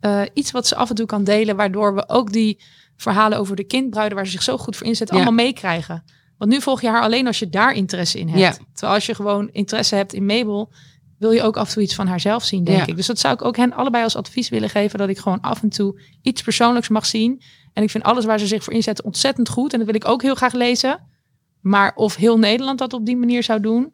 Eh, 0.00 0.22
iets 0.34 0.50
wat 0.50 0.66
ze 0.66 0.76
af 0.76 0.88
en 0.88 0.94
toe 0.94 1.06
kan 1.06 1.24
delen, 1.24 1.56
waardoor 1.56 1.94
we 1.94 2.08
ook 2.08 2.32
die 2.32 2.60
verhalen 2.96 3.38
over 3.38 3.56
de 3.56 3.64
kindbruiden, 3.64 4.16
waar 4.16 4.26
ze 4.26 4.32
zich 4.32 4.42
zo 4.42 4.58
goed 4.58 4.76
voor 4.76 4.86
inzet, 4.86 5.08
Ja. 5.08 5.14
allemaal 5.14 5.32
meekrijgen. 5.32 6.04
Want 6.38 6.50
nu 6.50 6.60
volg 6.60 6.80
je 6.80 6.88
haar 6.88 7.02
alleen 7.02 7.26
als 7.26 7.38
je 7.38 7.48
daar 7.48 7.72
interesse 7.72 8.18
in 8.18 8.28
hebt. 8.28 8.40
Ja. 8.40 8.64
Terwijl 8.72 8.94
als 8.94 9.06
je 9.06 9.14
gewoon 9.14 9.48
interesse 9.52 9.94
hebt 9.94 10.12
in 10.12 10.26
Mabel, 10.26 10.72
wil 11.18 11.30
je 11.30 11.42
ook 11.42 11.56
af 11.56 11.66
en 11.68 11.74
toe 11.74 11.82
iets 11.82 11.94
van 11.94 12.06
haarzelf 12.06 12.44
zien, 12.44 12.64
denk 12.64 12.78
Ja. 12.78 12.86
ik. 12.86 12.96
Dus 12.96 13.06
dat 13.06 13.18
zou 13.18 13.34
ik 13.34 13.44
ook 13.44 13.56
hen 13.56 13.72
allebei 13.72 14.04
als 14.04 14.16
advies 14.16 14.48
willen 14.48 14.70
geven. 14.70 14.98
Dat 14.98 15.08
ik 15.08 15.18
gewoon 15.18 15.40
af 15.40 15.62
en 15.62 15.68
toe 15.68 16.00
iets 16.22 16.42
persoonlijks 16.42 16.88
mag 16.88 17.06
zien. 17.06 17.42
En 17.72 17.82
ik 17.82 17.90
vind 17.90 18.04
alles 18.04 18.24
waar 18.24 18.38
ze 18.38 18.46
zich 18.46 18.64
voor 18.64 18.72
inzetten 18.72 19.04
ontzettend 19.04 19.48
goed. 19.48 19.72
En 19.72 19.78
dat 19.78 19.86
wil 19.86 19.96
ik 19.96 20.08
ook 20.08 20.22
heel 20.22 20.34
graag 20.34 20.52
lezen. 20.52 21.06
Maar 21.60 21.92
of 21.94 22.16
heel 22.16 22.38
Nederland 22.38 22.78
dat 22.78 22.92
op 22.92 23.06
die 23.06 23.16
manier 23.16 23.42
zou 23.42 23.60
doen. 23.60 23.92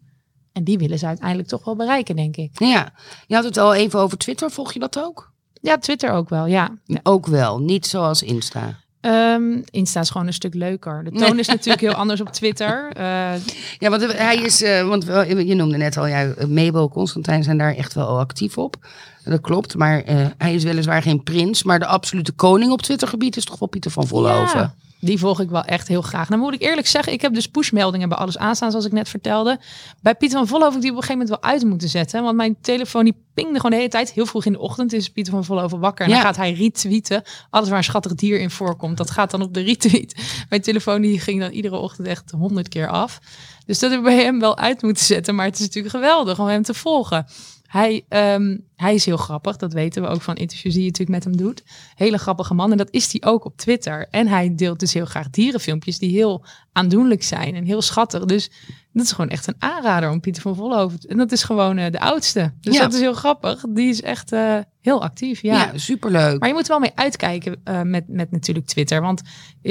En 0.53 0.65
die 0.65 0.79
willen 0.79 0.99
ze 0.99 1.07
uiteindelijk 1.07 1.49
toch 1.49 1.65
wel 1.65 1.77
bereiken, 1.77 2.17
denk 2.17 2.37
ik. 2.37 2.51
Ja, 2.59 2.93
je 3.27 3.35
had 3.35 3.45
het 3.45 3.57
al 3.57 3.75
even 3.75 4.01
over 4.01 4.19
Twitter. 4.19 4.51
Volg 4.51 4.73
je 4.73 4.79
dat 4.79 4.99
ook? 4.99 5.33
Ja, 5.61 5.79
Twitter 5.79 6.11
ook 6.11 6.29
wel, 6.29 6.47
ja. 6.47 6.79
ja. 6.85 7.01
Ook 7.03 7.27
wel, 7.27 7.59
niet 7.61 7.87
zoals 7.87 8.23
Insta. 8.23 8.83
Ehm, 9.05 9.61
Insta 9.71 10.01
is 10.01 10.11
gewoon 10.11 10.27
een 10.27 10.33
stuk 10.33 10.55
leuker. 10.55 11.05
De 11.05 11.11
toon 11.11 11.39
is 11.39 11.47
natuurlijk 11.57 11.81
heel 11.81 11.93
anders 11.93 12.21
op 12.21 12.29
Twitter. 12.29 12.91
Eh, 12.93 13.35
Ja, 13.79 13.91
want 13.91 14.17
hij 14.17 14.37
is, 14.37 14.63
eh, 14.63 14.89
want 14.89 15.05
wel, 15.05 15.25
je 15.25 15.55
noemde 15.55 15.77
net 15.77 15.97
al, 15.97 16.07
ja, 16.07 16.35
Mabel, 16.49 16.89
Constantijn 16.89 17.43
zijn 17.43 17.59
daar 17.59 17.75
echt 17.75 17.95
wel 17.95 18.19
actief 18.19 18.59
op. 18.59 18.77
Dat 19.25 19.41
klopt, 19.41 19.77
maar 19.77 20.03
eh, 20.03 20.27
hij 20.39 20.55
is 20.55 20.65
weliswaar 20.65 21.03
geen 21.03 21.23
prins, 21.23 21.63
maar 21.63 21.79
de 21.79 21.87
absolute 21.87 22.33
koning 22.33 22.73
op 22.73 22.83
Twittergebied 22.83 23.37
is 23.37 23.45
toch 23.45 23.59
wel 23.59 23.69
Pieter 23.69 23.91
van 23.91 24.07
Vollenhoven. 24.07 24.61
Ja, 24.61 24.75
die 25.07 25.19
volg 25.19 25.41
ik 25.41 25.51
wel 25.51 25.63
echt 25.65 25.89
heel 25.89 26.03
graag. 26.03 26.29
Nou 26.29 26.41
moet 26.41 26.55
ik 26.55 26.63
eerlijk 26.63 26.87
zeggen, 26.87 27.13
ik 27.13 27.21
heb 27.21 27.35
dus 27.35 27.47
pushmeldingen 27.47 28.09
bij 28.09 28.19
alles 28.19 28.39
aanstaan, 28.39 28.71
zoals 28.71 28.87
ik 28.87 28.93
net 28.93 29.09
vertelde. 29.09 29.61
Bij 30.03 30.15
Pieter 30.15 30.47
van 30.47 30.63
heb 30.63 30.73
ik 30.75 30.81
die 30.81 30.91
op 30.91 30.97
een 30.97 31.03
gegeven 31.03 31.19
moment 31.27 31.41
wel 31.41 31.51
uit 31.53 31.65
moeten 31.65 31.89
zetten. 31.89 32.23
Want 32.23 32.37
mijn 32.37 32.57
telefoon 32.61 33.05
die 33.05 33.17
pingde 33.35 33.55
gewoon 33.57 33.71
de 33.71 33.77
hele 33.77 33.89
tijd. 33.89 34.13
Heel 34.13 34.27
vroeg 34.27 34.45
in 34.45 34.53
de 34.53 34.59
ochtend 34.59 34.93
is 34.93 35.09
Pieter 35.09 35.33
van 35.33 35.45
Vollenhoven 35.45 35.81
wakker. 35.81 36.05
En 36.05 36.11
Ja. 36.11 36.17
dan 36.17 36.27
gaat 36.27 36.37
hij 36.37 36.53
retweeten. 36.53 37.23
Alles 37.51 37.69
waar 37.69 37.79
een 37.79 37.85
schattig 37.85 38.15
dier 38.15 38.41
in 38.41 38.51
voorkomt, 38.51 38.97
dat 38.97 39.11
gaat 39.11 39.31
dan 39.31 39.43
op 39.43 39.55
de 39.55 39.61
retweet. 39.61 40.15
Mijn 40.49 40.63
telefoon 40.63 41.01
die 41.03 41.21
ging 41.21 41.41
dan 41.41 41.51
iedere 41.51 41.77
ochtend 41.77 42.07
echt 42.09 42.31
honderd 42.31 42.69
keer 42.69 42.89
af. 42.89 43.19
Dus 43.67 43.79
dat 43.79 43.91
heb 43.91 43.99
ik 43.99 44.05
bij 44.05 44.23
hem 44.25 44.41
wel 44.41 44.59
uit 44.59 44.83
moeten 44.83 45.05
zetten. 45.05 45.35
Maar 45.35 45.47
het 45.47 45.55
is 45.55 45.61
natuurlijk 45.61 45.95
geweldig 45.95 46.41
om 46.41 46.47
hem 46.47 46.63
te 46.63 46.75
volgen. 46.75 47.27
Hij, 47.67 48.05
ehm, 48.09 48.57
hij 48.77 48.95
is 48.95 49.05
heel 49.05 49.17
grappig, 49.17 49.57
dat 49.57 49.73
weten 49.73 50.03
we 50.03 50.09
ook 50.09 50.23
van 50.23 50.35
interviews 50.37 50.75
die 50.75 50.83
je 50.85 50.91
natuurlijk 50.91 51.25
met 51.25 51.35
hem 51.35 51.47
doet. 51.47 51.63
Hele 51.95 52.19
grappige 52.19 52.55
man 52.55 52.71
en 52.71 52.77
dat 52.77 52.89
is 52.91 53.13
hij 53.13 53.31
ook 53.33 53.45
op 53.45 53.57
Twitter. 53.57 54.07
En 54.11 54.27
hij 54.27 54.55
deelt 54.55 54.81
dus 54.81 54.95
heel 54.95 55.05
graag 55.05 55.31
dierenfilmpjes 55.31 55.99
die 55.99 56.11
heel 56.11 56.45
aandoenlijk 56.73 57.23
zijn 57.23 57.55
en 57.55 57.65
heel 57.65 57.83
schattig. 57.83 58.25
Dus 58.25 58.51
dat 58.93 59.05
is 59.05 59.13
gewoon 59.13 59.31
echt 59.31 59.47
een 59.47 59.55
aanrader 59.59 60.11
om 60.11 60.21
Pieter 60.21 60.43
van 60.43 60.89
te- 60.99 61.09
En 61.09 61.17
dat 61.17 61.33
is 61.33 61.43
gewoon 61.43 61.79
eh, 61.79 61.91
de 61.91 62.01
oudste. 62.01 62.53
Dus 62.61 62.75
Ja. 62.75 62.81
dat 62.83 62.93
is 62.93 63.01
heel 63.01 63.13
grappig. 63.13 63.65
Die 63.69 63.89
is 63.89 64.03
echt 64.03 64.33
eh, 64.33 64.59
heel 64.81 65.03
actief, 65.03 65.43
ja. 65.43 65.53
Ja, 65.55 65.71
superleuk. 65.79 66.39
Maar 66.41 66.49
je 66.49 66.55
moet 66.55 66.63
er 66.63 66.69
wel 66.69 66.79
mee 66.79 66.93
uitkijken 66.95 67.61
eh, 67.65 67.83
met, 67.83 68.05
met 68.09 68.31
natuurlijk 68.31 68.67
Twitter. 68.67 69.01
Want 69.01 69.23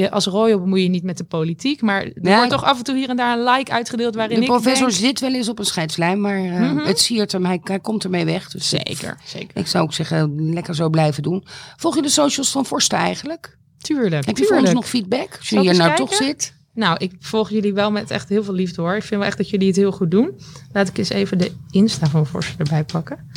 als 0.10 0.26
royal 0.26 0.60
bemoei 0.60 0.84
je 0.84 0.90
niet 0.90 1.04
met 1.04 1.18
de 1.18 1.24
politiek. 1.24 1.82
Maar 1.82 2.02
er 2.04 2.36
wordt 2.36 2.50
toch 2.50 2.64
af 2.64 2.78
en 2.78 2.84
toe 2.84 2.96
hier 2.96 3.10
en 3.10 3.16
daar 3.18 3.38
een 3.38 3.44
like 3.44 3.72
uitgedeeld 3.72 4.16
waarin 4.16 4.36
de 4.36 4.42
ik 4.42 4.48
professor 4.48 4.88
denk... 4.88 5.00
zit 5.00 5.20
wel 5.20 5.34
eens 5.34 5.50
op 5.50 5.60
een 5.60 5.66
scheidslijn, 5.66 6.22
maar 6.22 6.40
Mhm. 6.40 6.78
het 6.78 7.00
siert 7.00 7.32
hem, 7.32 7.46
hij, 7.46 7.60
hij 7.64 7.80
komt 7.80 8.04
ermee 8.04 8.26
weg. 8.26 8.50
Dus 8.50 8.70
Zeker, 8.70 8.93
zeker. 9.24 9.58
Ik 9.58 9.68
zou 9.68 9.84
ook 9.84 9.94
zeggen, 9.94 10.54
lekker 10.54 10.76
zo 10.76 10.90
blijven 10.90 11.24
doen. 11.24 11.44
Volg 11.76 11.96
je 11.96 12.02
de 12.02 12.10
socials 12.10 12.52
van 12.52 12.66
Forsten 12.66 12.98
eigenlijk? 12.98 13.58
Tuurlijk, 13.78 14.26
Heb 14.26 14.38
je 14.38 14.46
voor 14.46 14.58
ons 14.58 14.74
nog 14.74 14.90
feedback? 14.90 15.36
Als 15.38 15.50
je 15.50 15.60
hier 15.60 15.76
nou 15.76 15.96
toch 15.96 16.14
zit. 16.14 16.54
Nou, 16.74 16.98
ik 16.98 17.14
volg 17.20 17.50
jullie 17.50 17.74
wel 17.74 17.92
met 17.92 18.12
echt 18.12 18.30
heel 18.30 18.44
veel 18.44 18.54
liefde 18.54 18.82
hoor. 18.82 18.96
Ik 18.96 19.04
vind 19.04 19.20
wel 19.20 19.30
echt 19.30 19.38
dat 19.38 19.50
jullie 19.50 19.68
het 19.68 19.76
heel 19.76 19.92
goed 19.92 20.12
doen. 20.12 20.40
Laat 20.72 20.88
ik 20.88 20.98
eens 20.98 21.10
even 21.10 21.38
de 21.38 21.52
Insta 21.70 22.08
van 22.08 22.28
Forster 22.28 22.60
erbij 22.60 22.84
pakken. 22.84 23.28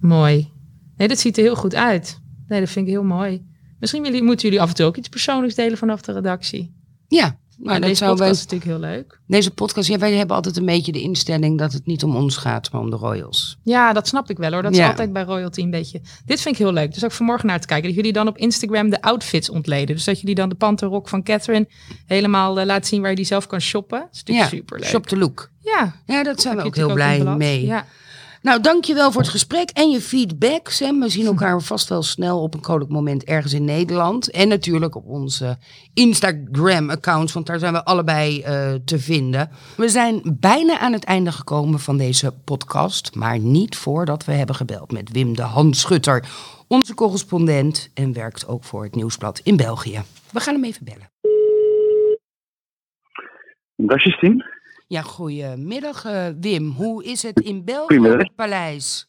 Mooi. 0.00 0.52
Nee, 0.96 1.08
dat 1.08 1.18
ziet 1.18 1.36
er 1.36 1.42
heel 1.42 1.56
goed 1.56 1.74
uit. 1.74 2.20
Nee, 2.46 2.60
dat 2.60 2.70
vind 2.70 2.86
ik 2.86 2.92
heel 2.92 3.04
mooi. 3.04 3.46
Misschien 3.78 4.24
moeten 4.24 4.48
jullie 4.48 4.60
af 4.60 4.68
en 4.68 4.74
toe 4.74 4.86
ook 4.86 4.96
iets 4.96 5.08
persoonlijks 5.08 5.54
delen 5.54 5.78
vanaf 5.78 6.00
de 6.00 6.12
redactie. 6.12 6.74
Ja, 7.08 7.38
maar 7.58 7.74
dat 7.74 7.82
deze 7.88 7.94
zou 7.94 8.16
wij, 8.16 8.26
podcast 8.28 8.46
is 8.46 8.52
natuurlijk 8.52 8.80
heel 8.82 8.90
leuk. 8.96 9.20
deze 9.26 9.50
podcast, 9.50 9.88
ja, 9.88 9.98
wij 9.98 10.12
hebben 10.12 10.36
altijd 10.36 10.56
een 10.56 10.64
beetje 10.66 10.92
de 10.92 11.00
instelling 11.00 11.58
dat 11.58 11.72
het 11.72 11.86
niet 11.86 12.04
om 12.04 12.16
ons 12.16 12.36
gaat, 12.36 12.72
maar 12.72 12.80
om 12.80 12.90
de 12.90 12.96
royals. 12.96 13.58
Ja, 13.62 13.92
dat 13.92 14.08
snap 14.08 14.30
ik 14.30 14.36
wel 14.38 14.52
hoor. 14.52 14.62
Dat 14.62 14.74
Ja. 14.76 14.82
is 14.84 14.88
altijd 14.90 15.12
bij 15.12 15.22
Royalty 15.22 15.60
een 15.60 15.70
beetje. 15.70 16.00
Dit 16.26 16.40
vind 16.40 16.54
ik 16.54 16.60
heel 16.60 16.72
leuk. 16.72 16.94
Dus 16.94 17.04
ook 17.04 17.12
vanmorgen 17.12 17.46
naar 17.46 17.60
te 17.60 17.66
kijken. 17.66 17.86
Dat 17.86 17.96
jullie 17.96 18.12
dan 18.12 18.28
op 18.28 18.38
Instagram 18.38 18.90
de 18.90 19.02
outfits 19.02 19.50
ontleden. 19.50 19.94
Dus 19.96 20.04
dat 20.04 20.20
jullie 20.20 20.34
dan 20.34 20.48
de 20.48 20.54
panterrok 20.54 21.08
van 21.08 21.22
Catherine 21.22 21.68
helemaal 22.06 22.60
eh, 22.60 22.66
laten 22.66 22.86
zien 22.86 23.00
waar 23.00 23.10
je 23.10 23.16
die 23.16 23.24
zelf 23.24 23.46
kan 23.46 23.60
shoppen. 23.60 23.98
Dat 24.00 24.08
is 24.12 24.18
natuurlijk 24.18 24.50
Ja, 24.50 24.56
super 24.58 24.78
leuk. 24.80 24.88
shop 24.88 25.06
the 25.06 25.16
look. 25.16 25.50
Ja, 25.60 25.94
Ja, 26.06 26.22
dat 26.22 26.40
zijn 26.40 26.56
we 26.56 26.62
ook 26.62 26.76
heel 26.76 26.92
blij 26.92 27.24
mee. 27.24 27.66
Ja. 27.66 27.86
Nou, 28.48 28.60
dankjewel 28.60 29.12
voor 29.12 29.20
het 29.20 29.30
gesprek 29.30 29.70
en 29.70 29.90
je 29.90 30.00
feedback, 30.00 30.68
Sam. 30.68 31.00
We 31.00 31.08
zien 31.08 31.26
elkaar 31.26 31.60
vast 31.72 31.88
wel 31.88 32.02
snel 32.02 32.42
op 32.42 32.54
een 32.54 32.60
koninklijk 32.60 32.92
moment 32.92 33.24
ergens 33.24 33.52
in 33.52 33.64
Nederland. 33.64 34.30
En 34.30 34.48
natuurlijk 34.48 34.94
op 34.94 35.06
onze 35.06 35.56
Instagram-accounts, 35.94 37.32
want 37.32 37.46
daar 37.46 37.58
zijn 37.58 37.72
we 37.72 37.84
allebei 37.84 38.42
eh, 38.42 38.74
te 38.84 38.98
vinden. 38.98 39.50
We 39.76 39.88
zijn 39.88 40.36
bijna 40.40 40.78
aan 40.78 40.92
het 40.92 41.04
einde 41.04 41.32
gekomen 41.32 41.78
van 41.78 41.96
deze 41.96 42.34
podcast, 42.44 43.14
maar 43.14 43.38
niet 43.38 43.76
voordat 43.76 44.24
we 44.24 44.32
hebben 44.32 44.54
gebeld 44.54 44.92
met 44.92 45.10
Wim 45.12 45.36
de 45.36 45.42
Handschutter, 45.42 46.24
onze 46.68 46.94
correspondent 46.94 47.90
en 47.94 48.12
werkt 48.12 48.46
ook 48.46 48.64
voor 48.64 48.82
het 48.82 48.94
Nieuwsblad 48.94 49.40
in 49.44 49.56
België. 49.56 50.02
We 50.32 50.40
gaan 50.40 50.54
hem 50.54 50.64
even 50.64 50.84
bellen. 50.84 51.10
Dag 53.76 54.04
Justine. 54.04 54.57
Ja, 54.90 55.02
goedemiddag 55.02 56.04
eh, 56.04 56.28
Wim. 56.40 56.70
Hoe 56.70 57.04
is 57.04 57.22
het 57.22 57.40
in 57.40 57.64
België 57.64 58.00
het 58.00 58.34
paleis? 58.34 59.07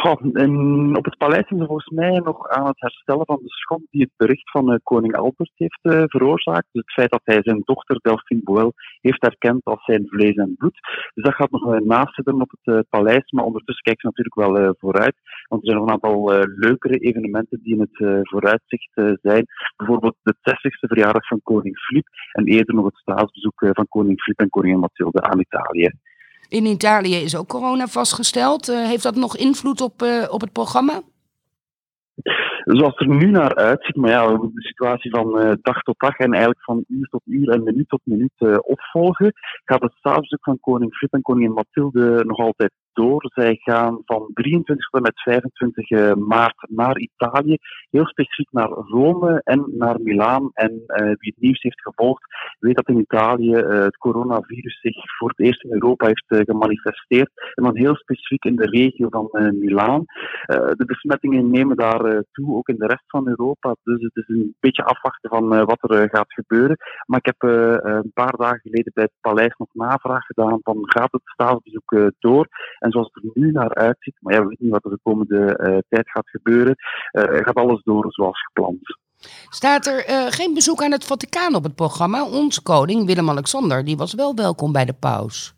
Goh, 0.00 0.96
op 0.96 1.04
het 1.04 1.16
paleis 1.16 1.46
zijn 1.48 1.60
ze 1.60 1.66
volgens 1.66 1.88
mij 1.88 2.18
nog 2.18 2.48
aan 2.48 2.66
het 2.66 2.80
herstellen 2.80 3.26
van 3.26 3.38
de 3.42 3.48
schok 3.48 3.80
die 3.90 4.02
het 4.02 4.12
bericht 4.16 4.50
van 4.50 4.72
eh, 4.72 4.78
koning 4.82 5.16
Albert 5.16 5.52
heeft 5.54 5.78
eh, 5.82 6.02
veroorzaakt. 6.06 6.68
Dus 6.72 6.82
het 6.84 6.92
feit 6.92 7.10
dat 7.10 7.20
hij 7.24 7.38
zijn 7.42 7.62
dochter 7.64 7.98
Delphine 8.02 8.40
Boel 8.44 8.72
heeft 9.00 9.22
erkend 9.22 9.64
als 9.64 9.84
zijn 9.84 10.06
vlees 10.08 10.34
en 10.34 10.54
bloed. 10.58 10.78
Dus 11.14 11.24
dat 11.24 11.34
gaat 11.34 11.50
nog 11.50 11.74
uh, 11.74 11.80
nazitten 11.80 12.40
op 12.40 12.50
het 12.50 12.74
eh, 12.74 12.80
paleis, 12.88 13.30
maar 13.30 13.44
ondertussen 13.44 13.84
kijken 13.84 14.00
ze 14.00 14.06
natuurlijk 14.06 14.54
wel 14.54 14.74
vooruit. 14.78 15.16
Want 15.48 15.62
er 15.62 15.68
zijn 15.68 15.80
nog 15.80 15.86
een 15.86 15.94
aantal 15.94 16.44
leukere 16.56 16.98
evenementen 16.98 17.60
die 17.62 17.74
in 17.74 17.80
het 17.80 18.26
vooruitzicht 18.28 18.92
zijn. 19.22 19.46
Bijvoorbeeld 19.76 20.16
de 20.22 20.34
60ste 20.34 20.88
verjaardag 20.88 21.26
van 21.26 21.40
koning 21.42 21.78
Filip 21.78 22.06
en 22.32 22.44
eerder 22.44 22.74
nog 22.74 22.84
het 22.84 22.96
staatsbezoek 22.96 23.70
van 23.72 23.88
koning 23.88 24.20
Filip 24.20 24.40
en 24.40 24.48
koningin 24.48 24.78
Mathilde 24.78 25.22
aan 25.22 25.40
Italië. 25.40 25.90
In 26.50 26.64
Italië 26.66 27.14
is 27.14 27.36
ook 27.36 27.48
corona 27.48 27.86
vastgesteld. 27.86 28.68
Eh, 28.68 28.76
heeft 28.76 29.02
dat 29.02 29.14
nog 29.14 29.36
invloed 29.36 29.80
op, 29.80 30.02
eh, 30.02 30.26
op 30.30 30.40
het 30.40 30.52
programma? 30.52 31.00
Zoals 32.64 32.94
het 32.96 33.08
er 33.08 33.16
nu 33.16 33.30
naar 33.30 33.54
uitziet, 33.54 33.96
maar 33.96 34.10
ja, 34.10 34.26
we 34.26 34.36
moeten 34.36 34.54
de 34.54 34.68
situatie 34.68 35.10
van 35.10 35.38
eh, 35.38 35.52
dag 35.62 35.82
tot 35.82 35.98
dag 35.98 36.16
en 36.16 36.32
eigenlijk 36.32 36.64
van 36.64 36.84
uur 36.88 37.06
tot 37.08 37.22
uur 37.24 37.48
en 37.48 37.62
minuut 37.62 37.88
tot 37.88 38.00
minuut 38.04 38.60
opvolgen, 38.60 39.32
gaat 39.64 39.82
het 39.82 39.92
staatsbezoek 39.92 40.44
van 40.44 40.60
koning 40.60 40.94
Filip 40.94 41.14
en 41.14 41.22
koningin 41.22 41.52
Mathilde 41.52 42.24
nog 42.24 42.38
altijd 42.38 42.72
door. 42.92 43.30
Zij 43.34 43.56
gaan 43.56 44.02
van 44.04 44.30
23 44.34 44.88
tot 44.88 45.00
en 45.00 45.02
met 45.02 45.22
25 45.22 46.16
maart 46.16 46.66
naar 46.68 46.98
Italië, 46.98 47.56
heel 47.90 48.06
specifiek 48.06 48.48
naar 48.50 48.68
Rome 48.68 49.40
en 49.44 49.64
naar 49.76 50.00
Milaan. 50.00 50.50
En 50.52 50.82
wie 50.86 51.32
het 51.34 51.40
nieuws 51.40 51.62
heeft 51.62 51.80
gevolgd, 51.80 52.22
weet 52.58 52.76
dat 52.76 52.88
in 52.88 52.98
Italië 52.98 53.54
het 53.54 53.96
coronavirus 53.96 54.80
zich 54.80 54.96
voor 55.18 55.28
het 55.28 55.40
eerst 55.40 55.64
in 55.64 55.72
Europa 55.72 56.06
heeft 56.06 56.24
gemanifesteerd. 56.26 57.30
En 57.54 57.64
dan 57.64 57.76
heel 57.76 57.96
specifiek 57.96 58.44
in 58.44 58.56
de 58.56 58.66
regio 58.66 59.08
van 59.08 59.28
Milaan. 59.58 60.04
de 60.46 60.84
besmettingen 60.86 61.50
nemen 61.50 61.76
daar 61.76 62.22
toe, 62.32 62.56
ook 62.56 62.68
in 62.68 62.78
de 62.78 62.86
rest 62.86 63.04
van 63.06 63.28
Europa. 63.28 63.74
Dus 63.82 64.02
het 64.02 64.16
is 64.16 64.28
een 64.28 64.54
beetje 64.60 64.84
afwachten 64.84 65.30
van 65.30 65.48
wat 65.48 65.90
er 65.90 66.08
gaat 66.08 66.32
gebeuren. 66.32 66.76
Maar 67.06 67.18
ik 67.18 67.26
heb 67.26 67.42
een 67.82 68.10
paar 68.14 68.36
dagen 68.36 68.60
geleden 68.60 68.92
bij 68.94 69.04
het 69.04 69.12
paleis 69.20 69.54
nog 69.56 69.68
navraag 69.72 70.24
gedaan 70.24 70.58
van 70.62 70.76
gaat 70.80 71.12
het 71.12 71.22
staatsbezoek 71.24 72.12
door? 72.18 72.48
Zoals 72.90 73.10
het 73.12 73.24
er 73.24 73.30
nu 73.34 73.50
naar 73.50 73.74
uitziet, 73.74 74.14
maar 74.20 74.34
ja, 74.34 74.40
we 74.40 74.48
weten 74.48 74.64
niet 74.64 74.72
wat 74.72 74.84
er 74.84 74.90
de 74.90 74.98
komende 75.02 75.58
uh, 75.62 75.78
tijd 75.88 76.10
gaat 76.10 76.28
gebeuren, 76.28 76.76
uh, 77.12 77.22
gaat 77.22 77.54
alles 77.54 77.82
door 77.82 78.04
zoals 78.08 78.42
gepland. 78.42 78.78
Staat 79.48 79.86
er 79.86 80.02
geen 80.32 80.54
bezoek 80.54 80.82
aan 80.82 80.92
het 80.92 81.04
Vaticaan 81.04 81.54
op 81.54 81.62
het 81.62 81.74
programma? 81.74 82.26
Onze 82.26 82.62
koning 82.62 83.06
Willem-Alexander, 83.06 83.84
die 83.84 83.96
was 83.96 84.14
wel 84.14 84.34
welkom 84.34 84.72
bij 84.72 84.84
de 84.84 84.92
paus. 84.92 85.54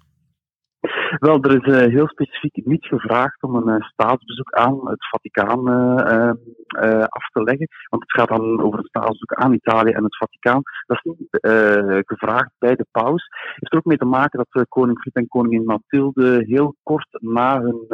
Wel, 1.19 1.43
er 1.43 1.67
is 1.67 1.75
uh, 1.75 1.93
heel 1.93 2.09
specifiek 2.09 2.67
niet 2.67 2.87
gevraagd 2.87 3.43
om 3.43 3.55
een 3.55 3.69
uh, 3.69 3.87
staatsbezoek 3.87 4.53
aan 4.53 4.89
het 4.89 5.09
Vaticaan 5.09 5.69
uh, 5.69 7.05
af 7.05 7.29
te 7.33 7.43
leggen. 7.43 7.69
Want 7.89 8.03
het 8.03 8.13
gaat 8.13 8.29
dan 8.29 8.63
over 8.63 8.79
een 8.79 8.85
staatsbezoek 8.85 9.33
aan 9.33 9.53
Italië 9.53 9.91
en 9.91 10.05
het 10.05 10.17
Vaticaan. 10.17 10.63
Dat 10.87 11.01
is 11.03 11.03
niet 11.03 11.29
gevraagd 12.07 12.51
bij 12.59 12.75
de 12.75 12.87
paus. 12.91 13.25
Het 13.25 13.55
heeft 13.55 13.73
er 13.73 13.79
ook 13.79 13.85
mee 13.85 13.97
te 13.97 14.05
maken 14.05 14.47
dat 14.53 14.69
koning 14.69 14.99
Filip 14.99 15.17
en 15.17 15.29
koningin 15.29 15.65
Mathilde 15.65 16.45
heel 16.47 16.77
kort 16.83 17.09
na 17.11 17.61
hun 17.61 17.87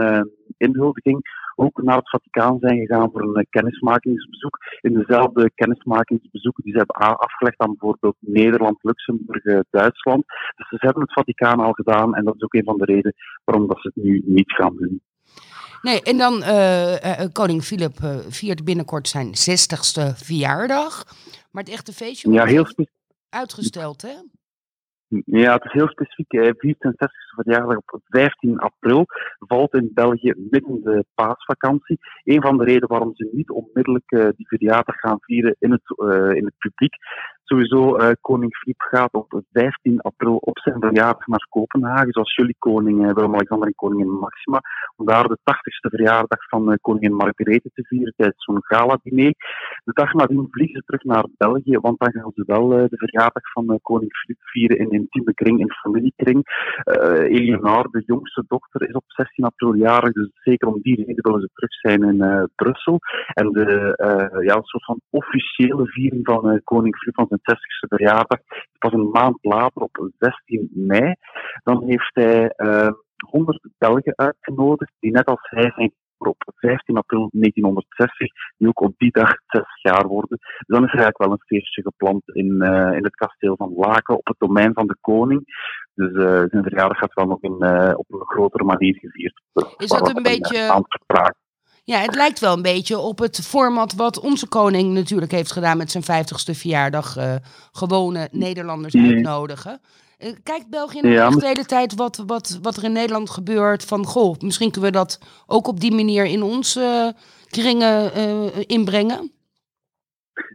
inhuldiging 0.56 1.20
ook 1.58 1.82
naar 1.82 1.96
het 1.96 2.10
Vaticaan 2.10 2.58
zijn 2.60 2.78
gegaan 2.78 3.10
voor 3.10 3.22
een 3.22 3.46
kennismakingsbezoek. 3.50 4.58
In 4.80 4.92
dezelfde 4.92 5.50
kennismakingsbezoeken 5.54 6.64
die 6.64 6.72
ze 6.72 6.78
hebben 6.78 7.18
afgelegd 7.18 7.60
aan 7.60 7.70
bijvoorbeeld 7.70 8.16
Nederland, 8.18 8.78
Luxemburg, 8.82 9.64
Duitsland. 9.70 10.24
Dus 10.56 10.68
ze 10.68 10.76
hebben 10.78 11.02
het 11.02 11.12
Vaticaan 11.12 11.60
al 11.60 11.72
gedaan 11.72 12.14
en 12.14 12.24
dat 12.24 12.34
is 12.34 12.42
ook 12.42 12.54
een 12.54 12.64
van 12.64 12.78
de 12.78 12.84
redenen 12.84 13.14
waarom 13.44 13.68
dat 13.68 13.80
ze 13.80 13.90
het 13.94 14.04
nu 14.04 14.22
niet 14.24 14.52
gaan 14.52 14.76
doen. 14.76 15.00
Nee, 15.82 16.02
en 16.02 16.16
dan 16.18 16.42
uh, 16.42 16.92
uh, 16.92 17.26
koning 17.32 17.62
Filip 17.62 17.98
uh, 18.04 18.16
viert 18.28 18.64
binnenkort 18.64 19.08
zijn 19.08 19.26
60ste 19.26 20.16
verjaardag. 20.16 21.04
Maar 21.50 21.62
het 21.62 21.72
echte 21.72 21.92
feestje 21.92 22.32
ja, 22.32 22.44
heel 22.44 22.66
uitgesteld, 23.28 24.02
hè? 24.02 24.14
Ja, 25.24 25.52
het 25.52 25.64
is 25.64 25.72
heel 25.72 25.88
specifiek. 25.88 26.32
Hij 26.32 26.54
viert 26.56 26.80
zijn 26.80 26.94
60ste 26.94 27.42
verjaardag 27.42 27.76
op 27.76 28.00
15 28.04 28.58
april. 28.58 29.06
Valt 29.38 29.74
in 29.74 29.90
België 29.94 30.32
midden 30.50 30.82
de 30.82 31.04
paasvakantie. 31.14 31.98
Een 32.24 32.42
van 32.42 32.58
de 32.58 32.64
redenen 32.64 32.88
waarom 32.88 33.14
ze 33.14 33.28
niet 33.32 33.50
onmiddellijk 33.50 34.08
die 34.36 34.46
verjaardag 34.48 34.96
gaan 34.96 35.18
vieren 35.20 35.56
in 35.58 35.70
het, 35.70 35.98
in 36.36 36.44
het 36.44 36.58
publiek, 36.58 36.94
Sowieso, 37.48 37.96
uh, 37.96 38.10
koning 38.20 38.56
Filip 38.56 38.80
gaat 38.80 39.12
op 39.12 39.42
15 39.52 40.00
april 40.00 40.36
op 40.36 40.58
zijn 40.58 40.80
verjaardag 40.80 41.26
naar 41.26 41.46
Kopenhagen, 41.48 42.12
zoals 42.12 42.34
jullie 42.34 42.56
koning 42.58 42.98
uh, 43.06 43.12
Willem-Alexander 43.12 43.66
en 43.66 43.74
koningin 43.74 44.10
Maxima, 44.10 44.60
om 44.96 45.06
daar 45.06 45.28
de 45.28 45.38
80ste 45.38 45.90
verjaardag 45.90 46.48
van 46.48 46.70
uh, 46.70 46.76
koningin 46.80 47.14
Margarethe 47.14 47.70
te 47.74 47.82
vieren 47.82 48.14
tijdens 48.16 48.44
zo'n 48.44 48.64
gala-diner. 48.64 49.34
De 49.84 49.92
dag 49.92 50.12
nadien 50.12 50.46
vliegen 50.50 50.76
ze 50.76 50.82
terug 50.86 51.02
naar 51.02 51.26
België, 51.36 51.78
want 51.78 51.98
dan 51.98 52.12
gaan 52.12 52.32
ze 52.34 52.42
wel 52.46 52.68
de 52.68 52.96
verjaardag 52.96 53.52
van 53.52 53.78
koning 53.82 54.16
Filip 54.16 54.40
vieren 54.40 54.78
in 54.78 54.90
intieme 54.90 55.34
kring, 55.34 55.60
in 55.60 55.72
familiekring. 55.72 56.40
Eleonore, 57.38 57.88
de 57.90 58.02
jongste 58.06 58.44
dochter, 58.48 58.88
is 58.88 58.94
op 58.94 59.04
16 59.06 59.44
april 59.44 59.74
jarig, 59.74 60.12
dus 60.12 60.30
zeker 60.32 60.68
om 60.68 60.80
die 60.82 60.96
reden 60.96 61.24
willen 61.24 61.40
ze 61.40 61.50
terug 61.52 61.72
zijn 61.72 62.02
in 62.02 62.48
Brussel. 62.54 62.98
En 63.34 63.52
de 63.52 63.94
ja, 64.44 64.54
een 64.54 64.62
soort 64.62 64.84
van 64.84 65.00
officiële 65.10 65.86
viering 65.86 66.26
van 66.26 66.60
koning 66.64 66.96
Filip 66.96 67.14
van 67.14 67.26
zijn 67.28 67.37
60ste 67.38 67.88
verjaardag. 67.88 68.38
Pas 68.78 68.92
een 68.92 69.10
maand 69.10 69.38
later, 69.40 69.82
op 69.82 70.10
16 70.18 70.70
mei, 70.72 71.14
dan 71.62 71.84
heeft 71.84 72.10
hij 72.12 72.52
uh, 72.56 72.86
eh, 72.86 72.92
100 73.16 73.68
Belgen 73.78 74.16
uitgenodigd, 74.16 74.92
die 74.98 75.10
net 75.10 75.26
als 75.26 75.40
hij 75.50 75.72
zijn 75.74 75.92
op 76.18 76.36
15 76.56 76.96
april 76.96 77.28
1960, 77.30 78.32
die 78.56 78.68
ook 78.68 78.80
op 78.80 78.94
die 78.96 79.10
dag 79.10 79.34
60 79.46 79.82
jaar 79.82 80.06
worden. 80.06 80.28
Dus 80.28 80.66
dan 80.66 80.84
is 80.84 80.92
er 80.92 80.98
eigenlijk 80.98 81.18
wel 81.18 81.30
een 81.30 81.46
feestje 81.46 81.82
gepland 81.82 82.22
in, 82.24 82.46
uh, 82.46 82.92
in 82.96 83.04
het 83.04 83.14
kasteel 83.14 83.56
van 83.56 83.72
Laken, 83.76 84.16
op 84.16 84.26
het 84.26 84.38
domein 84.38 84.72
van 84.72 84.86
de 84.86 84.96
koning. 85.00 85.42
Dus 85.94 86.12
uh, 86.12 86.24
zijn 86.24 86.62
verjaardag 86.62 86.98
gaat 86.98 87.14
wel 87.14 87.26
nog 87.26 87.42
in, 87.42 87.56
uh, 87.58 87.92
op 87.96 88.06
een 88.08 88.26
grotere 88.26 88.64
manier 88.64 88.94
gevierd. 88.94 89.42
Is 89.76 89.88
dat 89.88 90.16
een 90.16 90.22
beetje... 90.22 90.84
Ja, 91.88 92.00
het 92.00 92.14
lijkt 92.14 92.38
wel 92.38 92.52
een 92.52 92.62
beetje 92.62 92.98
op 92.98 93.18
het 93.18 93.40
format 93.46 93.94
wat 93.94 94.20
onze 94.20 94.46
koning 94.46 94.92
natuurlijk 94.92 95.32
heeft 95.32 95.52
gedaan 95.52 95.76
met 95.76 95.90
zijn 95.90 96.04
50ste 96.04 96.56
verjaardag. 96.56 97.16
Uh, 97.16 97.34
gewone 97.72 98.28
Nederlanders 98.32 98.94
uitnodigen. 98.94 99.80
Uh, 100.18 100.32
kijkt 100.42 100.68
België 100.68 101.00
nog 101.00 101.12
ja, 101.12 101.30
de 101.30 101.46
hele 101.46 101.64
tijd 101.64 101.94
wat, 101.94 102.22
wat, 102.26 102.58
wat 102.62 102.76
er 102.76 102.84
in 102.84 102.92
Nederland 102.92 103.30
gebeurt? 103.30 103.84
Van 103.84 104.06
goh, 104.06 104.34
misschien 104.40 104.70
kunnen 104.70 104.90
we 104.90 104.96
dat 104.96 105.18
ook 105.46 105.66
op 105.66 105.80
die 105.80 105.94
manier 105.94 106.24
in 106.24 106.42
onze 106.42 107.14
kringen 107.46 108.18
uh, 108.18 108.64
inbrengen? 108.66 109.32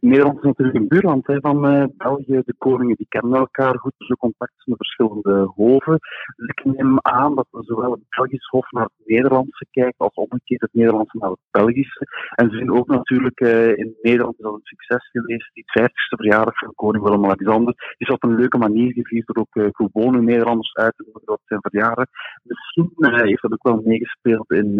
Nederland 0.04 0.38
is 0.38 0.43
natuurlijk 0.43 0.78
een 0.78 0.88
buurland 0.88 1.28
hè, 1.28 1.39
van 1.39 1.66
uh, 1.74 1.84
België. 1.97 2.41
De 2.45 2.56
koningen 2.58 2.95
die 2.95 3.06
kennen 3.10 3.39
elkaar 3.39 3.80
goed, 3.80 3.93
dus 3.97 4.08
contact 4.08 4.51
tussen 4.54 4.72
de 4.72 4.78
verschillende 4.78 5.51
hoven. 5.56 5.99
Dus 6.36 6.47
ik 6.47 6.64
neem 6.64 6.97
aan 7.01 7.36
dat 7.36 7.47
zowel 7.49 7.91
het 7.91 8.10
Belgisch 8.10 8.47
hof 8.47 8.72
naar 8.72 8.84
het 8.84 9.08
Nederlandse 9.08 9.66
kijkt, 9.72 9.97
als 9.97 10.14
omgekeerd 10.14 10.62
het 10.62 10.74
Nederlandse 10.74 11.18
naar 11.18 11.30
het 11.30 11.39
Belgische. 11.51 12.08
En 12.36 12.49
ze 12.49 12.58
zien 12.58 12.72
ook 12.72 12.88
natuurlijk 12.88 13.39
uh, 13.39 13.78
in 13.78 13.95
Nederland 14.01 14.38
is 14.38 14.43
dat 14.43 14.54
een 14.54 14.60
succes 14.64 15.10
geweest. 15.10 15.49
Die 15.54 15.66
50ste 15.80 16.18
verjaardag 16.18 16.58
van 16.58 16.74
koning 16.76 17.04
Willem-Alexander 17.04 17.93
is 17.97 18.10
op 18.10 18.24
een 18.24 18.36
leuke 18.36 18.58
manier 18.58 18.93
gevierd 18.93 19.28
door 19.28 19.38
ook 19.38 19.56
uh, 19.56 19.68
gewone 19.72 20.22
Nederlanders 20.22 20.74
uit 20.74 20.93
te 20.95 21.04
nodigen 21.06 21.34
op 21.34 21.41
zijn 21.45 21.62
verjaardag. 21.62 22.06
Misschien 22.43 22.91
heeft 22.99 23.41
dat 23.41 23.51
ook 23.51 23.64
wel 23.64 23.82
meegespeeld 23.86 24.51
in, 24.51 24.80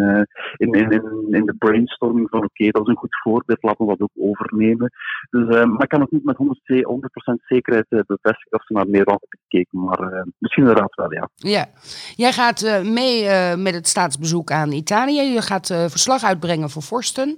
in, 0.58 0.74
in, 0.74 0.92
in, 0.92 1.28
in 1.30 1.46
de 1.46 1.56
brainstorming 1.58 2.30
van 2.30 2.44
oké, 2.44 2.70
dat 2.70 2.82
is 2.82 2.88
een 2.88 3.04
goed 3.04 3.22
voorbeeld, 3.24 3.64
laten 3.64 3.86
we 3.86 3.96
dat 3.98 4.02
ook 4.02 4.30
overnemen. 4.30 4.92
Dus, 5.30 5.56
uh, 5.56 5.64
maar 5.64 5.84
ik 5.84 5.90
kan 5.90 6.02
ook 6.02 6.12
niet 6.12 6.24
met 6.24 6.38
100%, 6.38 7.46
zekerheid 7.46 7.86
uh, 7.90 8.00
bevestigen 8.06 8.60
of 8.60 8.66
ze 8.66 8.74
naar 8.74 8.86
Nederland 8.86 9.22
hebben 9.22 9.40
gekeken. 9.50 9.84
Maar 9.84 10.14
uh, 10.14 10.22
misschien 10.38 10.64
inderdaad 10.64 10.96
wel, 10.96 11.14
ja. 11.14 11.30
Ja, 11.36 11.68
jij 12.16 12.32
gaat 12.32 12.84
mee 12.84 13.26
met 13.56 13.74
het 13.74 13.88
staatsbezoek 13.88 14.52
aan 14.52 14.72
Italië. 14.72 15.22
Je 15.22 15.42
gaat 15.42 15.68
verslag 15.68 16.24
uitbrengen 16.24 16.70
voor 16.70 16.82
vorsten. 16.82 17.38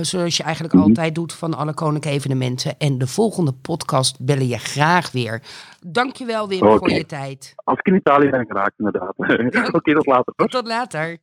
zoals 0.00 0.36
je 0.36 0.42
eigenlijk 0.42 0.74
mhm. 0.74 0.82
altijd 0.82 1.14
doet 1.14 1.32
van 1.32 1.54
alle 1.54 1.74
koninklijke 1.74 2.18
evenementen. 2.18 2.78
En 2.78 2.98
de 2.98 3.06
volgende 3.06 3.52
podcast 3.52 4.24
bellen 4.24 4.48
je 4.48 4.58
graag 4.58 5.12
weer. 5.12 5.42
Dankjewel 5.86 6.48
Wim 6.48 6.62
okay. 6.62 6.78
voor 6.78 6.90
je 6.90 7.06
tijd. 7.06 7.52
Als 7.56 7.78
ik 7.78 7.86
in 7.86 7.94
Italië 7.94 8.30
ben 8.30 8.46
geraakt, 8.46 8.74
inderdaad. 8.78 9.14
Oké, 9.16 9.76
okay, 9.76 9.94
tot 9.94 10.06
later. 10.06 10.34
Tot 10.34 10.66
later. 10.66 11.18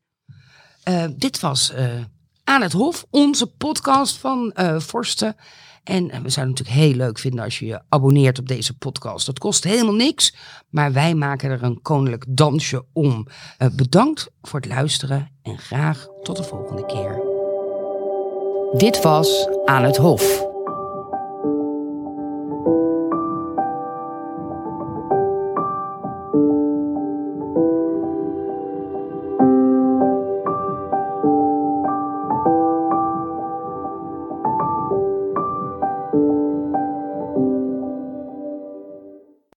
dit 1.18 1.40
was 1.40 1.74
aan 2.50 2.62
het 2.62 2.74
Hof, 2.74 3.06
onze 3.10 3.48
podcast 3.48 4.18
van 4.18 4.54
uh, 4.56 4.80
Forsten. 4.80 5.36
En 5.84 6.04
we 6.04 6.10
zouden 6.10 6.24
het 6.24 6.36
natuurlijk 6.36 6.70
heel 6.70 6.94
leuk 6.94 7.20
vinden 7.20 7.44
als 7.44 7.60
je 7.60 7.66
je 7.66 7.82
abonneert 7.90 8.40
op 8.40 8.48
deze 8.48 8.78
podcast. 8.78 9.26
Dat 9.26 9.40
kost 9.40 9.64
helemaal 9.64 9.94
niks, 9.94 10.36
maar 10.70 10.94
wij 10.94 11.14
maken 11.16 11.50
er 11.50 11.64
een 11.64 11.82
koninklijk 11.82 12.26
dansje 12.28 12.86
om. 12.94 13.28
Uh, 13.60 13.68
bedankt 13.76 14.30
voor 14.42 14.60
het 14.60 14.70
luisteren 14.70 15.32
en 15.42 15.58
graag 15.58 16.08
tot 16.22 16.38
de 16.38 16.44
volgende 16.44 16.86
keer. 16.86 17.22
Dit 18.78 19.02
was 19.02 19.48
Aan 19.66 19.84
het 19.84 19.98
Hof. 19.98 20.49